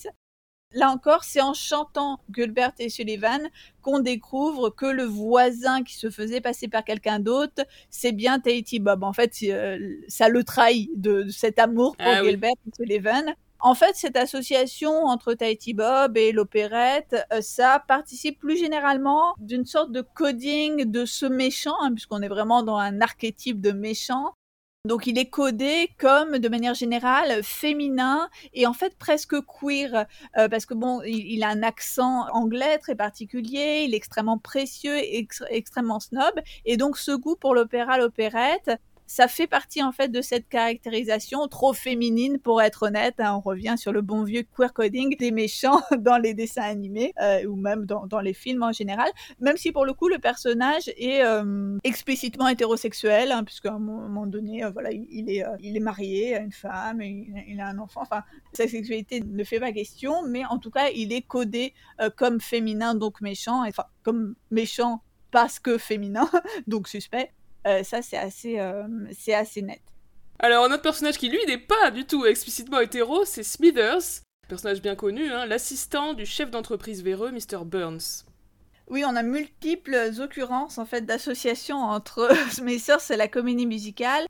Là 0.72 0.91
encore, 0.91 1.24
c'est 1.24 1.41
en 1.41 1.55
chantant 1.55 2.20
Gilbert 2.32 2.72
et 2.78 2.88
Sullivan 2.88 3.41
qu'on 3.82 3.99
découvre 4.01 4.70
que 4.70 4.86
le 4.86 5.05
voisin 5.05 5.82
qui 5.82 5.97
se 5.97 6.11
faisait 6.11 6.41
passer 6.41 6.68
par 6.68 6.84
quelqu'un 6.84 7.18
d'autre, 7.18 7.64
c'est 7.88 8.12
bien 8.12 8.38
Tahiti 8.38 8.78
Bob. 8.78 9.03
En 9.03 9.12
fait, 9.12 9.32
euh, 9.45 9.78
ça 10.07 10.28
le 10.28 10.45
trahit 10.45 10.91
de, 11.01 11.22
de 11.24 11.30
cet 11.30 11.59
amour 11.59 11.97
pour 11.97 12.07
Ah 12.07 12.22
oui. 12.22 12.30
Gilbert 12.30 12.53
et 12.66 12.76
Sullivan. 12.76 13.34
En 13.63 13.75
fait, 13.75 13.95
cette 13.95 14.17
association 14.17 15.05
entre 15.05 15.35
Tahiti 15.35 15.75
Bob 15.75 16.17
et 16.17 16.33
l'opérette, 16.33 17.17
euh, 17.33 17.43
ça 17.43 17.85
participe 17.87 18.39
plus 18.39 18.57
généralement 18.57 19.35
d'une 19.39 19.67
sorte 19.67 19.93
de 19.93 20.01
coding 20.01 20.91
de 20.91 21.05
ce 21.05 21.27
méchant, 21.27 21.77
hein, 21.81 21.93
puisqu'on 21.93 22.23
est 22.23 22.29
vraiment 22.29 22.63
dans 22.63 22.79
un 22.79 23.01
archétype 23.03 23.61
de 23.61 23.73
méchant. 23.73 24.33
Donc 24.87 25.07
il 25.07 25.19
est 25.19 25.29
codé 25.29 25.91
comme 25.99 26.39
de 26.39 26.49
manière 26.49 26.73
générale 26.73 27.43
féminin 27.43 28.31
et 28.55 28.67
en 28.67 28.73
fait 28.73 28.97
presque 28.97 29.37
queer 29.43 30.07
euh, 30.39 30.49
parce 30.49 30.65
que 30.65 30.73
bon 30.73 31.03
il, 31.03 31.45
a 31.45 31.49
un 31.49 31.63
accent 31.63 32.27
anglais 32.33 32.79
très 32.79 32.95
particulier, 32.95 33.85
il 33.87 33.93
est 33.93 33.99
extrêmement 33.99 34.39
précieux 34.39 34.97
ex- 34.97 35.45
extrêmement 35.51 36.01
snob 36.01 36.33
et 36.65 36.79
donc 36.79 36.97
ce 36.97 37.11
goût 37.11 37.37
pour 37.37 37.55
l'opéra, 37.55 37.99
l'opérette, 37.99 38.71
ça 39.11 39.27
fait 39.27 39.49
partie 39.49 39.83
en 39.83 39.91
fait 39.91 40.07
de 40.09 40.21
cette 40.23 40.49
caractérisation 40.49 41.49
trop 41.49 41.73
féminine 41.73 42.39
pour 42.39 42.63
être 42.63 42.85
honnête. 42.85 43.17
hein. 43.19 43.35
on 43.35 43.41
revient 43.41 43.75
sur 43.77 43.93
le 43.93 44.03
bon 44.03 44.23
vieux 44.23 44.45
queer 44.57 44.73
coding 44.73 45.17
des 45.17 45.33
méchants 45.33 45.81
dans 45.99 46.17
les 46.17 46.33
dessins 46.33 46.63
animés 46.63 47.13
euh, 47.21 47.45
ou 47.47 47.57
même 47.57 47.87
dans, 47.87 48.21
les 48.21 48.35
films 48.35 48.63
en 48.63 48.71
général. 48.71 49.11
Même 49.41 49.57
si 49.57 49.73
pour 49.73 49.85
le 49.85 49.95
coup 49.95 50.07
le 50.09 50.21
personnage 50.21 50.87
est 50.97 51.25
euh, 51.25 51.77
explicitement 51.83 52.47
hétérosexuel, 52.47 53.33
hein, 53.33 53.43
puisqu'à 53.43 53.73
un 53.73 53.81
mo- 53.81 54.01
moment 54.01 54.27
donné, 54.27 54.63
euh, 54.63 54.71
voilà, 54.71 54.93
il, 54.93 55.29
est, 55.29 55.43
il 55.61 55.77
est 55.77 55.81
marié 55.81 56.37
à 56.37 56.41
une 56.41 56.53
femme, 56.53 57.03
il, 57.03 57.35
il 57.49 57.61
a 57.61 57.67
un 57.67 57.79
enfant. 57.79 58.03
Enfin, 58.03 58.23
sa 58.53 58.69
sexualité 58.69 59.21
ne 59.27 59.43
fait 59.43 59.59
pas 59.59 59.73
question, 59.73 60.23
mais 60.25 60.45
en 60.45 60.59
tout 60.59 60.71
cas, 60.71 60.89
il 60.95 61.13
est 61.13 61.23
codé 61.23 61.75
comme 62.17 62.41
féminin, 62.41 62.95
donc 62.95 63.21
méchant, 63.21 63.67
enfin 63.67 63.87
comme 64.05 64.37
méchant 64.53 65.03
parce 65.33 65.59
que 65.59 65.79
féminin, 65.79 66.29
donc 66.69 66.87
suspect. 66.87 67.33
Euh, 67.67 67.83
ça, 67.83 68.03
c'est 68.03 68.17
assez, 68.17 68.59
euh, 68.59 68.85
c'est 69.13 69.35
assez 69.35 69.63
net. 69.63 69.83
Alors, 70.39 70.65
un 70.65 70.73
autre 70.73 70.83
personnage 70.83 71.19
qui, 71.19 71.29
lui, 71.29 71.45
n'est 71.47 71.59
pas 71.59 71.91
du 71.91 72.07
tout 72.07 72.25
explicitement 72.25 72.81
hétéro, 72.81 73.25
c'est 73.25 73.43
Smithers, 73.43 74.23
personnage 74.49 74.81
bien 74.81 74.97
connu, 74.97 75.31
hein, 75.31 75.47
l'assistant 75.47 76.15
du 76.15 76.25
chef 76.25 76.51
d'entreprise 76.51 77.03
véreux, 77.03 77.31
Mr. 77.31 77.65
Burns. 77.65 78.25
Oui, 78.89 79.05
on 79.07 79.15
a 79.15 79.23
multiples 79.23 79.97
occurrences 80.19 80.79
en 80.79 80.85
fait 80.85 81.03
d'associations 81.03 81.79
entre 81.79 82.29
Smithers 82.51 83.11
et 83.11 83.17
la 83.17 83.29
comédie 83.29 83.67
musicale. 83.67 84.27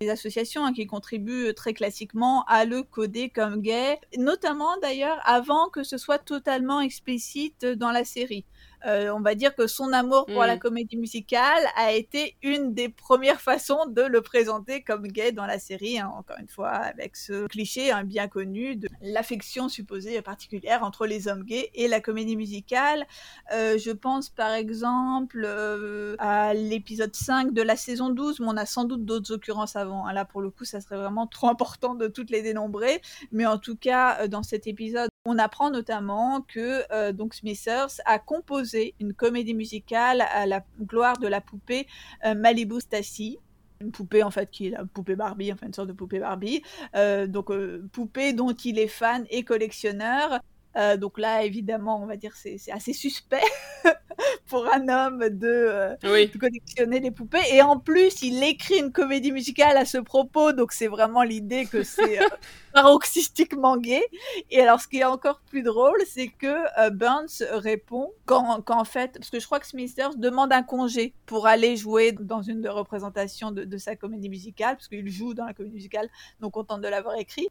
Des 0.00 0.08
associations 0.08 0.64
hein, 0.64 0.72
qui 0.72 0.86
contribuent 0.86 1.52
très 1.54 1.72
classiquement 1.72 2.44
à 2.44 2.64
le 2.64 2.82
coder 2.82 3.30
comme 3.30 3.60
gay, 3.60 3.98
notamment 4.16 4.76
d'ailleurs 4.82 5.18
avant 5.24 5.68
que 5.68 5.82
ce 5.82 5.98
soit 5.98 6.18
totalement 6.18 6.80
explicite 6.80 7.64
dans 7.64 7.90
la 7.90 8.04
série. 8.04 8.44
Euh, 8.86 9.10
on 9.14 9.20
va 9.20 9.34
dire 9.34 9.54
que 9.54 9.66
son 9.66 9.92
amour 9.92 10.26
pour 10.26 10.42
Mm. 10.42 10.46
la 10.46 10.56
comédie 10.58 10.96
musicale 10.96 11.64
a 11.76 11.92
été 11.92 12.36
une 12.42 12.74
des 12.74 12.88
premières 12.88 13.40
façons 13.40 13.86
de 13.86 14.02
le 14.02 14.20
présenter 14.20 14.82
comme 14.82 15.06
gay 15.08 15.32
dans 15.32 15.46
la 15.46 15.58
série, 15.58 15.98
hein, 15.98 16.12
encore 16.16 16.36
une 16.38 16.48
fois 16.48 16.70
avec 16.70 17.16
ce 17.16 17.46
cliché 17.46 17.90
hein, 17.90 18.04
bien 18.04 18.28
connu 18.28 18.76
de 18.76 18.88
l'affection 19.00 19.68
supposée 19.68 20.20
particulière 20.22 20.82
entre 20.82 21.06
les 21.06 21.28
hommes 21.28 21.44
gays 21.44 21.70
et 21.74 21.88
la 21.88 22.00
comédie 22.00 22.36
musicale. 22.36 23.06
Euh, 23.52 23.78
je 23.78 23.90
pense 23.90 24.28
par 24.28 24.52
exemple 24.52 25.42
euh, 25.44 26.14
à 26.18 26.52
l'épisode 26.54 27.14
5 27.14 27.52
de 27.52 27.62
la 27.62 27.76
saison 27.76 28.10
12, 28.10 28.40
mais 28.40 28.46
on 28.48 28.56
a 28.56 28.66
sans 28.66 28.84
doute 28.84 29.04
d'autres 29.04 29.32
occurrences 29.32 29.76
avant. 29.76 30.06
hein. 30.06 30.12
Là, 30.12 30.24
pour 30.24 30.40
le 30.42 30.50
coup, 30.50 30.64
ça 30.64 30.80
serait 30.80 30.96
vraiment 30.96 31.26
trop 31.26 31.48
important 31.48 31.94
de 31.94 32.06
toutes 32.08 32.30
les 32.30 32.42
dénombrer. 32.42 33.00
Mais 33.32 33.46
en 33.46 33.58
tout 33.58 33.76
cas, 33.76 34.26
dans 34.28 34.42
cet 34.42 34.66
épisode, 34.66 35.08
on 35.26 35.38
apprend 35.38 35.70
notamment 35.70 36.42
que 36.42 37.10
donc 37.12 37.34
Smithers 37.34 38.00
a 38.04 38.18
composé 38.18 38.73
une 39.00 39.14
comédie 39.14 39.54
musicale 39.54 40.22
à 40.22 40.46
la 40.46 40.64
gloire 40.80 41.18
de 41.18 41.26
la 41.28 41.40
poupée 41.40 41.86
euh, 42.24 42.34
Malibu 42.34 42.80
Stacy 42.80 43.38
une 43.80 43.92
poupée 43.92 44.22
en 44.22 44.30
fait 44.30 44.50
qui 44.50 44.68
est 44.68 44.70
la 44.70 44.84
poupée 44.84 45.16
Barbie, 45.16 45.52
enfin 45.52 45.66
une 45.66 45.72
sorte 45.74 45.88
de 45.88 45.92
poupée 45.92 46.20
Barbie, 46.20 46.62
Euh, 46.94 47.26
donc 47.26 47.50
euh, 47.50 47.86
poupée 47.92 48.32
dont 48.32 48.52
il 48.52 48.78
est 48.78 48.88
fan 48.88 49.26
et 49.30 49.42
collectionneur. 49.44 50.40
Euh, 50.76 50.96
donc 50.96 51.18
là, 51.18 51.44
évidemment, 51.44 52.02
on 52.02 52.06
va 52.06 52.16
dire 52.16 52.32
c'est 52.36 52.58
c'est 52.58 52.72
assez 52.72 52.92
suspect 52.92 53.40
pour 54.48 54.66
un 54.72 54.88
homme 54.88 55.28
de, 55.28 55.46
euh, 55.46 55.96
Oui. 56.04 56.28
de 56.28 56.38
collectionner 56.38 57.00
les 57.00 57.10
poupées. 57.10 57.42
Et 57.52 57.62
en 57.62 57.78
plus, 57.78 58.22
il 58.22 58.42
écrit 58.42 58.78
une 58.78 58.92
comédie 58.92 59.32
musicale 59.32 59.76
à 59.76 59.84
ce 59.84 59.98
propos, 59.98 60.52
donc 60.52 60.72
c'est 60.72 60.88
vraiment 60.88 61.22
l'idée 61.22 61.66
que 61.66 61.82
c'est 61.82 62.20
euh, 62.20 62.26
paroxystiquement 62.72 63.76
gay. 63.76 64.02
Et 64.50 64.60
alors, 64.60 64.80
ce 64.80 64.88
qui 64.88 64.98
est 64.98 65.04
encore 65.04 65.40
plus 65.48 65.62
drôle, 65.62 66.00
c'est 66.06 66.28
que 66.28 66.90
Burns 66.90 67.42
répond 67.52 68.12
quand, 68.26 68.60
quand 68.62 68.80
en 68.80 68.84
fait, 68.84 69.12
parce 69.18 69.30
que 69.30 69.38
je 69.40 69.46
crois 69.46 69.60
que 69.60 69.66
Smithers 69.66 70.16
demande 70.16 70.52
un 70.52 70.62
congé 70.62 71.14
pour 71.26 71.46
aller 71.46 71.76
jouer 71.76 72.12
dans 72.12 72.42
une 72.42 72.60
des 72.62 72.68
représentations 72.68 73.52
de, 73.52 73.64
de 73.64 73.78
sa 73.78 73.96
comédie 73.96 74.28
musicale, 74.28 74.76
parce 74.76 74.88
qu'il 74.88 75.08
joue 75.08 75.34
dans 75.34 75.44
la 75.44 75.54
comédie 75.54 75.74
musicale, 75.74 76.08
donc 76.40 76.52
content 76.52 76.78
de 76.78 76.88
l'avoir 76.88 77.16
écrit. 77.16 77.48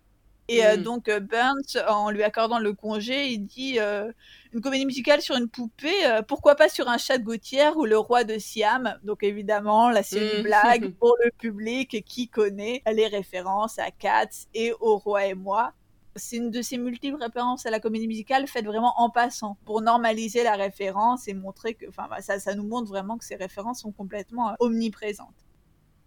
Et 0.49 0.65
euh, 0.65 0.77
Mm. 0.77 0.83
donc 0.83 1.07
euh, 1.09 1.19
Burns, 1.21 1.77
en 1.87 2.09
lui 2.11 2.21
accordant 2.23 2.59
le 2.59 2.73
congé, 2.73 3.27
il 3.31 3.39
dit 3.45 3.79
euh, 3.79 4.11
une 4.51 4.61
comédie 4.61 4.85
musicale 4.85 5.21
sur 5.21 5.35
une 5.37 5.49
poupée, 5.49 6.05
euh, 6.05 6.21
pourquoi 6.21 6.55
pas 6.55 6.67
sur 6.69 6.89
un 6.89 6.97
chat 6.97 7.17
de 7.17 7.23
gouttière 7.23 7.77
ou 7.77 7.85
le 7.85 7.97
roi 7.97 8.23
de 8.25 8.37
Siam? 8.37 8.99
Donc 9.03 9.23
évidemment, 9.23 9.89
là 9.89 10.03
c'est 10.03 10.19
une 10.19 10.37
Mm. 10.37 10.41
blague 10.41 10.89
pour 10.99 11.15
le 11.23 11.31
public 11.37 12.03
qui 12.05 12.29
connaît 12.29 12.81
les 12.91 13.07
références 13.07 13.79
à 13.79 13.91
Cats 13.91 14.47
et 14.53 14.73
au 14.81 14.97
roi 14.97 15.25
et 15.27 15.33
moi. 15.33 15.73
C'est 16.15 16.35
une 16.37 16.51
de 16.51 16.61
ces 16.61 16.77
multiples 16.77 17.17
références 17.23 17.65
à 17.65 17.71
la 17.71 17.79
comédie 17.79 18.07
musicale 18.07 18.45
faites 18.47 18.65
vraiment 18.65 18.93
en 18.97 19.09
passant 19.09 19.57
pour 19.65 19.81
normaliser 19.81 20.43
la 20.43 20.55
référence 20.55 21.27
et 21.27 21.33
montrer 21.33 21.73
que, 21.73 21.87
enfin, 21.89 22.07
bah, 22.09 22.21
ça, 22.21 22.39
ça 22.39 22.53
nous 22.53 22.67
montre 22.67 22.87
vraiment 22.89 23.17
que 23.17 23.25
ces 23.25 23.35
références 23.35 23.81
sont 23.81 23.91
complètement 23.93 24.53
omniprésentes. 24.59 25.33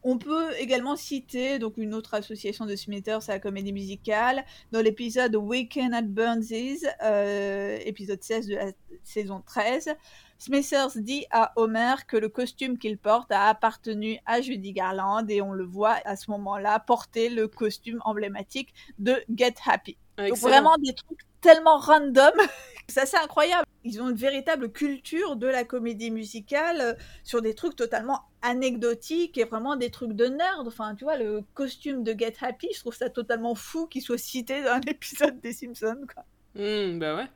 On 0.09 0.19
peut 0.19 0.55
également 0.61 0.95
citer 0.95 1.59
une 1.79 1.93
autre 1.93 2.15
association 2.15 2.65
de 2.65 2.77
Smithers 2.77 3.29
à 3.29 3.33
la 3.33 3.39
comédie 3.41 3.73
musicale 3.73 4.45
dans 4.71 4.81
l'épisode 4.81 5.35
Weekend 5.35 5.93
at 5.93 6.03
Burns's, 6.03 6.87
euh, 7.03 7.77
épisode 7.85 8.23
16 8.23 8.47
de 8.47 8.55
la 8.55 8.71
saison 9.03 9.43
13. 9.45 9.97
Smithers 10.39 10.93
dit 10.95 11.27
à 11.33 11.53
Homer 11.57 11.97
que 12.07 12.17
le 12.17 12.29
costume 12.29 12.79
qu'il 12.79 12.99
porte 12.99 13.33
a 13.33 13.49
appartenu 13.49 14.21
à 14.27 14.41
Judy 14.41 14.73
Garland 14.73 15.27
et 15.29 15.43
on 15.43 15.53
le 15.53 15.65
voit 15.65 15.97
à 16.05 16.15
ce 16.15 16.31
moment-là 16.31 16.79
porter 16.79 17.29
le 17.29 17.49
costume 17.49 18.01
emblématique 18.05 18.75
de 19.01 19.25
Get 19.35 19.57
Happy. 19.67 19.99
Donc 20.19 20.29
Excellent. 20.29 20.51
vraiment 20.51 20.77
des 20.79 20.95
trucs 20.95 21.21
tellement 21.41 21.79
random, 21.79 22.33
c'est 22.89 23.01
assez 23.01 23.17
incroyable. 23.17 23.67
Ils 23.85 24.03
ont 24.03 24.11
une 24.11 24.17
véritable 24.17 24.73
culture 24.73 25.37
de 25.37 25.47
la 25.47 25.65
comédie 25.65 26.11
musicale 26.11 26.81
euh, 26.81 26.95
sur 27.23 27.43
des 27.43 27.55
trucs 27.55 27.77
totalement 27.77 28.23
anecdotiques 28.43 29.39
et 29.39 29.45
vraiment 29.45 29.77
des 29.77 29.91
trucs 29.91 30.13
de 30.13 30.27
nerd. 30.27 30.67
Enfin, 30.67 30.95
tu 30.95 31.05
vois, 31.05 31.17
le 31.17 31.43
costume 31.55 32.03
de 32.03 32.15
Get 32.19 32.35
Happy, 32.41 32.69
je 32.75 32.81
trouve 32.81 32.95
ça 32.95 33.11
totalement 33.11 33.55
fou 33.55 33.87
qu'il 33.87 34.03
soit 34.03 34.19
cité 34.19 34.63
dans 34.63 34.73
un 34.73 34.81
épisode 34.87 35.41
des 35.41 35.53
Simpsons. 35.53 36.07
Quoi. 36.13 36.25
Hmm, 36.55 36.99
bah 36.99 37.15
ouais. 37.15 37.27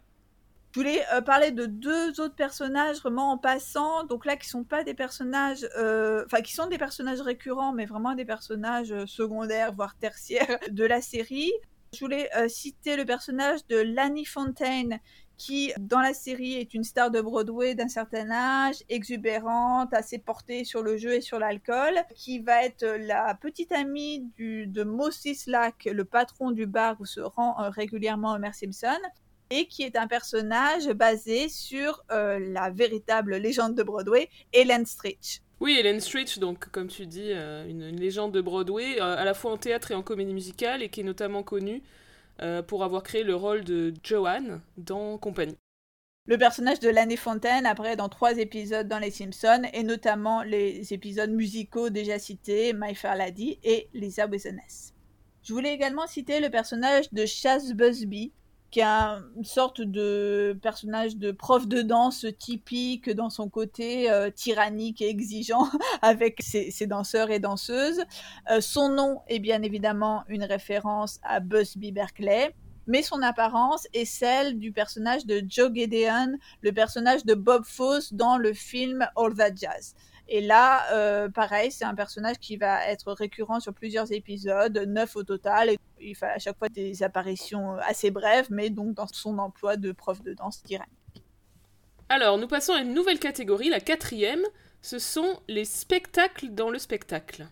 Je 0.72 0.78
voulais 0.78 1.02
euh, 1.12 1.20
parler 1.20 1.50
de 1.50 1.66
deux 1.66 2.20
autres 2.20 2.36
personnages 2.36 2.98
vraiment 2.98 3.32
en 3.32 3.38
passant, 3.38 4.04
donc 4.04 4.24
là 4.24 4.36
qui 4.36 4.48
sont 4.48 4.62
pas 4.62 4.84
des 4.84 4.94
personnages, 4.94 5.68
euh, 5.76 6.24
enfin 6.26 6.42
qui 6.42 6.54
sont 6.54 6.68
des 6.68 6.78
personnages 6.78 7.20
récurrents, 7.20 7.72
mais 7.72 7.86
vraiment 7.86 8.14
des 8.14 8.24
personnages 8.24 8.94
secondaires 9.06 9.72
voire 9.72 9.96
tertiaires 9.96 10.58
de 10.70 10.84
la 10.84 11.00
série. 11.00 11.52
Je 11.92 12.04
voulais 12.04 12.30
euh, 12.36 12.46
citer 12.46 12.94
le 12.94 13.04
personnage 13.04 13.66
de 13.66 13.78
Lanny 13.78 14.24
Fontaine 14.24 15.00
qui 15.36 15.72
dans 15.80 15.98
la 15.98 16.14
série 16.14 16.54
est 16.54 16.72
une 16.72 16.84
star 16.84 17.10
de 17.10 17.20
Broadway 17.20 17.74
d'un 17.74 17.88
certain 17.88 18.30
âge, 18.30 18.76
exubérante, 18.88 19.92
assez 19.92 20.18
portée 20.18 20.64
sur 20.64 20.82
le 20.82 20.96
jeu 20.96 21.14
et 21.14 21.20
sur 21.20 21.40
l'alcool, 21.40 21.94
qui 22.14 22.38
va 22.38 22.62
être 22.64 22.84
la 22.84 23.34
petite 23.34 23.72
amie 23.72 24.30
de 24.38 24.84
Moses 24.84 25.34
Slack, 25.34 25.88
le 25.92 26.04
patron 26.04 26.52
du 26.52 26.66
bar 26.66 26.94
où 27.00 27.06
se 27.06 27.20
rend 27.20 27.60
euh, 27.60 27.70
régulièrement 27.70 28.34
Homer 28.34 28.52
Simpson 28.52 29.00
et 29.50 29.66
qui 29.66 29.82
est 29.82 29.96
un 29.96 30.06
personnage 30.06 30.86
basé 30.90 31.48
sur 31.48 32.04
euh, 32.12 32.38
la 32.38 32.70
véritable 32.70 33.34
légende 33.36 33.74
de 33.74 33.82
Broadway, 33.82 34.28
Ellen 34.52 34.86
Stritch. 34.86 35.40
Oui, 35.60 35.76
Ellen 35.78 36.00
Stritch, 36.00 36.38
donc 36.38 36.70
comme 36.70 36.88
tu 36.88 37.06
dis, 37.06 37.32
euh, 37.32 37.68
une, 37.68 37.94
légende 37.94 38.32
de 38.32 38.40
Broadway, 38.40 38.98
euh, 38.98 39.16
à 39.16 39.26
la 39.26 39.34
fois 39.34 39.52
en 39.52 39.58
théâtre 39.58 39.90
et 39.90 39.94
en 39.94 40.02
comédie 40.02 40.32
musicale, 40.32 40.82
et 40.82 40.88
qui 40.88 41.00
est 41.00 41.04
notamment 41.04 41.42
connue 41.42 41.82
euh, 42.40 42.62
pour 42.62 42.82
avoir 42.82 43.02
créé 43.02 43.24
le 43.24 43.34
rôle 43.36 43.62
de 43.62 43.92
Joanne 44.02 44.62
dans 44.78 45.18
Compagnie. 45.18 45.58
le 46.24 46.38
personnage 46.38 46.80
de 46.80 46.88
Lanny 46.88 47.18
Fontaine 47.18 47.66
apparaît 47.66 47.96
dans 47.96 48.08
trois 48.08 48.38
épisodes 48.38 48.88
dans 48.88 48.98
Les 48.98 49.10
Simpsons, 49.10 49.68
et 49.74 49.82
notamment 49.82 50.42
les 50.42 50.94
épisodes 50.94 51.30
musicaux 51.30 51.90
déjà 51.90 52.18
cités, 52.18 52.72
My 52.72 52.94
Fair 52.94 53.16
Lady 53.16 53.58
et 53.62 53.90
Lisa 53.92 54.26
with 54.26 54.46
an 54.46 54.56
S. 54.66 54.94
Je 55.42 55.52
voulais 55.52 55.74
également 55.74 56.06
citer 56.06 56.40
le 56.40 56.48
personnage 56.48 57.12
de 57.12 57.26
Chaz 57.26 57.74
Busby, 57.74 58.32
qui 58.70 58.80
est 58.80 58.84
une 58.84 59.44
sorte 59.44 59.80
de 59.80 60.58
personnage 60.62 61.16
de 61.16 61.32
prof 61.32 61.66
de 61.66 61.82
danse 61.82 62.26
typique 62.38 63.10
dans 63.10 63.30
son 63.30 63.48
côté 63.48 64.10
euh, 64.10 64.30
tyrannique 64.30 65.02
et 65.02 65.08
exigeant 65.08 65.68
avec 66.02 66.42
ses, 66.42 66.70
ses 66.70 66.86
danseurs 66.86 67.30
et 67.30 67.38
danseuses. 67.38 68.02
Euh, 68.50 68.60
son 68.60 68.88
nom 68.88 69.20
est 69.28 69.40
bien 69.40 69.62
évidemment 69.62 70.24
une 70.28 70.44
référence 70.44 71.18
à 71.22 71.40
Busby 71.40 71.92
Berkeley 71.92 72.54
mais 72.86 73.02
son 73.02 73.22
apparence 73.22 73.86
est 73.92 74.04
celle 74.04 74.58
du 74.58 74.72
personnage 74.72 75.24
de 75.24 75.44
Joe 75.46 75.70
Gedeon, 75.72 76.38
le 76.62 76.72
personnage 76.72 77.24
de 77.24 77.34
Bob 77.34 77.64
Fosse 77.64 78.12
dans 78.12 78.36
le 78.36 78.52
film 78.52 79.06
All 79.16 79.34
That 79.34 79.54
Jazz. 79.54 79.94
Et 80.32 80.40
là, 80.40 80.84
euh, 80.92 81.28
pareil, 81.28 81.72
c'est 81.72 81.84
un 81.84 81.96
personnage 81.96 82.38
qui 82.38 82.56
va 82.56 82.86
être 82.86 83.12
récurrent 83.12 83.58
sur 83.58 83.74
plusieurs 83.74 84.12
épisodes, 84.12 84.78
neuf 84.86 85.16
au 85.16 85.24
total. 85.24 85.70
Et 85.70 85.78
il 86.00 86.14
fait 86.14 86.26
à 86.26 86.38
chaque 86.38 86.56
fois 86.56 86.68
des 86.68 87.02
apparitions 87.02 87.72
assez 87.78 88.12
brèves, 88.12 88.46
mais 88.48 88.70
donc 88.70 88.94
dans 88.94 89.08
son 89.08 89.38
emploi 89.38 89.76
de 89.76 89.90
prof 89.90 90.22
de 90.22 90.32
danse 90.32 90.62
tyrannique. 90.62 90.94
Alors, 92.08 92.38
nous 92.38 92.46
passons 92.46 92.74
à 92.74 92.80
une 92.80 92.94
nouvelle 92.94 93.18
catégorie, 93.18 93.70
la 93.70 93.80
quatrième. 93.80 94.42
Ce 94.82 95.00
sont 95.00 95.40
les 95.48 95.64
spectacles 95.64 96.50
dans 96.50 96.70
le 96.70 96.78
spectacle. 96.78 97.48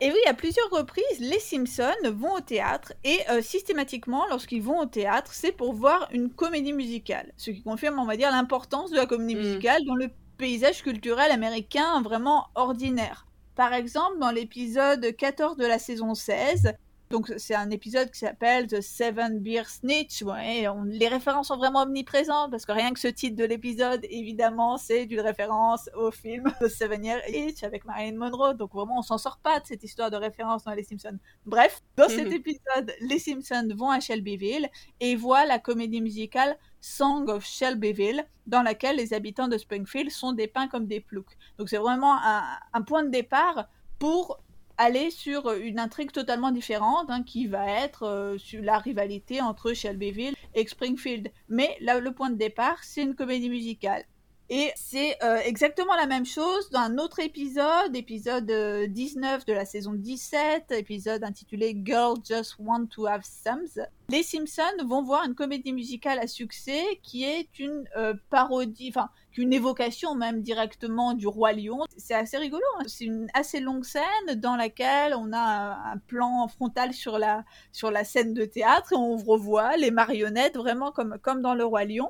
Et 0.00 0.12
oui, 0.12 0.18
à 0.26 0.34
plusieurs 0.34 0.70
reprises, 0.70 1.20
les 1.20 1.40
Simpsons 1.40 2.10
vont 2.12 2.34
au 2.34 2.40
théâtre 2.40 2.92
et 3.02 3.18
euh, 3.30 3.40
systématiquement, 3.40 4.26
lorsqu'ils 4.28 4.62
vont 4.62 4.78
au 4.78 4.86
théâtre, 4.86 5.32
c'est 5.32 5.52
pour 5.52 5.72
voir 5.72 6.06
une 6.12 6.30
comédie 6.30 6.74
musicale. 6.74 7.32
Ce 7.36 7.50
qui 7.50 7.62
confirme, 7.62 7.98
on 7.98 8.04
va 8.04 8.16
dire, 8.16 8.30
l'importance 8.30 8.90
de 8.90 8.96
la 8.96 9.06
comédie 9.06 9.34
Mm. 9.34 9.38
musicale 9.38 9.84
dans 9.86 9.96
le 9.96 10.08
paysage 10.38 10.82
culturel 10.82 11.30
américain 11.30 12.00
vraiment 12.02 12.46
ordinaire. 12.54 13.26
Par 13.56 13.74
exemple, 13.74 14.18
dans 14.20 14.30
l'épisode 14.30 15.14
14 15.16 15.56
de 15.56 15.66
la 15.66 15.78
saison 15.78 16.14
16, 16.14 16.72
donc 17.10 17.32
c'est 17.38 17.54
un 17.54 17.70
épisode 17.70 18.10
qui 18.10 18.18
s'appelle 18.18 18.66
The 18.66 18.82
Seven 18.82 19.40
Beer 19.40 19.64
Snitch. 19.66 20.20
Ouais, 20.22 20.68
on- 20.68 20.82
les 20.84 21.08
références 21.08 21.48
sont 21.48 21.56
vraiment 21.56 21.82
omniprésentes 21.84 22.50
parce 22.50 22.66
que 22.66 22.72
rien 22.72 22.92
que 22.92 23.00
ce 23.00 23.08
titre 23.08 23.34
de 23.34 23.44
l'épisode, 23.44 24.04
évidemment, 24.10 24.76
c'est 24.76 25.04
une 25.04 25.20
référence 25.20 25.88
au 25.96 26.10
film 26.10 26.44
The 26.60 26.68
Seven 26.68 27.02
Year 27.04 27.20
Itch 27.28 27.62
avec 27.64 27.86
Marilyn 27.86 28.18
Monroe. 28.18 28.52
Donc 28.54 28.72
vraiment, 28.74 28.98
on 28.98 29.02
s'en 29.02 29.16
sort 29.18 29.38
pas 29.42 29.58
de 29.58 29.66
cette 29.66 29.82
histoire 29.82 30.10
de 30.10 30.16
référence 30.18 30.64
dans 30.64 30.72
Les 30.74 30.84
Simpsons. 30.84 31.18
Bref, 31.46 31.80
dans 31.96 32.08
cet 32.10 32.26
Mhm. 32.26 32.32
épisode, 32.34 32.92
les 33.00 33.18
Simpsons 33.18 33.68
vont 33.74 33.90
à 33.90 34.00
Shelbyville 34.00 34.68
et 35.00 35.16
voient 35.16 35.46
la 35.46 35.58
comédie 35.58 36.02
musicale 36.02 36.58
Song 36.80 37.28
of 37.28 37.44
Shelbyville, 37.44 38.24
dans 38.46 38.62
laquelle 38.62 38.96
les 38.96 39.14
habitants 39.14 39.48
de 39.48 39.58
Springfield 39.58 40.10
sont 40.10 40.32
dépeints 40.32 40.68
comme 40.68 40.86
des 40.86 41.00
ploucs. 41.00 41.36
Donc 41.58 41.68
c'est 41.68 41.78
vraiment 41.78 42.16
un, 42.22 42.82
point 42.82 43.04
de 43.04 43.10
départ 43.10 43.68
pour 43.98 44.40
aller 44.76 45.10
sur 45.10 45.52
une 45.52 45.80
intrigue 45.80 46.12
totalement 46.12 46.52
différente 46.52 47.06
hein, 47.08 47.22
qui 47.24 47.46
va 47.48 47.68
être 47.68 48.04
euh, 48.04 48.38
sur 48.38 48.62
la 48.62 48.78
rivalité 48.78 49.40
entre 49.40 49.72
Shelbyville 49.72 50.34
et 50.54 50.66
Springfield. 50.66 51.32
Mais 51.48 51.76
le 51.80 52.10
point 52.10 52.30
de 52.30 52.36
départ, 52.36 52.84
c'est 52.84 53.02
une 53.02 53.16
comédie 53.16 53.50
musicale. 53.50 54.04
Et 54.50 54.72
c'est 54.76 55.22
euh, 55.22 55.40
exactement 55.44 55.94
la 55.94 56.06
même 56.06 56.24
chose 56.24 56.70
dans 56.70 56.80
un 56.80 56.96
autre 56.96 57.20
épisode, 57.20 57.94
épisode 57.94 58.50
euh, 58.50 58.86
19 58.86 59.44
de 59.44 59.52
la 59.52 59.66
saison 59.66 59.92
17, 59.92 60.70
épisode 60.70 61.22
intitulé 61.22 61.78
Girls 61.84 62.16
Just 62.26 62.56
Want 62.58 62.86
to 62.86 63.06
Have 63.06 63.24
Sums. 63.24 63.78
Les 64.08 64.22
Simpsons 64.22 64.86
vont 64.86 65.02
voir 65.02 65.24
une 65.26 65.34
comédie 65.34 65.74
musicale 65.74 66.18
à 66.18 66.26
succès 66.26 66.82
qui 67.02 67.24
est 67.24 67.58
une 67.58 67.84
euh, 67.98 68.14
parodie, 68.30 68.88
enfin 68.88 69.10
une 69.36 69.52
évocation 69.52 70.16
même 70.16 70.42
directement 70.42 71.14
du 71.14 71.28
roi 71.28 71.52
lion. 71.52 71.84
C'est 71.96 72.14
assez 72.14 72.38
rigolo, 72.38 72.64
hein. 72.78 72.84
c'est 72.88 73.04
une 73.04 73.28
assez 73.34 73.60
longue 73.60 73.84
scène 73.84 74.34
dans 74.34 74.56
laquelle 74.56 75.14
on 75.14 75.32
a 75.32 75.38
un, 75.38 75.92
un 75.92 75.98
plan 75.98 76.48
frontal 76.48 76.92
sur 76.92 77.18
la, 77.18 77.44
sur 77.70 77.92
la 77.92 78.02
scène 78.02 78.34
de 78.34 78.44
théâtre 78.44 78.94
et 78.94 78.96
on 78.96 79.16
revoit 79.16 79.76
les 79.76 79.92
marionnettes 79.92 80.56
vraiment 80.56 80.90
comme, 80.90 81.18
comme 81.22 81.40
dans 81.40 81.54
le 81.54 81.64
roi 81.64 81.84
lion. 81.84 82.08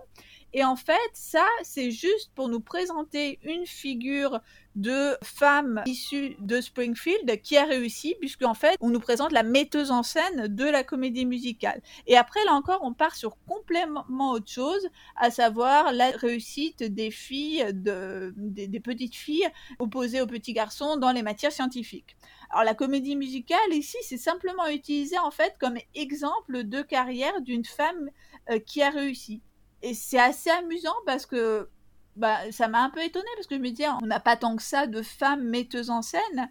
Et 0.53 0.65
en 0.65 0.77
fait, 0.77 1.11
ça, 1.13 1.47
c'est 1.63 1.91
juste 1.91 2.31
pour 2.35 2.49
nous 2.49 2.61
présenter 2.61 3.39
une 3.43 3.67
figure 3.67 4.41
de 4.75 5.17
femme 5.25 5.83
issue 5.87 6.37
de 6.39 6.61
Springfield 6.61 7.43
qui 7.43 7.57
a 7.57 7.65
réussi, 7.65 8.15
puisque 8.21 8.45
en 8.45 8.55
fait, 8.55 8.77
on 8.81 8.91
nous 8.91 9.01
présente 9.01 9.33
la 9.33 9.43
metteuse 9.43 9.91
en 9.91 10.03
scène 10.03 10.47
de 10.47 10.65
la 10.65 10.85
comédie 10.85 11.27
musicale. 11.27 11.83
Et 12.07 12.17
après, 12.17 12.45
là 12.45 12.53
encore, 12.53 12.81
on 12.83 12.95
part 12.95 13.17
sur 13.17 13.37
complètement 13.47 14.31
autre 14.31 14.51
chose, 14.51 14.89
à 15.17 15.31
savoir 15.31 15.93
la 15.93 16.11
réussite 16.11 16.83
des 16.83 17.11
filles, 17.11 17.67
de, 17.73 18.33
des, 18.37 18.69
des 18.69 18.81
petites 18.81 19.17
filles 19.17 19.49
opposées 19.79 20.21
aux 20.21 20.27
petits 20.27 20.53
garçons 20.53 20.97
dans 20.97 21.13
les 21.13 21.23
matières 21.23 21.53
scientifiques. 21.53 22.17
Alors 22.51 22.65
la 22.65 22.75
comédie 22.75 23.17
musicale 23.17 23.73
ici, 23.73 23.99
c'est 24.03 24.17
simplement 24.17 24.67
utilisé 24.69 25.19
en 25.19 25.31
fait 25.31 25.55
comme 25.61 25.77
exemple 25.95 26.65
de 26.65 26.83
carrière 26.83 27.41
d'une 27.43 27.65
femme 27.65 28.11
euh, 28.51 28.59
qui 28.59 28.83
a 28.83 28.91
réussi. 28.91 29.43
Et 29.83 29.95
c'est 29.95 30.19
assez 30.19 30.51
amusant 30.51 30.97
parce 31.07 31.27
que 31.27 31.69
bah, 32.17 32.51
ça 32.51 32.69
m'a 32.69 32.83
un 32.83 32.91
peu 32.91 33.03
étonnée 33.03 33.29
parce 33.37 33.47
que 33.47 33.57
je 33.57 33.61
me 33.61 33.71
disais, 33.71 33.89
on 34.03 34.07
n'a 34.07 34.21
pas 34.21 34.37
tant 34.37 34.57
que 34.57 34.63
ça 34.63 34.87
de 34.87 35.03
femmes 35.03 35.45
metteuses 35.45 35.91
en 35.91 36.03
scène, 36.03 36.49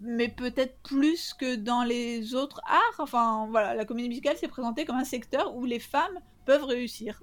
mais 0.00 0.28
peut-être 0.28 0.76
plus 0.82 1.34
que 1.34 1.54
dans 1.54 1.84
les 1.84 2.34
autres 2.34 2.60
arts. 2.66 2.96
Enfin, 2.98 3.46
voilà, 3.50 3.74
la 3.74 3.84
comédie 3.84 4.08
musicale 4.08 4.36
s'est 4.36 4.48
présentée 4.48 4.84
comme 4.84 4.96
un 4.96 5.04
secteur 5.04 5.54
où 5.54 5.64
les 5.64 5.78
femmes 5.78 6.18
peuvent 6.46 6.64
réussir. 6.64 7.22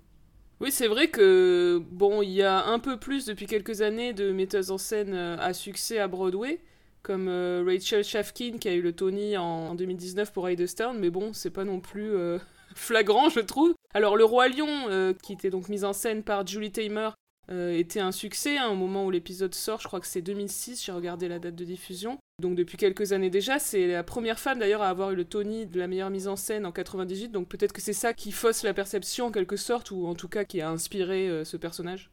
Oui, 0.61 0.71
c'est 0.71 0.87
vrai 0.87 1.09
que, 1.09 1.81
bon, 1.91 2.21
il 2.21 2.31
y 2.31 2.41
a 2.41 2.65
un 2.65 2.79
peu 2.79 2.97
plus 2.97 3.25
depuis 3.25 3.45
quelques 3.45 3.81
années 3.81 4.13
de 4.13 4.31
metteuses 4.31 4.71
en 4.71 4.77
scène 4.77 5.13
euh, 5.13 5.37
à 5.37 5.53
succès 5.53 5.99
à 5.99 6.07
Broadway, 6.07 6.61
comme 7.03 7.27
euh, 7.27 7.61
Rachel 7.67 8.05
Shafkin 8.05 8.57
qui 8.57 8.69
a 8.69 8.73
eu 8.73 8.81
le 8.81 8.93
Tony 8.93 9.35
en, 9.35 9.43
en 9.43 9.75
2019 9.75 10.31
pour 10.31 10.47
Stern, 10.65 10.97
mais 10.97 11.09
bon, 11.09 11.33
c'est 11.33 11.49
pas 11.49 11.65
non 11.65 11.81
plus 11.81 12.09
euh, 12.09 12.39
flagrant, 12.75 13.29
je 13.29 13.39
trouve. 13.39 13.73
Alors, 13.93 14.15
Le 14.15 14.25
Roi 14.25 14.49
Lion, 14.49 14.89
euh, 14.89 15.13
qui 15.13 15.33
était 15.33 15.49
donc 15.49 15.69
mise 15.69 15.83
en 15.83 15.93
scène 15.93 16.23
par 16.23 16.45
Julie 16.45 16.71
Taymor, 16.71 17.15
euh, 17.51 17.77
était 17.77 17.99
un 17.99 18.11
succès 18.11 18.57
hein, 18.57 18.69
au 18.69 18.75
moment 18.75 19.05
où 19.05 19.11
l'épisode 19.11 19.53
sort, 19.53 19.79
je 19.79 19.87
crois 19.87 19.99
que 19.99 20.07
c'est 20.07 20.21
2006, 20.21 20.83
j'ai 20.83 20.91
regardé 20.91 21.27
la 21.27 21.37
date 21.37 21.55
de 21.55 21.65
diffusion. 21.65 22.17
Donc 22.41 22.55
depuis 22.55 22.75
quelques 22.75 23.13
années 23.13 23.29
déjà, 23.29 23.59
c'est 23.59 23.85
la 23.85 24.03
première 24.03 24.39
femme 24.39 24.57
d'ailleurs 24.57 24.81
à 24.81 24.89
avoir 24.89 25.11
eu 25.11 25.15
le 25.15 25.25
Tony 25.25 25.67
de 25.67 25.79
la 25.79 25.87
meilleure 25.87 26.09
mise 26.09 26.27
en 26.27 26.35
scène 26.35 26.65
en 26.65 26.71
98, 26.71 27.29
donc 27.29 27.47
peut-être 27.47 27.71
que 27.71 27.81
c'est 27.81 27.93
ça 27.93 28.13
qui 28.13 28.31
fausse 28.31 28.63
la 28.63 28.73
perception 28.73 29.27
en 29.27 29.31
quelque 29.31 29.57
sorte, 29.57 29.91
ou 29.91 30.07
en 30.07 30.15
tout 30.15 30.27
cas 30.27 30.43
qui 30.43 30.59
a 30.59 30.69
inspiré 30.69 31.29
euh, 31.29 31.45
ce 31.45 31.55
personnage. 31.55 32.09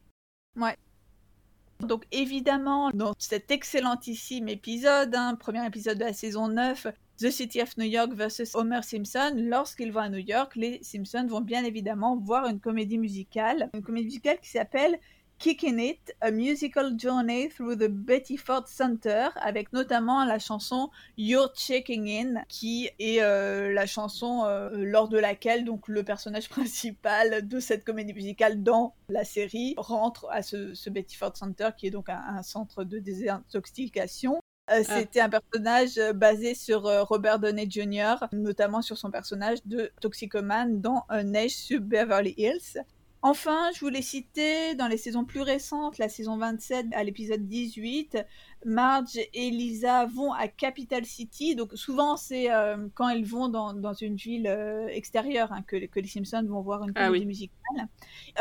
Ouais. 0.55 0.77
Donc 1.79 2.05
évidemment, 2.11 2.91
dans 2.91 3.13
cet 3.17 3.49
excellentissime 3.49 4.47
épisode, 4.47 5.15
hein, 5.15 5.35
premier 5.35 5.65
épisode 5.65 5.97
de 5.97 6.05
la 6.05 6.13
saison 6.13 6.47
9, 6.47 6.87
The 7.19 7.29
City 7.29 7.61
of 7.61 7.77
New 7.77 7.85
York 7.85 8.13
versus 8.13 8.55
Homer 8.55 8.81
Simpson, 8.81 9.33
lorsqu'ils 9.37 9.91
vont 9.91 10.01
à 10.01 10.09
New 10.09 10.17
York, 10.17 10.55
les 10.55 10.81
Simpsons 10.81 11.27
vont 11.27 11.41
bien 11.41 11.63
évidemment 11.63 12.17
voir 12.17 12.47
une 12.47 12.59
comédie 12.59 12.97
musicale, 12.97 13.69
une 13.73 13.83
comédie 13.83 14.05
musicale 14.05 14.39
qui 14.41 14.49
s'appelle 14.49 14.99
Kickin' 15.37 15.79
It, 15.79 16.15
A 16.21 16.31
Musical 16.31 16.97
Journey 16.97 17.49
Through 17.49 17.75
the 17.75 17.87
Betty 17.87 18.37
Ford 18.37 18.67
Center, 18.67 19.27
avec 19.35 19.73
notamment 19.73 20.25
la 20.25 20.39
chanson 20.39 20.89
You're 21.17 21.53
Checking 21.53 22.09
In, 22.09 22.43
qui 22.47 22.89
est 22.97 23.21
euh, 23.21 23.71
la 23.73 23.85
chanson 23.85 24.45
euh, 24.45 24.69
lors 24.73 25.07
de 25.07 25.17
laquelle 25.17 25.65
donc 25.65 25.87
le 25.87 26.03
personnage 26.03 26.49
principal 26.49 27.47
de 27.47 27.59
cette 27.59 27.83
comédie 27.83 28.13
musicale 28.13 28.63
dans 28.63 28.95
la 29.09 29.23
série 29.23 29.75
rentre 29.77 30.27
à 30.31 30.41
ce, 30.41 30.89
Betty 30.89 31.15
Ford 31.15 31.35
Center, 31.35 31.69
qui 31.77 31.87
est 31.87 31.91
donc 31.91 32.09
un 32.09 32.41
centre 32.41 32.83
de 32.83 32.99
désintoxication. 32.99 34.42
Euh, 34.71 34.81
Ah. 34.87 34.99
C'était 34.99 35.19
un 35.19 35.29
personnage 35.29 35.97
euh, 35.97 36.13
basé 36.13 36.55
sur 36.55 36.85
euh, 36.85 37.03
Robert 37.03 37.39
Downey 37.39 37.69
Jr., 37.69 38.15
notamment 38.31 38.81
sur 38.81 38.97
son 38.97 39.11
personnage 39.11 39.59
de 39.65 39.91
toxicomane 39.99 40.79
dans 40.79 41.05
Neige 41.25 41.55
sur 41.55 41.81
Beverly 41.81 42.33
Hills. 42.37 42.81
Enfin, 43.21 43.71
je 43.73 43.79
voulais 43.79 44.01
citer 44.01 44.75
dans 44.75 44.87
les 44.87 44.97
saisons 44.97 45.23
plus 45.23 45.41
récentes, 45.41 45.97
la 45.97 46.09
saison 46.09 46.37
27 46.37 46.87
à 46.93 47.03
l'épisode 47.03 47.47
18, 47.47 48.17
Marge 48.65 49.17
et 49.33 49.49
Lisa 49.49 50.05
vont 50.05 50.31
à 50.33 50.47
Capital 50.47 51.05
City. 51.05 51.55
Donc 51.55 51.73
souvent 51.73 52.17
c'est 52.17 52.51
euh, 52.51 52.87
quand 52.95 53.09
ils 53.09 53.25
vont 53.25 53.49
dans, 53.49 53.73
dans 53.73 53.93
une 53.93 54.15
ville 54.15 54.47
euh, 54.47 54.87
extérieure 54.87 55.51
hein, 55.51 55.63
que, 55.67 55.85
que 55.85 55.99
les 55.99 56.07
Simpsons 56.07 56.45
vont 56.47 56.61
voir 56.61 56.83
une 56.83 56.91
Ah 56.95 57.05
comédie 57.07 57.21
oui. 57.23 57.27
musicale. 57.27 57.87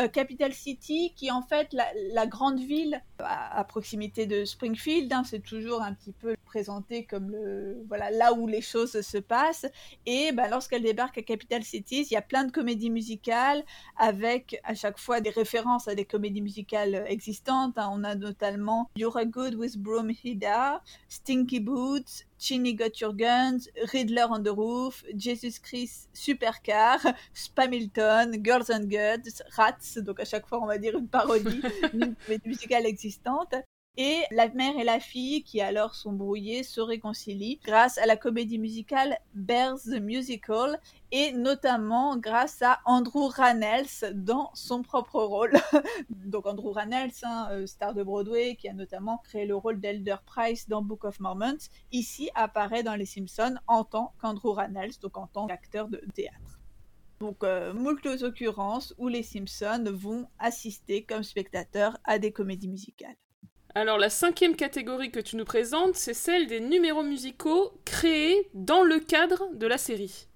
Euh, 0.00 0.08
Capital 0.08 0.52
City, 0.52 1.12
qui 1.16 1.28
est 1.28 1.30
en 1.30 1.42
fait 1.42 1.72
la, 1.72 1.86
la 2.12 2.26
grande 2.26 2.60
ville 2.60 3.02
à, 3.18 3.58
à 3.58 3.64
proximité 3.64 4.26
de 4.26 4.44
Springfield, 4.44 5.12
hein, 5.12 5.22
c'est 5.24 5.42
toujours 5.42 5.82
un 5.82 5.94
petit 5.94 6.12
peu 6.12 6.34
présenté 6.44 7.04
comme 7.06 7.30
le 7.30 7.82
voilà 7.88 8.10
là 8.10 8.34
où 8.34 8.46
les 8.46 8.60
choses 8.60 9.00
se 9.00 9.18
passent. 9.18 9.66
Et 10.06 10.32
bah, 10.32 10.48
lorsqu'elle 10.48 10.82
débarque 10.82 11.16
à 11.18 11.22
Capital 11.22 11.62
City, 11.64 12.06
il 12.10 12.12
y 12.12 12.16
a 12.16 12.22
plein 12.22 12.44
de 12.44 12.52
comédies 12.52 12.90
musicales 12.90 13.64
avec 13.96 14.60
à 14.64 14.74
chaque 14.74 14.98
fois 14.98 15.20
des 15.20 15.30
références 15.30 15.88
à 15.88 15.94
des 15.94 16.04
comédies 16.04 16.42
musicales 16.42 17.04
existantes. 17.08 17.78
hein. 17.78 17.88
On 17.92 18.04
a 18.04 18.14
notamment 18.14 18.90
You're 18.96 19.16
a 19.16 19.24
Good 19.24 19.54
with 19.54 19.78
Broom 19.78 20.11
Hida, 20.12 20.80
Stinky 21.08 21.60
Boots, 21.60 22.24
Chinny 22.38 22.74
Got 22.74 23.00
Your 23.00 23.12
Guns, 23.12 23.68
Riddler 23.92 24.26
on 24.28 24.42
the 24.42 24.52
Roof, 24.52 25.04
Jesus 25.16 25.58
Christ 25.58 26.08
Supercar, 26.12 26.98
Spamilton, 27.34 28.42
Girls 28.42 28.70
and 28.70 28.88
Guts, 28.88 29.42
Rats, 29.56 29.98
donc 29.98 30.20
à 30.20 30.24
chaque 30.24 30.46
fois 30.46 30.62
on 30.62 30.66
va 30.66 30.78
dire 30.78 30.96
une 30.96 31.08
parodie 31.08 31.62
musicale 32.46 32.86
existante. 32.86 33.54
Et 33.98 34.22
la 34.30 34.48
mère 34.48 34.78
et 34.78 34.84
la 34.84 35.00
fille, 35.00 35.42
qui 35.42 35.60
alors 35.60 35.94
sont 35.94 36.14
brouillées, 36.14 36.62
se 36.62 36.80
réconcilient 36.80 37.60
grâce 37.62 37.98
à 37.98 38.06
la 38.06 38.16
comédie 38.16 38.58
musicale 38.58 39.18
Bears 39.34 39.80
the 39.80 40.00
Musical 40.00 40.80
et 41.10 41.32
notamment 41.32 42.16
grâce 42.16 42.62
à 42.62 42.80
Andrew 42.86 43.28
Rannells 43.28 44.14
dans 44.14 44.50
son 44.54 44.82
propre 44.82 45.22
rôle. 45.22 45.52
Donc 46.08 46.46
Andrew 46.46 46.70
Rannells, 46.70 47.12
hein, 47.22 47.48
euh, 47.50 47.66
star 47.66 47.92
de 47.92 48.02
Broadway, 48.02 48.56
qui 48.56 48.66
a 48.66 48.72
notamment 48.72 49.18
créé 49.18 49.44
le 49.44 49.56
rôle 49.56 49.78
d'Elder 49.78 50.16
Price 50.24 50.66
dans 50.70 50.80
Book 50.80 51.04
of 51.04 51.20
Mormon, 51.20 51.58
ici 51.90 52.30
apparaît 52.34 52.82
dans 52.82 52.94
Les 52.94 53.04
Simpsons 53.04 53.56
en 53.66 53.84
tant 53.84 54.14
qu'Andrew 54.22 54.54
Rannells, 54.54 54.98
donc 55.02 55.18
en 55.18 55.26
tant 55.26 55.46
qu'acteur 55.46 55.88
de 55.88 56.02
théâtre. 56.14 56.60
Donc, 57.20 57.44
euh, 57.44 57.74
moult 57.74 58.04
occurrences 58.22 58.94
où 58.96 59.08
les 59.08 59.22
Simpsons 59.22 59.84
vont 59.92 60.26
assister 60.38 61.04
comme 61.04 61.22
spectateurs 61.22 61.98
à 62.04 62.18
des 62.18 62.32
comédies 62.32 62.68
musicales. 62.68 63.16
Alors 63.74 63.96
la 63.96 64.10
cinquième 64.10 64.54
catégorie 64.54 65.10
que 65.10 65.20
tu 65.20 65.36
nous 65.36 65.46
présentes, 65.46 65.94
c'est 65.96 66.12
celle 66.12 66.46
des 66.46 66.60
numéros 66.60 67.02
musicaux 67.02 67.72
créés 67.86 68.50
dans 68.52 68.82
le 68.82 68.98
cadre 68.98 69.48
de 69.54 69.66
la 69.66 69.78
série. 69.78 70.26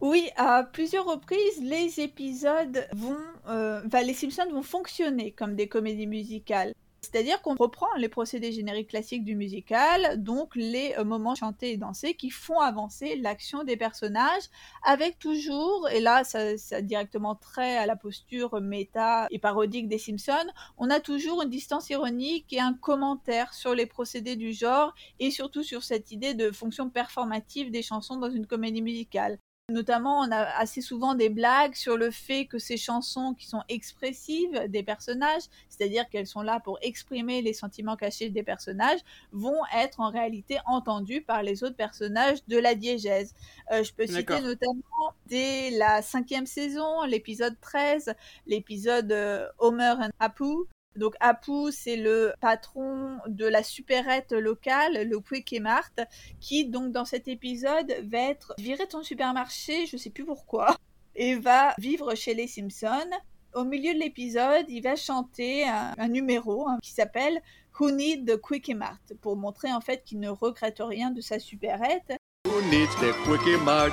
Oui, 0.00 0.28
à 0.36 0.62
plusieurs 0.62 1.06
reprises, 1.06 1.60
les 1.62 1.98
épisodes 2.00 2.86
vont, 2.92 3.16
euh, 3.48 3.80
enfin, 3.86 4.02
les 4.02 4.14
Simpsons 4.14 4.48
vont 4.52 4.62
fonctionner 4.62 5.32
comme 5.32 5.56
des 5.56 5.68
comédies 5.68 6.06
musicales. 6.06 6.74
C'est-à-dire 7.06 7.40
qu'on 7.40 7.54
reprend 7.54 7.86
les 7.98 8.08
procédés 8.08 8.50
génériques 8.50 8.90
classiques 8.90 9.24
du 9.24 9.36
musical, 9.36 10.20
donc 10.20 10.56
les 10.56 10.94
euh, 10.98 11.04
moments 11.04 11.36
chantés 11.36 11.72
et 11.72 11.76
dansés 11.76 12.14
qui 12.14 12.30
font 12.30 12.58
avancer 12.58 13.14
l'action 13.16 13.62
des 13.62 13.76
personnages, 13.76 14.42
avec 14.82 15.18
toujours, 15.20 15.88
et 15.88 16.00
là 16.00 16.24
ça, 16.24 16.58
ça 16.58 16.82
directement 16.82 17.36
trait 17.36 17.76
à 17.76 17.86
la 17.86 17.94
posture 17.94 18.60
méta 18.60 19.28
et 19.30 19.38
parodique 19.38 19.88
des 19.88 19.98
Simpsons, 19.98 20.50
on 20.78 20.90
a 20.90 20.98
toujours 20.98 21.42
une 21.42 21.50
distance 21.50 21.90
ironique 21.90 22.52
et 22.52 22.60
un 22.60 22.74
commentaire 22.74 23.54
sur 23.54 23.74
les 23.74 23.86
procédés 23.86 24.34
du 24.34 24.52
genre 24.52 24.92
et 25.20 25.30
surtout 25.30 25.62
sur 25.62 25.84
cette 25.84 26.10
idée 26.10 26.34
de 26.34 26.50
fonction 26.50 26.90
performative 26.90 27.70
des 27.70 27.82
chansons 27.82 28.16
dans 28.16 28.30
une 28.30 28.46
comédie 28.46 28.82
musicale. 28.82 29.38
Notamment, 29.68 30.20
on 30.20 30.30
a 30.30 30.42
assez 30.42 30.80
souvent 30.80 31.16
des 31.16 31.28
blagues 31.28 31.74
sur 31.74 31.96
le 31.96 32.12
fait 32.12 32.46
que 32.46 32.56
ces 32.56 32.76
chansons 32.76 33.34
qui 33.34 33.48
sont 33.48 33.64
expressives 33.68 34.66
des 34.68 34.84
personnages, 34.84 35.42
c'est-à-dire 35.68 36.08
qu'elles 36.08 36.28
sont 36.28 36.42
là 36.42 36.60
pour 36.60 36.78
exprimer 36.82 37.42
les 37.42 37.52
sentiments 37.52 37.96
cachés 37.96 38.30
des 38.30 38.44
personnages, 38.44 39.00
vont 39.32 39.60
être 39.74 39.98
en 39.98 40.10
réalité 40.10 40.58
entendues 40.66 41.20
par 41.20 41.42
les 41.42 41.64
autres 41.64 41.74
personnages 41.74 42.38
de 42.46 42.58
la 42.58 42.76
diégèse. 42.76 43.34
Euh, 43.72 43.82
je 43.82 43.92
peux 43.92 44.06
citer 44.06 44.40
notamment 44.40 45.14
dès 45.26 45.70
la 45.70 46.00
cinquième 46.00 46.46
saison, 46.46 47.02
l'épisode 47.02 47.58
13, 47.60 48.14
l'épisode 48.46 49.10
euh, 49.10 49.48
Homer 49.58 49.94
and 49.98 50.10
Apu, 50.20 50.68
donc 50.96 51.14
Apu, 51.20 51.70
c'est 51.72 51.96
le 51.96 52.32
patron 52.40 53.18
de 53.26 53.46
la 53.46 53.62
supérette 53.62 54.32
locale, 54.32 55.08
le 55.08 55.20
Quick 55.20 55.60
Mart, 55.60 55.92
qui 56.40 56.66
donc 56.66 56.92
dans 56.92 57.04
cet 57.04 57.28
épisode 57.28 57.92
va 58.04 58.18
être 58.18 58.54
viré 58.58 58.86
de 58.86 58.90
son 58.90 59.02
supermarché, 59.02 59.86
je 59.86 59.96
sais 59.96 60.10
plus 60.10 60.24
pourquoi, 60.24 60.76
et 61.14 61.34
va 61.34 61.74
vivre 61.78 62.14
chez 62.14 62.34
les 62.34 62.46
Simpsons. 62.46 63.10
Au 63.54 63.64
milieu 63.64 63.94
de 63.94 63.98
l'épisode, 63.98 64.66
il 64.68 64.82
va 64.82 64.96
chanter 64.96 65.64
un, 65.64 66.08
numéro 66.08 66.68
hein, 66.68 66.78
qui 66.82 66.92
s'appelle 66.92 67.40
Who 67.78 67.90
Need 67.90 68.26
the 68.26 68.40
Quickie 68.40 68.74
Mart 68.74 69.00
pour 69.22 69.36
montrer 69.36 69.72
en 69.72 69.80
fait 69.80 70.04
qu'il 70.04 70.20
ne 70.20 70.28
regrette 70.28 70.80
rien 70.80 71.10
de 71.10 71.20
sa 71.20 71.38
supérette. 71.38 72.16
Who 72.46 72.60
needs 72.70 72.94
the 73.00 73.12
Quickie 73.24 73.56
Mart? 73.64 73.92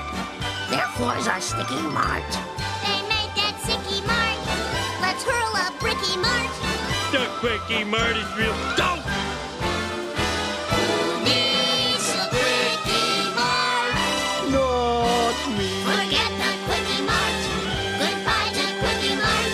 Therefore, 0.69 1.13
our 1.27 1.41
sticky 1.41 1.81
mart. 1.93 2.52
Quickie 7.53 7.83
Mart 7.83 8.15
real. 8.35 8.51
Go! 8.75 8.97
Who 10.73 11.23
needs 11.23 12.09
a 12.09 12.25
quickie 12.33 13.29
mart? 13.37 13.93
Not 14.49 15.37
me. 15.55 15.69
Forget 15.85 16.31
the 16.41 16.49
quickie 16.65 17.03
mart. 17.05 17.41
Goodbye 17.99 18.49
to 18.57 18.65
quickie 18.81 19.15
mart. 19.21 19.53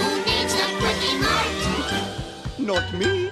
Who 0.00 0.08
needs 0.24 0.54
a 0.54 0.66
quickie 0.80 1.16
mart? 1.20 1.52
Not 2.58 2.86
me. 2.94 3.30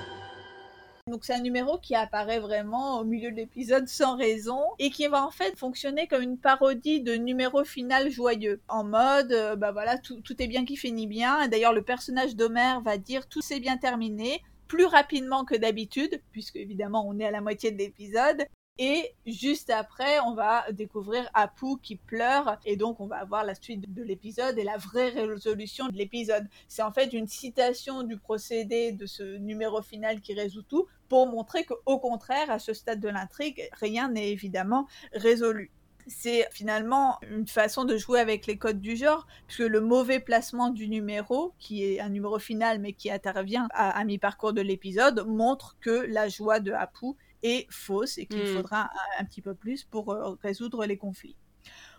Donc 1.15 1.25
c'est 1.25 1.35
un 1.35 1.41
numéro 1.43 1.79
qui 1.79 1.95
apparaît 1.95 2.41
vraiment 2.41 2.99
au 2.99 3.05
milieu 3.05 3.31
de 3.31 3.37
l'épisode 3.37 3.87
sans 3.87 4.17
raison 4.17 4.59
et 4.81 4.91
qui 4.91 5.07
va 5.07 5.25
en 5.25 5.31
fait 5.31 5.57
fonctionner 5.57 6.09
comme 6.09 6.23
une 6.23 6.39
parodie 6.39 7.03
de 7.03 7.15
numéro 7.15 7.62
final 7.62 8.11
joyeux. 8.11 8.61
En 8.67 8.83
mode, 8.83 9.31
euh, 9.31 9.55
bah 9.55 9.71
voilà, 9.71 9.97
tout, 9.97 10.21
tout 10.23 10.43
est 10.43 10.49
bien 10.49 10.65
qui 10.65 10.77
finit 10.77 11.07
bien. 11.07 11.47
D'ailleurs, 11.47 11.73
le 11.73 11.83
personnage 11.83 12.35
d'Homer 12.35 12.79
va 12.85 12.99
dire 12.99 13.29
tout 13.29 13.43
s'est 13.43 13.61
bien 13.61 13.77
terminé 13.77 14.43
plus 14.67 14.87
rapidement 14.87 15.45
que 15.45 15.55
d'habitude, 15.55 16.21
puisque 16.33 16.57
évidemment 16.57 17.07
on 17.07 17.17
est 17.21 17.27
à 17.27 17.31
la 17.31 17.41
moitié 17.41 17.71
de 17.71 17.79
l'épisode. 17.79 18.45
Et 18.79 19.15
juste 19.25 19.71
après, 19.71 20.19
on 20.27 20.35
va 20.35 20.65
découvrir 20.73 21.31
Apu 21.33 21.79
qui 21.81 21.95
pleure 21.95 22.59
et 22.65 22.75
donc 22.75 22.99
on 22.99 23.07
va 23.07 23.19
avoir 23.19 23.45
la 23.45 23.55
suite 23.55 23.95
de 23.95 24.03
l'épisode 24.03 24.59
et 24.59 24.65
la 24.65 24.79
vraie 24.79 25.11
résolution 25.11 25.87
de 25.87 25.97
l'épisode. 25.97 26.49
C'est 26.67 26.83
en 26.83 26.91
fait 26.91 27.12
une 27.12 27.29
citation 27.29 28.03
du 28.03 28.17
procédé 28.17 28.91
de 28.91 29.07
ce 29.07 29.37
numéro 29.37 29.81
final 29.81 30.21
qui 30.21 30.35
résout 30.35 30.62
tout 30.62 30.89
pour 31.15 31.29
montrer 31.29 31.65
qu'au 31.65 31.99
contraire, 32.01 32.51
à 32.51 32.59
ce 32.59 32.73
stade 32.75 32.99
de 32.99 33.09
l'intrigue, 33.09 33.69
rien 33.75 34.09
n'est 34.09 34.33
évidemment 34.33 34.89
résolu 35.12 35.71
c'est 36.07 36.47
finalement 36.53 37.19
une 37.31 37.47
façon 37.47 37.85
de 37.85 37.97
jouer 37.97 38.21
avec 38.21 38.47
les 38.47 38.59
codes 38.59 38.81
du 38.81 38.95
genre, 38.95 39.27
puisque 39.47 39.61
le 39.61 39.81
mauvais 39.81 40.21
placement 40.21 40.69
du 40.69 40.87
numéro, 40.89 41.55
qui 41.59 41.83
est 41.83 41.99
un 42.01 42.11
numéro 42.11 42.39
final 42.39 42.79
mais 42.79 42.93
qui 42.93 43.11
intervient 43.11 43.69
à, 43.73 43.89
à 43.99 44.05
mi-parcours 44.05 44.53
de 44.53 44.61
l'épisode, 44.61 45.25
montre 45.27 45.77
que 45.81 46.05
la 46.09 46.29
joie 46.29 46.61
de 46.61 46.73
Apu 46.73 47.07
est 47.43 47.67
fausse 47.71 48.19
et 48.19 48.27
qu'il 48.27 48.43
Mm. 48.43 48.47
faudra 48.57 48.83
un, 48.83 49.23
un 49.23 49.25
petit 49.25 49.41
peu 49.41 49.55
plus 49.55 49.85
pour 49.85 50.12
euh, 50.12 50.37
résoudre 50.43 50.85
les 50.85 50.99
conflits. 50.99 51.37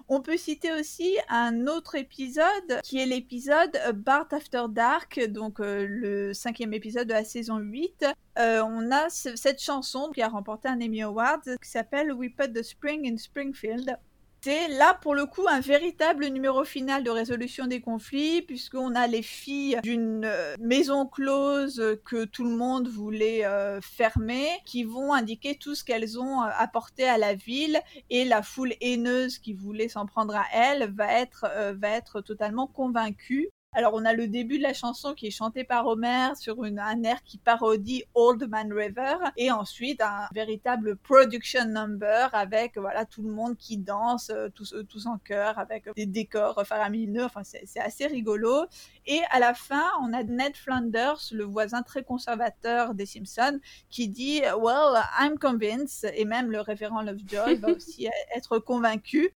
On 0.08 0.22
peut 0.22 0.38
citer 0.38 0.72
aussi 0.72 1.18
un 1.30 1.66
autre 1.66 1.96
épisode 1.96 2.80
qui 2.84 3.00
est 3.00 3.08
l'épisode 3.08 3.76
euh, 3.88 3.92
Bart 3.92 4.28
After 4.32 4.66
Dark, 4.70 5.20
donc 5.30 5.60
euh, 5.60 5.86
le 5.90 6.32
cinquième 6.34 6.74
épisode 6.74 7.08
de 7.08 7.14
la 7.14 7.24
saison 7.24 7.58
8. 7.58 8.06
Euh, 8.38 8.62
on 8.64 8.92
a 8.92 9.10
ce- 9.10 9.36
cette 9.36 9.60
chanson 9.62 10.12
qui 10.14 10.22
a 10.22 10.28
remporté 10.28 10.68
un 10.68 10.80
Emmy 10.80 11.02
Award 11.02 11.42
qui 11.62 11.70
s'appelle 11.70 12.14
We 12.14 12.30
Put 12.38 12.54
the 12.54 12.62
Spring 12.62 13.12
in 13.12 13.18
Springfield. 13.18 13.98
C'est 14.46 14.68
là 14.68 14.94
pour 15.02 15.16
le 15.16 15.26
coup 15.26 15.48
un 15.50 15.60
véritable 15.60 16.28
numéro 16.28 16.64
final 16.66 17.04
de 17.04 17.10
résolution 17.10 17.66
des 17.66 17.82
conflits 17.82 18.44
puisqu'on 18.44 18.94
a 18.94 19.08
les 19.08 19.24
filles 19.24 19.80
d'une 19.82 20.24
euh, 20.24 20.54
maison 20.60 21.08
close 21.08 21.98
que 22.06 22.26
tout 22.26 22.44
le 22.44 22.56
monde 22.56 22.88
voulait 22.88 23.44
euh, 23.44 23.82
fermer 23.82 24.46
qui 24.64 24.84
vont 24.84 25.14
indiquer 25.14 25.56
tout 25.56 25.74
ce 25.74 25.84
qu'elles 25.84 26.20
ont 26.20 26.44
euh, 26.44 26.50
apporté 26.60 27.06
à 27.06 27.18
la 27.18 27.34
ville 27.34 27.82
et 28.12 28.24
la 28.24 28.44
foule 28.44 28.76
haineuse 28.82 29.40
qui 29.40 29.54
voulait 29.54 29.90
s'en 29.90 30.06
prendre 30.06 30.36
à 30.36 30.46
elles 30.54 30.94
va 30.94 31.12
être, 31.12 31.48
va 31.80 31.90
être 31.90 32.22
totalement 32.22 32.68
convaincue. 32.68 33.50
Alors 33.78 33.94
on 33.94 34.06
a 34.06 34.14
le 34.14 34.30
début 34.30 34.58
de 34.58 34.64
la 34.64 34.74
chanson 34.74 35.14
qui 35.14 35.28
est 35.28 35.32
chantée 35.32 35.66
par 35.66 35.86
Homer 35.86 36.30
sur 36.40 36.64
une, 36.64 36.80
un 36.80 37.04
air 37.04 37.22
qui 37.24 37.38
parodie 37.38 38.06
Old 38.14 38.48
Man 38.50 38.72
River 38.72 39.18
et 39.36 39.52
ensuite 39.52 40.00
un 40.00 40.30
véritable 40.34 40.96
production 40.96 41.66
number 41.66 42.34
avec 42.34 42.78
voilà 42.78 43.04
tout 43.04 43.22
le 43.22 43.34
monde 43.34 43.58
qui 43.58 43.78
danse 43.78 44.30
euh, 44.30 44.48
tous, 44.48 44.74
euh, 44.74 44.86
tous 44.86 45.08
en 45.08 45.18
chœur 45.18 45.60
avec 45.60 45.94
des 45.94 46.06
décors 46.06 46.66
faramineux. 46.66 47.26
Enfin 47.26 47.44
c'est 47.44 47.64
c'est 47.66 47.82
assez 47.82 48.08
rigolo. 48.08 48.66
Et 49.08 49.20
à 49.30 49.40
la 49.40 49.54
fin 49.54 49.84
on 50.02 50.14
a 50.14 50.24
Ned 50.24 50.56
Flanders, 50.56 51.20
le 51.34 51.44
voisin 51.44 51.84
très 51.84 52.06
conservateur 52.06 52.94
des 52.94 53.06
Simpsons, 53.06 53.60
qui 53.90 54.08
dit 54.08 54.40
Well 54.58 55.04
I'm 55.20 55.38
convinced 55.38 56.10
et 56.16 56.24
même 56.24 56.50
le 56.50 56.62
révérend 56.62 57.02
Lovejoy 57.02 57.56
va 57.56 57.68
aussi 57.76 58.08
être 58.34 58.58
convaincu. 58.60 59.34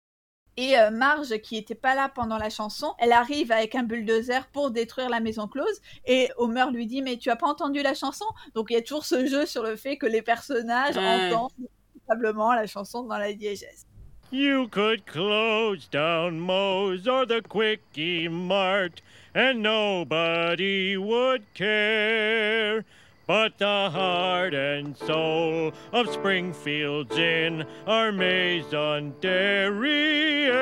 Et 0.57 0.77
euh, 0.77 0.89
Marge, 0.89 1.37
qui 1.37 1.55
était 1.55 1.75
pas 1.75 1.93
là 1.93 2.09
pendant 2.09 2.39
la 2.39 2.49
chanson, 2.49 2.93
elle 2.97 3.11
arrive 3.11 3.51
avec 3.51 3.75
un 3.75 3.83
bulldozer 3.83 4.47
pour 4.47 4.71
détruire 4.71 5.07
la 5.07 5.19
maison 5.19 5.47
close. 5.47 5.81
Et 6.05 6.29
Homer 6.37 6.65
lui 6.73 6.87
dit 6.87 7.03
Mais 7.03 7.17
tu 7.17 7.29
as 7.29 7.35
pas 7.35 7.47
entendu 7.47 7.83
la 7.83 7.93
chanson? 7.93 8.25
Donc 8.55 8.67
il 8.71 8.73
y 8.73 8.77
a 8.77 8.81
toujours 8.81 9.05
ce 9.05 9.27
jeu 9.27 9.45
sur 9.45 9.61
le 9.61 9.75
fait 9.75 9.97
que 9.97 10.07
les 10.07 10.23
personnages 10.23 10.97
entendent 10.97 11.51
véritablement 11.93 12.53
la 12.53 12.65
chanson 12.65 13.03
dans 13.03 13.19
la 13.19 13.33
diégèse. 13.33 13.85
You 14.31 14.67
could 14.67 15.05
close 15.05 15.87
down 15.89 16.39
Moe's 16.39 17.07
or 17.07 17.25
the 17.25 17.41
Quickie 17.41 18.27
Mart, 18.27 19.01
and 19.33 19.61
nobody 19.61 20.97
would 20.97 21.43
care. 21.53 22.83
But 23.27 23.57
the 23.57 23.89
heart 23.89 24.53
and 24.53 24.95
soul 24.95 25.73
of 25.91 26.09
Springfield's 26.09 27.17
Inn 27.17 27.65
are 27.85 28.13
Maison 28.13 29.13
Derriere. 29.19 30.53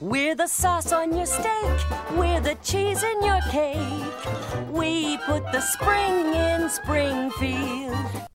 We're 0.00 0.36
the 0.36 0.42
the 0.42 0.48
sauce 0.48 0.92
on 0.92 1.16
your 1.16 1.26
steak. 1.26 1.80
We're 2.16 2.40
the 2.40 2.56
cheese 2.62 3.02
in 3.02 3.24
your 3.24 3.40
cake. 3.50 4.70
We 4.70 5.16
put 5.18 5.44
the 5.52 5.60
spring 5.60 6.34
in 6.34 6.68
Springfield. 6.68 8.31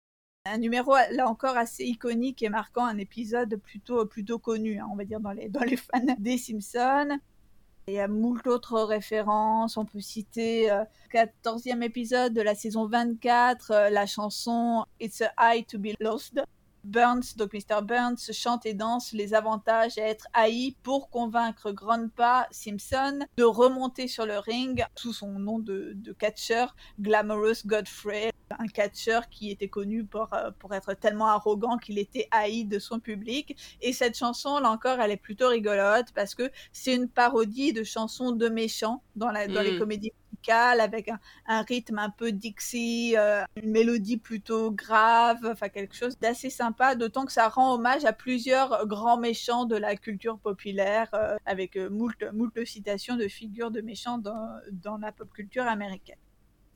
Un 0.49 0.57
numéro 0.59 0.93
là 1.11 1.27
encore 1.27 1.57
assez 1.57 1.83
iconique 1.83 2.41
et 2.41 2.49
marquant, 2.49 2.85
un 2.85 2.97
épisode 2.97 3.57
plutôt 3.57 4.05
plutôt 4.05 4.39
connu, 4.39 4.79
hein, 4.79 4.87
on 4.91 4.95
va 4.95 5.03
dire 5.03 5.19
dans 5.19 5.31
les 5.31 5.49
dans 5.49 5.61
fans 5.61 6.15
des 6.17 6.37
Simpsons. 6.37 7.19
Il 7.87 7.93
y 7.93 7.99
a 7.99 8.07
moult 8.09 8.45
autres 8.47 8.81
références. 8.81 9.77
On 9.77 9.85
peut 9.85 10.01
citer 10.01 10.69
euh, 10.69 10.83
14e 11.13 11.81
épisode 11.81 12.33
de 12.33 12.41
la 12.41 12.53
saison 12.53 12.85
24, 12.85 13.71
euh, 13.71 13.89
la 13.89 14.05
chanson 14.05 14.85
It's 14.99 15.21
a 15.21 15.31
High 15.39 15.65
to 15.65 15.79
be 15.79 15.95
Lost. 16.01 16.41
Burns, 16.83 17.35
donc 17.35 17.53
Mr. 17.53 17.81
Burns, 17.83 18.31
chante 18.31 18.65
et 18.65 18.73
danse 18.73 19.11
les 19.11 19.33
avantages 19.33 19.97
à 19.97 20.03
être 20.03 20.27
haï 20.33 20.75
pour 20.83 21.09
convaincre 21.09 21.71
Grandpa 21.71 22.47
Simpson 22.51 23.19
de 23.37 23.43
remonter 23.43 24.07
sur 24.07 24.25
le 24.25 24.39
ring 24.39 24.85
sous 24.95 25.11
son 25.11 25.39
nom 25.39 25.59
de, 25.59 25.91
de 25.95 26.13
catcheur, 26.13 26.75
Glamorous 26.99 27.65
Godfrey, 27.65 28.31
un 28.59 28.67
catcheur 28.67 29.29
qui 29.29 29.51
était 29.51 29.67
connu 29.67 30.03
pour, 30.05 30.33
euh, 30.33 30.51
pour 30.59 30.73
être 30.73 30.93
tellement 30.93 31.27
arrogant 31.27 31.77
qu'il 31.77 31.99
était 31.99 32.27
haï 32.31 32.65
de 32.65 32.79
son 32.79 32.99
public. 32.99 33.55
Et 33.81 33.93
cette 33.93 34.17
chanson, 34.17 34.59
là 34.59 34.69
encore, 34.71 34.99
elle 34.99 35.11
est 35.11 35.17
plutôt 35.17 35.49
rigolote 35.49 36.11
parce 36.13 36.35
que 36.35 36.51
c'est 36.71 36.95
une 36.95 37.07
parodie 37.09 37.73
de 37.73 37.83
chansons 37.83 38.31
de 38.31 38.49
méchants 38.49 39.03
dans, 39.15 39.31
la, 39.31 39.47
dans 39.47 39.61
les 39.61 39.73
Mm. 39.73 39.79
comédies 39.79 40.13
musicales 40.31 40.79
avec 40.81 41.09
un, 41.09 41.19
un 41.47 41.61
rythme 41.61 41.99
un 41.99 42.09
peu 42.09 42.31
Dixie, 42.31 43.15
euh, 43.17 43.43
une 43.61 43.71
mélodie 43.71 44.17
plutôt 44.17 44.71
grave, 44.71 45.39
enfin 45.51 45.69
quelque 45.69 45.95
chose 45.95 46.17
d'assez 46.19 46.49
sympa, 46.49 46.95
d'autant 46.95 47.25
que 47.25 47.31
ça 47.31 47.49
rend 47.49 47.73
hommage 47.75 48.05
à 48.05 48.13
plusieurs 48.13 48.85
grands 48.87 49.17
méchants 49.17 49.65
de 49.65 49.75
la 49.75 49.95
culture 49.95 50.39
populaire, 50.39 51.09
euh, 51.13 51.35
avec 51.45 51.75
moult, 51.77 52.23
moult 52.33 52.65
citations 52.65 53.15
de 53.17 53.27
figures 53.27 53.71
de 53.71 53.81
méchants 53.81 54.17
dans, 54.17 54.49
dans 54.71 54.97
la 54.97 55.11
pop 55.11 55.31
culture 55.33 55.65
américaine. 55.67 56.17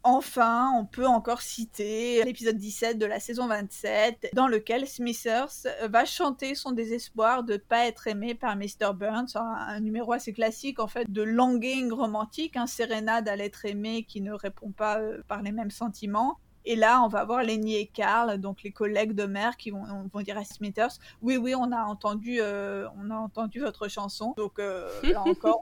Enfin, 0.03 0.71
on 0.75 0.85
peut 0.85 1.05
encore 1.05 1.41
citer 1.41 2.23
l'épisode 2.23 2.57
17 2.57 2.97
de 2.97 3.05
la 3.05 3.19
saison 3.19 3.47
27, 3.47 4.29
dans 4.33 4.47
lequel 4.47 4.87
Smithers 4.87 5.67
va 5.87 6.05
chanter 6.05 6.55
son 6.55 6.71
désespoir 6.71 7.43
de 7.43 7.53
ne 7.53 7.57
pas 7.57 7.85
être 7.85 8.07
aimé 8.07 8.33
par 8.33 8.55
Mr. 8.55 8.93
Burns, 8.95 9.35
un, 9.35 9.41
un 9.41 9.79
numéro 9.79 10.11
assez 10.11 10.33
classique 10.33 10.79
en 10.79 10.87
fait 10.87 11.11
de 11.11 11.21
longing 11.21 11.91
romantique, 11.91 12.57
un 12.57 12.65
sérénade 12.67 13.27
à 13.27 13.35
l'être 13.35 13.65
aimé 13.65 14.03
qui 14.03 14.21
ne 14.21 14.33
répond 14.33 14.71
pas 14.71 14.99
euh, 14.99 15.21
par 15.27 15.43
les 15.43 15.51
mêmes 15.51 15.71
sentiments. 15.71 16.39
Et 16.65 16.75
là, 16.75 17.01
on 17.03 17.07
va 17.07 17.23
voir 17.23 17.43
Lenny 17.43 17.75
et 17.75 17.87
Carl, 17.87 18.37
donc 18.37 18.61
les 18.63 18.71
collègues 18.71 19.13
de 19.13 19.25
mère, 19.25 19.57
qui 19.57 19.71
vont, 19.71 19.83
vont 20.13 20.21
dire 20.21 20.37
à 20.37 20.43
Smithers, 20.43 20.99
oui, 21.21 21.37
oui, 21.37 21.55
on 21.55 21.71
a 21.71 21.83
entendu, 21.83 22.37
euh, 22.39 22.87
on 22.97 23.09
a 23.09 23.15
entendu 23.15 23.59
votre 23.59 23.87
chanson. 23.87 24.33
Donc 24.37 24.59
euh, 24.59 24.87
là 25.03 25.21
encore, 25.21 25.61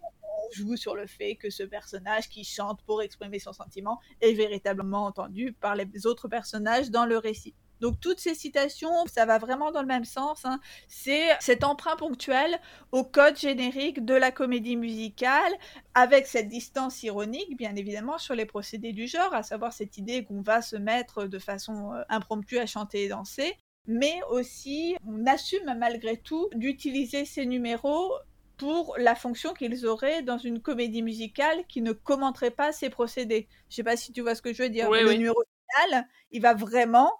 joue 0.51 0.75
sur 0.75 0.95
le 0.95 1.07
fait 1.07 1.35
que 1.35 1.49
ce 1.49 1.63
personnage 1.63 2.29
qui 2.29 2.43
chante 2.43 2.81
pour 2.83 3.01
exprimer 3.01 3.39
son 3.39 3.53
sentiment 3.53 3.99
est 4.21 4.33
véritablement 4.33 5.05
entendu 5.05 5.53
par 5.53 5.75
les 5.75 6.05
autres 6.05 6.27
personnages 6.27 6.91
dans 6.91 7.05
le 7.05 7.17
récit. 7.17 7.55
Donc 7.79 7.99
toutes 7.99 8.19
ces 8.19 8.35
citations, 8.35 9.05
ça 9.07 9.25
va 9.25 9.37
vraiment 9.37 9.71
dans 9.71 9.81
le 9.81 9.87
même 9.87 10.05
sens. 10.05 10.45
hein. 10.45 10.59
C'est 10.87 11.29
cet 11.39 11.63
emprunt 11.63 11.95
ponctuel 11.95 12.59
au 12.91 13.03
code 13.03 13.37
générique 13.37 14.05
de 14.05 14.13
la 14.13 14.31
comédie 14.31 14.75
musicale, 14.75 15.53
avec 15.93 16.27
cette 16.27 16.47
distance 16.47 17.03
ironique, 17.03 17.57
bien 17.57 17.75
évidemment, 17.75 18.17
sur 18.17 18.35
les 18.35 18.45
procédés 18.45 18.93
du 18.93 19.07
genre, 19.07 19.33
à 19.33 19.43
savoir 19.43 19.73
cette 19.73 19.97
idée 19.97 20.23
qu'on 20.23 20.41
va 20.41 20.61
se 20.61 20.75
mettre 20.75 21.25
de 21.25 21.39
façon 21.39 21.93
euh, 21.93 22.03
impromptue 22.09 22.57
à 22.59 22.65
chanter 22.65 23.05
et 23.05 23.07
danser. 23.09 23.55
Mais 23.87 24.19
aussi, 24.29 24.95
on 25.07 25.25
assume 25.25 25.73
malgré 25.77 26.17
tout 26.17 26.47
d'utiliser 26.53 27.25
ces 27.25 27.45
numéros 27.45 28.11
pour 28.59 28.95
la 28.99 29.15
fonction 29.15 29.53
qu'ils 29.53 29.87
auraient 29.87 30.21
dans 30.21 30.37
une 30.37 30.61
comédie 30.61 31.01
musicale 31.01 31.65
qui 31.67 31.81
ne 31.81 31.93
commenterait 31.93 32.51
pas 32.51 32.73
ces 32.73 32.89
procédés. 32.89 33.47
Je 33.69 33.75
sais 33.77 33.83
pas 33.83 33.97
si 33.97 34.11
tu 34.11 34.21
vois 34.21 34.35
ce 34.35 34.41
que 34.41 34.53
je 34.53 34.61
veux 34.63 34.69
dire. 34.69 34.89
Oui, 34.89 34.99
Le 35.01 35.07
oui. 35.09 35.17
numéro 35.17 35.41
final, 35.81 36.05
il 36.31 36.41
va 36.41 36.53
vraiment, 36.53 37.11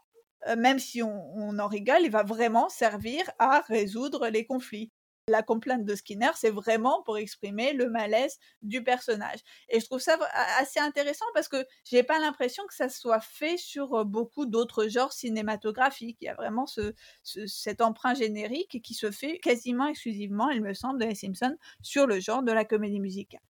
euh, 0.48 0.58
même 0.58 0.80
si 0.80 1.02
on, 1.02 1.34
on 1.36 1.58
en 1.58 1.68
rigole, 1.68 2.02
il 2.04 2.12
va 2.12 2.24
vraiment 2.24 2.68
servir 2.70 3.24
à 3.40 3.62
résoudre 3.62 4.28
les 4.28 4.46
conflits. 4.46 4.92
La 5.30 5.44
complainte 5.44 5.86
de 5.86 5.96
Skinner, 5.96 6.32
c'est 6.36 6.50
vraiment 6.50 7.04
pour 7.04 7.18
exprimer 7.18 7.74
le 7.74 7.90
malaise 7.90 8.38
du 8.62 8.84
personnage. 8.84 9.40
Et 9.70 9.80
je 9.80 9.86
trouve 9.86 10.00
ça 10.00 10.18
assez 10.58 10.80
intéressant 10.80 11.26
parce 11.34 11.48
que 11.48 11.66
j'ai 11.86 12.04
pas 12.04 12.20
l'impression 12.20 12.66
que 12.68 12.74
ça 12.74 12.90
soit 12.90 13.20
fait 13.22 13.58
sur 13.58 13.94
euh, 13.94 14.04
beaucoup 14.04 14.46
d'autres 14.46 14.88
genres 14.88 15.14
cinématographiques. 15.14 16.18
Il 16.22 16.26
y 16.26 16.30
a 16.30 16.36
vraiment 16.36 16.66
ce, 16.66 16.94
ce- 17.24 17.48
cet 17.48 17.82
emprunt 17.82 18.14
générique 18.16 18.82
qui 18.82 18.94
se 18.94 19.12
fait 19.12 19.40
quasiment 19.40 19.88
exclusivement, 19.88 20.50
il 20.50 20.62
me 20.62 20.74
semble, 20.74 21.00
de 21.00 21.06
Les 21.06 21.16
Simpsons 21.16 21.56
sur 21.82 22.08
le 22.08 22.20
genre 22.20 22.44
de 22.44 22.52
la 22.52 22.66
comédie 22.66 23.00
musicale. 23.00 23.42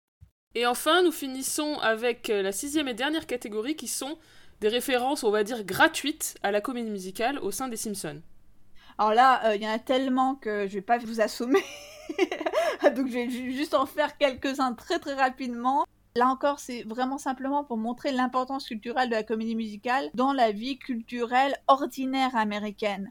Et 0.54 0.66
enfin, 0.66 1.02
nous 1.02 1.12
finissons 1.12 1.78
avec 1.78 2.28
euh, 2.28 2.42
la 2.42 2.52
sixième 2.52 2.88
et 2.88 2.94
dernière 2.94 3.26
catégorie 3.26 3.76
qui 3.76 3.88
sont 3.88 4.18
des 4.60 4.68
références, 4.68 5.24
on 5.24 5.30
va 5.30 5.44
dire, 5.44 5.64
gratuites 5.64 6.36
à 6.42 6.50
la 6.50 6.60
comédie 6.60 6.90
musicale 6.90 7.38
au 7.38 7.50
sein 7.50 7.68
des 7.68 7.76
Simpsons. 7.76 8.20
Alors 9.00 9.14
là, 9.14 9.46
euh, 9.46 9.56
il 9.56 9.62
y 9.62 9.66
en 9.66 9.72
a 9.72 9.78
tellement 9.78 10.34
que 10.34 10.68
je 10.68 10.74
vais 10.74 10.82
pas 10.82 10.98
vous 10.98 11.22
assommer. 11.22 11.62
Donc 12.94 13.06
je 13.06 13.12
vais 13.14 13.30
ju- 13.30 13.52
juste 13.52 13.72
en 13.72 13.86
faire 13.86 14.18
quelques-uns 14.18 14.74
très 14.74 14.98
très 14.98 15.14
rapidement. 15.14 15.86
Là 16.16 16.26
encore, 16.26 16.60
c'est 16.60 16.82
vraiment 16.82 17.16
simplement 17.16 17.64
pour 17.64 17.78
montrer 17.78 18.12
l'importance 18.12 18.66
culturelle 18.66 19.08
de 19.08 19.14
la 19.14 19.22
comédie 19.22 19.56
musicale 19.56 20.10
dans 20.12 20.34
la 20.34 20.52
vie 20.52 20.78
culturelle 20.78 21.56
ordinaire 21.66 22.36
américaine. 22.36 23.10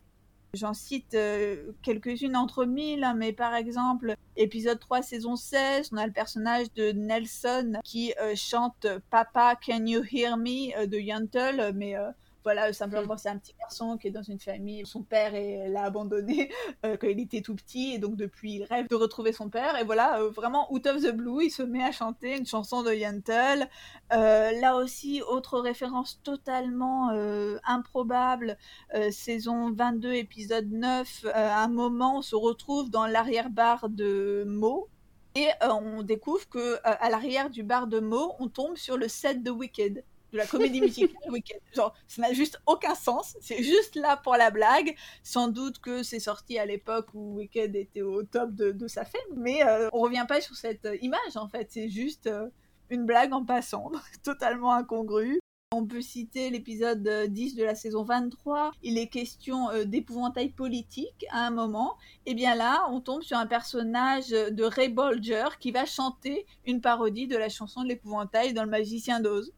J'en 0.54 0.76
cite 0.76 1.16
euh, 1.16 1.72
quelques-unes 1.82 2.36
entre 2.36 2.66
mille, 2.66 3.04
hein, 3.04 3.16
mais 3.16 3.34
par 3.34 3.56
exemple, 3.56 4.14
épisode 4.38 4.80
3, 4.80 5.02
saison 5.02 5.36
16, 5.36 5.90
on 5.92 5.98
a 5.98 6.06
le 6.06 6.14
personnage 6.14 6.72
de 6.76 6.92
Nelson 6.92 7.80
qui 7.84 8.14
euh, 8.22 8.36
chante 8.36 8.86
Papa, 9.10 9.56
Can 9.56 9.88
You 9.88 10.04
Hear 10.12 10.38
Me 10.38 10.86
de 10.86 11.00
Yentl, 11.00 11.72
mais 11.74 11.96
voilà, 12.44 12.72
simplement 12.74 13.18
c'est 13.18 13.30
un 13.30 13.38
petit 13.38 13.54
garçon 13.60 13.98
qui 13.98 14.08
est 14.08 14.12
dans 14.12 14.24
une 14.24 14.40
famille, 14.40 14.86
son 14.86 15.04
père 15.04 15.36
est- 15.36 15.70
l'a 15.70 15.84
abandonné 15.84 16.50
euh, 16.86 16.98
quand 16.98 17.08
il 17.08 17.20
était 17.20 17.42
tout 17.42 17.56
petit, 17.56 17.94
et 17.96 18.00
donc 18.00 18.16
depuis 18.16 18.54
il 18.56 18.64
rêve 18.64 18.88
de 18.88 18.96
retrouver 18.96 19.34
son 19.34 19.50
père, 19.50 19.78
et 19.78 19.84
voilà, 19.84 20.20
euh, 20.22 20.30
vraiment 20.30 20.72
out 20.74 20.86
of 20.88 21.02
the 21.02 21.12
blue, 21.12 21.44
il 21.46 21.52
se 21.52 21.64
met 21.64 21.84
à 21.84 21.92
chanter 21.92 22.38
une 22.38 22.46
chanson 22.46 22.82
de 22.84 22.94
Yentl. 22.94 23.68
Euh, 24.14 24.52
là 24.60 24.76
aussi, 24.78 25.22
autre 25.22 25.60
référence 25.60 26.20
totalement 26.24 27.10
euh, 27.12 27.58
improbable, 27.66 28.58
euh, 28.96 29.12
saison 29.12 29.72
22, 29.72 30.14
épisode 30.14 30.72
9, 30.72 31.26
euh, 31.26 31.32
à 31.34 31.64
un 31.64 31.68
moment 31.68 32.18
on 32.18 32.22
se 32.22 32.36
retrouve 32.36 32.90
dans 32.90 33.06
l'arrière-bar 33.06 33.90
de 33.90 34.44
Mo, 34.48 34.88
et 35.36 35.48
euh, 35.64 35.70
on 35.70 36.02
découvre 36.04 36.48
que 36.50 36.58
euh, 36.60 36.78
à 36.84 37.10
l'arrière 37.10 37.50
du 37.50 37.64
bar 37.64 37.88
de 37.88 38.00
Mo, 38.00 38.34
on 38.40 38.48
tombe 38.48 38.78
sur 38.78 38.98
le 38.98 39.08
set 39.08 39.44
de 39.44 39.52
Wicked, 39.52 40.04
de 40.32 40.38
la 40.38 40.45
comédie 40.45 40.82
musicale 40.82 41.15
Wicked. 41.30 41.59
Genre, 41.73 41.93
ça 42.07 42.21
n'a 42.21 42.34
juste 42.34 42.61
aucun 42.65 42.95
sens. 42.95 43.36
C'est 43.41 43.63
juste 43.63 43.95
là 43.95 44.17
pour 44.17 44.36
la 44.36 44.51
blague. 44.51 44.95
Sans 45.23 45.47
doute 45.47 45.80
que 45.80 46.03
c'est 46.03 46.19
sorti 46.19 46.57
à 46.59 46.65
l'époque 46.65 47.07
où 47.13 47.36
Wicked 47.36 47.75
était 47.75 48.01
au 48.01 48.23
top 48.23 48.53
de, 48.53 48.88
sa 48.88 49.05
fame, 49.05 49.21
mais 49.36 49.63
euh, 49.65 49.89
on 49.93 50.01
revient 50.01 50.25
pas 50.27 50.41
sur 50.41 50.55
cette 50.55 50.86
euh, 50.86 50.97
image 51.01 51.36
en 51.36 51.47
fait. 51.47 51.67
C'est 51.69 51.89
juste 51.89 52.27
euh, 52.27 52.47
une 52.89 53.05
blague 53.05 53.34
en 53.34 53.45
passant, 53.45 53.91
totalement 54.23 54.73
incongrue. 54.73 55.39
On 55.71 55.86
peut 55.86 56.01
citer 56.01 56.49
l'épisode 56.49 57.07
euh, 57.07 57.27
10 57.27 57.55
de 57.55 57.63
la 57.63 57.75
saison 57.75 58.03
23. 58.03 58.71
Il 58.82 58.97
est 58.97 59.05
question 59.05 59.69
euh, 59.69 59.84
d'épouvantail 59.84 60.49
politique 60.49 61.27
à 61.30 61.45
un 61.45 61.51
moment. 61.51 61.95
Et 62.25 62.34
bien 62.34 62.55
là, 62.55 62.88
on 62.89 63.01
tombe 63.01 63.21
sur 63.21 63.38
un 63.38 63.45
personnage 63.45 64.30
de 64.30 64.63
Ray 64.63 64.89
Bolger 64.89 65.45
qui 65.59 65.69
va 65.69 65.86
chanter 65.86 66.47
une 66.65 66.82
parodie 66.82 67.27
de 67.27 67.38
la 67.38 67.49
chanson 67.49 67.84
de 67.84 67.88
l'épouvantail 67.88 68.53
dans 68.55 68.63
Le 68.63 68.69
Magicien 68.71 69.19
d'Oz. 69.19 69.53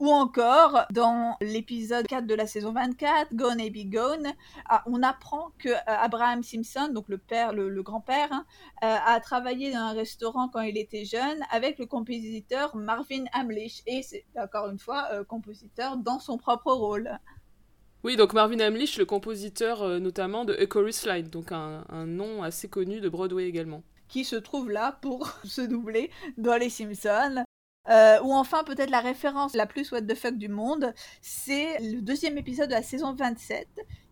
Ou 0.00 0.10
encore, 0.10 0.86
dans 0.92 1.36
l'épisode 1.40 2.06
4 2.06 2.24
de 2.26 2.34
la 2.34 2.46
saison 2.46 2.72
24, 2.72 3.34
Gone 3.34 3.60
and 3.60 3.70
Be 3.72 3.90
Gone, 3.90 4.32
ah, 4.68 4.84
on 4.86 5.02
apprend 5.02 5.50
que 5.58 5.70
euh, 5.70 5.74
Abraham 5.86 6.42
Simpson, 6.44 6.90
donc 6.92 7.08
le 7.08 7.18
père, 7.18 7.52
le, 7.52 7.68
le 7.68 7.82
grand-père, 7.82 8.28
hein, 8.32 8.44
euh, 8.84 8.96
a 9.04 9.18
travaillé 9.20 9.72
dans 9.72 9.78
un 9.78 9.92
restaurant 9.94 10.48
quand 10.48 10.60
il 10.60 10.78
était 10.78 11.04
jeune 11.04 11.40
avec 11.50 11.78
le 11.80 11.86
compositeur 11.86 12.76
Marvin 12.76 13.24
Hamlish. 13.32 13.82
Et 13.86 14.02
c'est 14.02 14.24
encore 14.36 14.68
une 14.70 14.78
fois 14.78 15.08
euh, 15.12 15.24
compositeur 15.24 15.96
dans 15.96 16.20
son 16.20 16.38
propre 16.38 16.72
rôle. 16.72 17.18
Oui, 18.04 18.14
donc 18.14 18.32
Marvin 18.32 18.60
Hamlish, 18.60 18.98
le 18.98 19.04
compositeur 19.04 19.82
euh, 19.82 19.98
notamment 19.98 20.44
de 20.44 20.54
A 20.54 20.66
Chorus 20.66 21.04
Line, 21.06 21.28
donc 21.28 21.50
un, 21.50 21.84
un 21.88 22.06
nom 22.06 22.44
assez 22.44 22.68
connu 22.68 23.00
de 23.00 23.08
Broadway 23.08 23.46
également. 23.48 23.82
qui 24.06 24.24
se 24.24 24.36
trouve 24.36 24.70
là 24.70 24.96
pour 25.02 25.28
se 25.44 25.62
doubler 25.62 26.10
dans 26.36 26.56
les 26.56 26.70
Simpsons. 26.70 27.42
Euh, 27.88 28.20
ou 28.22 28.32
enfin, 28.32 28.64
peut-être 28.64 28.90
la 28.90 29.00
référence 29.00 29.54
la 29.54 29.66
plus 29.66 29.90
what 29.92 30.02
the 30.02 30.14
fuck 30.14 30.36
du 30.36 30.48
monde, 30.48 30.92
c'est 31.22 31.78
le 31.80 32.00
deuxième 32.00 32.36
épisode 32.38 32.68
de 32.68 32.74
la 32.74 32.82
saison 32.82 33.14
27 33.14 33.66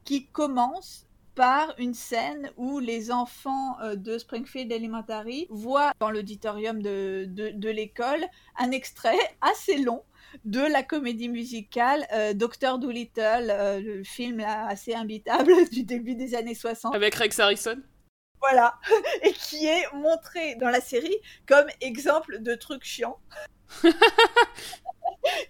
qui 0.04 0.26
commence 0.26 1.06
par 1.36 1.74
une 1.78 1.94
scène 1.94 2.50
où 2.56 2.80
les 2.80 3.12
enfants 3.12 3.78
euh, 3.82 3.94
de 3.94 4.18
Springfield 4.18 4.72
Elementary 4.72 5.46
voient 5.50 5.92
dans 6.00 6.10
l'auditorium 6.10 6.82
de, 6.82 7.26
de, 7.28 7.68
l'école 7.68 8.24
un 8.58 8.70
extrait 8.70 9.18
assez 9.42 9.76
long 9.76 10.02
de 10.44 10.60
la 10.60 10.82
comédie 10.82 11.28
musicale 11.28 12.06
euh, 12.12 12.32
Dr. 12.32 12.78
Dolittle, 12.78 13.50
euh, 13.50 13.80
le 13.80 14.02
film 14.02 14.40
assez 14.40 14.94
imbitable 14.94 15.52
du 15.70 15.84
début 15.84 16.14
des 16.14 16.34
années 16.34 16.54
60. 16.54 16.94
Avec 16.94 17.14
Rex 17.14 17.38
Harrison? 17.38 17.76
Voilà, 18.40 18.78
et 19.22 19.32
qui 19.32 19.66
est 19.66 19.90
montré 19.94 20.54
dans 20.56 20.68
la 20.68 20.80
série 20.80 21.16
comme 21.46 21.66
exemple 21.80 22.38
de 22.40 22.54
truc 22.54 22.84
chiant 22.84 23.18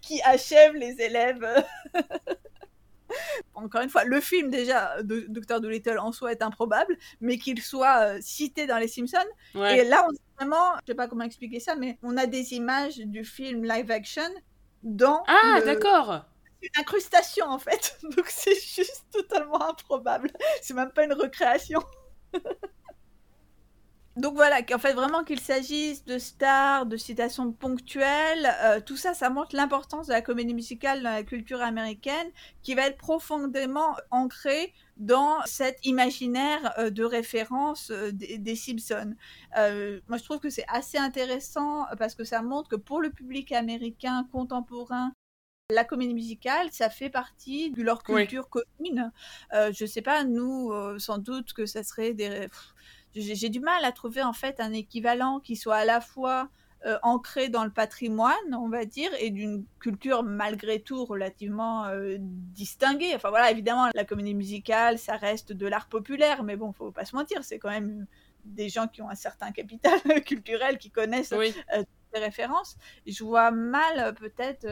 qui 0.01 0.22
achève 0.22 0.74
les 0.74 1.01
élèves. 1.01 1.64
Encore 3.55 3.80
une 3.82 3.89
fois, 3.89 4.05
le 4.05 4.20
film 4.20 4.51
déjà 4.51 5.03
de 5.03 5.24
Dr. 5.28 5.61
Dolittle 5.61 5.99
en 5.99 6.12
soi 6.12 6.32
est 6.32 6.43
improbable, 6.43 6.97
mais 7.20 7.39
qu'il 7.39 7.62
soit 7.62 8.01
euh, 8.03 8.18
cité 8.20 8.66
dans 8.66 8.78
Les 8.78 8.89
Simpsons. 8.89 9.18
Ouais. 9.55 9.78
Et 9.78 9.84
là, 9.84 10.07
on 10.09 10.12
a 10.12 10.18
vraiment, 10.39 10.72
je 10.82 10.93
sais 10.93 10.95
pas 10.97 11.07
comment 11.09 11.24
expliquer 11.24 11.61
ça, 11.61 11.76
mais 11.76 11.99
on 12.03 12.16
a 12.16 12.26
des 12.26 12.55
images 12.55 12.97
du 12.99 13.24
film 13.24 13.64
live 13.64 13.91
action 13.91 14.28
dans 14.82 15.22
Ah, 15.28 15.59
le- 15.61 15.64
d'accord. 15.66 16.24
une 16.62 16.80
incrustation 16.80 17.47
en 17.47 17.59
fait. 17.59 17.97
Donc 18.03 18.26
c'est 18.28 18.55
juste 18.61 19.05
totalement 19.12 19.68
improbable. 19.68 20.30
C'est 20.61 20.74
même 20.74 20.91
pas 20.91 21.05
une 21.05 21.14
recréation. 21.14 21.82
Donc 24.16 24.35
voilà, 24.35 24.62
qu'en 24.62 24.79
fait 24.79 24.95
vraiment 24.95 25.24
qu'il 25.24 25.41
s'agisse 25.41 26.07
de 26.07 26.16
stars, 26.18 26.87
de 26.87 26.97
citations 26.97 27.53
ponctuelles, 27.53 28.49
euh, 28.64 28.81
tout 28.81 28.97
ça, 28.97 29.12
ça 29.12 29.29
montre 29.29 29.55
l'importance 29.55 30.07
de 30.07 30.12
la 30.14 30.22
comédie 30.22 30.55
musicale 30.55 31.03
dans 31.03 31.11
la 31.11 31.22
culture 31.22 31.61
américaine, 31.61 32.27
qui 32.62 32.74
va 32.74 32.87
être 32.87 32.97
profondément 32.97 33.95
ancrée 34.11 34.72
dans 34.97 35.43
cet 35.45 35.85
imaginaire 35.85 36.72
euh, 36.79 36.89
de 36.89 37.05
référence 37.05 37.91
euh, 37.91 38.11
des, 38.11 38.39
des 38.39 38.57
Simpsons. 38.57 39.14
Moi, 39.55 40.16
je 40.16 40.24
trouve 40.24 40.39
que 40.41 40.49
c'est 40.49 40.64
assez 40.68 40.97
intéressant 40.97 41.85
parce 41.99 42.14
que 42.14 42.24
ça 42.24 42.41
montre 42.41 42.70
que 42.70 42.77
pour 42.77 43.03
le 43.03 43.11
public 43.11 43.53
américain 43.53 44.27
contemporain, 44.33 45.12
la 45.71 45.85
comédie 45.85 46.14
musicale, 46.14 46.69
ça 46.71 46.91
fait 46.91 47.11
partie 47.11 47.71
de 47.73 47.83
leur 47.83 48.03
Oui. 48.09 48.23
culture 48.23 48.49
commune. 48.49 49.11
Euh, 49.53 49.73
je 49.75 49.85
sais 49.85 50.03
pas, 50.03 50.23
nous, 50.25 50.71
euh, 50.73 50.99
sans 50.99 51.19
doute 51.19 51.53
que 51.53 51.67
ça 51.67 51.83
serait 51.83 52.14
des... 52.14 52.49
J'ai 53.14 53.49
du 53.49 53.61
mal 53.61 53.83
à 53.85 53.93
trouver 53.93 54.23
en 54.23 54.35
fait 54.35 54.61
un 54.61 54.73
équivalent 54.73 55.41
qui 55.41 55.57
soit 55.57 55.77
à 55.77 55.85
la 55.87 56.03
fois 56.03 56.51
euh, 56.85 56.99
ancré 57.03 57.49
dans 57.49 57.64
le 57.64 57.71
patrimoine, 57.71 58.55
on 58.55 58.69
va 58.69 58.85
dire, 58.85 59.11
et 59.19 59.31
d'une 59.31 59.64
culture 59.81 60.23
malgré 60.23 60.81
tout 60.83 61.03
relativement 61.05 61.87
euh, 61.87 62.17
distinguée. 62.21 63.14
Enfin 63.14 63.31
voilà, 63.31 63.51
évidemment, 63.51 63.89
la 63.95 64.05
comédie 64.05 64.35
musicale, 64.35 64.99
ça 64.99 65.17
reste 65.17 65.53
de 65.53 65.67
l'art 65.67 65.89
populaire, 65.89 66.43
mais 66.45 66.57
bon, 66.57 66.73
faut 66.73 66.93
pas 66.93 67.07
se 67.07 67.17
mentir, 67.17 67.43
c'est 67.43 67.59
quand 67.59 67.71
même 67.71 68.07
des 68.45 68.69
gens 68.69 68.87
qui 68.87 69.01
ont 69.03 69.09
un 69.09 69.14
certain 69.17 69.51
capital 69.51 69.99
culturel, 70.27 70.77
qui 70.79 70.91
connaissent 70.91 71.35
Oui. 71.37 71.55
euh, 71.75 71.83
des 72.12 72.21
références. 72.21 72.77
Je 73.07 73.25
vois 73.25 73.51
mal 73.51 74.14
peut-être 74.14 74.67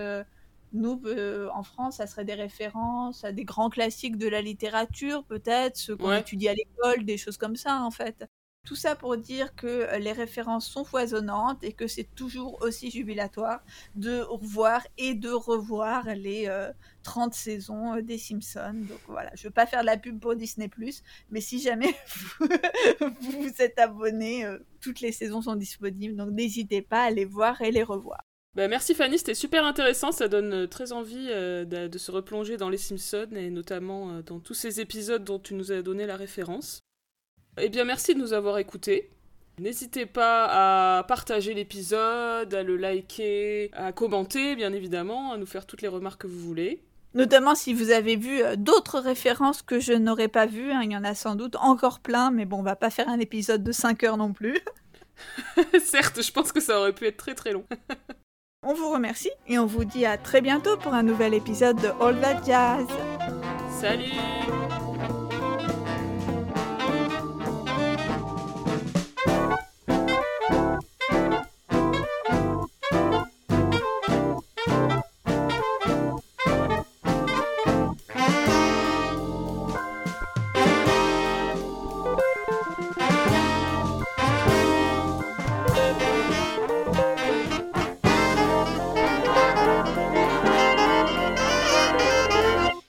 nous 0.74 1.00
euh, 1.06 1.48
en 1.54 1.62
France, 1.62 1.96
ça 1.96 2.06
serait 2.06 2.24
des 2.26 2.34
références 2.34 3.24
à 3.24 3.32
des 3.32 3.44
grands 3.44 3.70
classiques 3.70 4.18
de 4.18 4.28
la 4.28 4.42
littérature, 4.42 5.24
peut-être 5.24 5.76
ceux 5.78 5.96
qu'on 5.96 6.10
Ouais. 6.10 6.18
étudie 6.18 6.48
à 6.48 6.54
l'école, 6.54 7.04
des 7.04 7.16
choses 7.18 7.38
comme 7.38 7.56
ça 7.56 7.80
en 7.82 7.90
fait. 7.90 8.26
Tout 8.66 8.76
ça 8.76 8.96
pour 8.96 9.18
dire 9.18 9.54
que 9.54 9.66
euh, 9.66 9.98
les 9.98 10.12
références 10.12 10.66
sont 10.66 10.84
foisonnantes 10.84 11.62
et 11.64 11.74
que 11.74 11.86
c'est 11.86 12.08
toujours 12.14 12.62
aussi 12.62 12.90
jubilatoire 12.90 13.60
de 13.94 14.20
revoir 14.20 14.86
et 14.96 15.14
de 15.14 15.28
revoir 15.30 16.06
les 16.14 16.46
euh, 16.48 16.72
30 17.02 17.34
saisons 17.34 17.94
euh, 17.96 18.02
des 18.02 18.16
Simpsons. 18.18 18.72
Donc 18.88 19.00
voilà, 19.06 19.30
je 19.34 19.44
veux 19.48 19.52
pas 19.52 19.66
faire 19.66 19.82
de 19.82 19.86
la 19.86 19.98
pub 19.98 20.18
pour 20.18 20.34
Disney+, 20.34 20.70
mais 21.30 21.40
si 21.42 21.60
jamais 21.60 21.94
vous 22.40 22.46
vous, 23.20 23.42
vous 23.42 23.62
êtes 23.62 23.78
abonné, 23.78 24.44
euh, 24.46 24.58
toutes 24.80 25.00
les 25.00 25.12
saisons 25.12 25.42
sont 25.42 25.56
disponibles, 25.56 26.16
donc 26.16 26.30
n'hésitez 26.30 26.82
pas 26.82 27.02
à 27.04 27.10
les 27.10 27.24
voir 27.26 27.60
et 27.60 27.70
les 27.70 27.82
revoir. 27.82 28.24
Bah, 28.54 28.68
merci 28.68 28.94
Fanny, 28.94 29.18
c'était 29.18 29.34
super 29.34 29.64
intéressant, 29.64 30.12
ça 30.12 30.28
donne 30.28 30.52
euh, 30.52 30.66
très 30.68 30.92
envie 30.92 31.26
euh, 31.28 31.64
de, 31.64 31.88
de 31.88 31.98
se 31.98 32.12
replonger 32.12 32.56
dans 32.56 32.68
les 32.68 32.78
Simpsons 32.78 33.26
et 33.34 33.50
notamment 33.50 34.10
euh, 34.10 34.22
dans 34.22 34.38
tous 34.38 34.54
ces 34.54 34.80
épisodes 34.80 35.24
dont 35.24 35.40
tu 35.40 35.54
nous 35.54 35.72
as 35.72 35.82
donné 35.82 36.06
la 36.06 36.14
référence. 36.14 36.78
Eh 37.58 37.68
bien 37.68 37.84
merci 37.84 38.14
de 38.14 38.20
nous 38.20 38.32
avoir 38.32 38.58
écoutés. 38.58 39.10
N'hésitez 39.58 40.06
pas 40.06 40.98
à 40.98 41.02
partager 41.02 41.52
l'épisode, 41.52 42.54
à 42.54 42.62
le 42.62 42.76
liker, 42.76 43.70
à 43.72 43.92
commenter 43.92 44.54
bien 44.54 44.72
évidemment, 44.72 45.32
à 45.32 45.36
nous 45.36 45.46
faire 45.46 45.66
toutes 45.66 45.82
les 45.82 45.88
remarques 45.88 46.22
que 46.22 46.26
vous 46.28 46.40
voulez. 46.40 46.80
Notamment 47.14 47.56
si 47.56 47.74
vous 47.74 47.90
avez 47.90 48.16
vu 48.16 48.40
d'autres 48.56 49.00
références 49.00 49.62
que 49.62 49.80
je 49.80 49.92
n'aurais 49.92 50.28
pas 50.28 50.46
vues, 50.46 50.72
hein, 50.72 50.82
il 50.84 50.92
y 50.92 50.96
en 50.96 51.04
a 51.04 51.14
sans 51.14 51.34
doute 51.36 51.56
encore 51.56 52.00
plein, 52.00 52.30
mais 52.32 52.44
bon, 52.44 52.58
on 52.58 52.62
va 52.62 52.74
pas 52.74 52.90
faire 52.90 53.08
un 53.08 53.20
épisode 53.20 53.62
de 53.62 53.70
5 53.70 54.02
heures 54.02 54.16
non 54.16 54.32
plus. 54.32 54.58
Certes, 55.84 56.22
je 56.22 56.32
pense 56.32 56.50
que 56.50 56.60
ça 56.60 56.80
aurait 56.80 56.92
pu 56.92 57.06
être 57.06 57.16
très 57.16 57.34
très 57.34 57.52
long. 57.52 57.64
On 58.66 58.72
vous 58.72 58.90
remercie 58.90 59.30
et 59.46 59.58
on 59.58 59.66
vous 59.66 59.84
dit 59.84 60.06
à 60.06 60.16
très 60.16 60.40
bientôt 60.40 60.78
pour 60.78 60.94
un 60.94 61.02
nouvel 61.02 61.34
épisode 61.34 61.76
de 61.76 61.88
All 62.00 62.18
That 62.20 62.40
Jazz. 62.46 62.86
Salut 63.78 64.12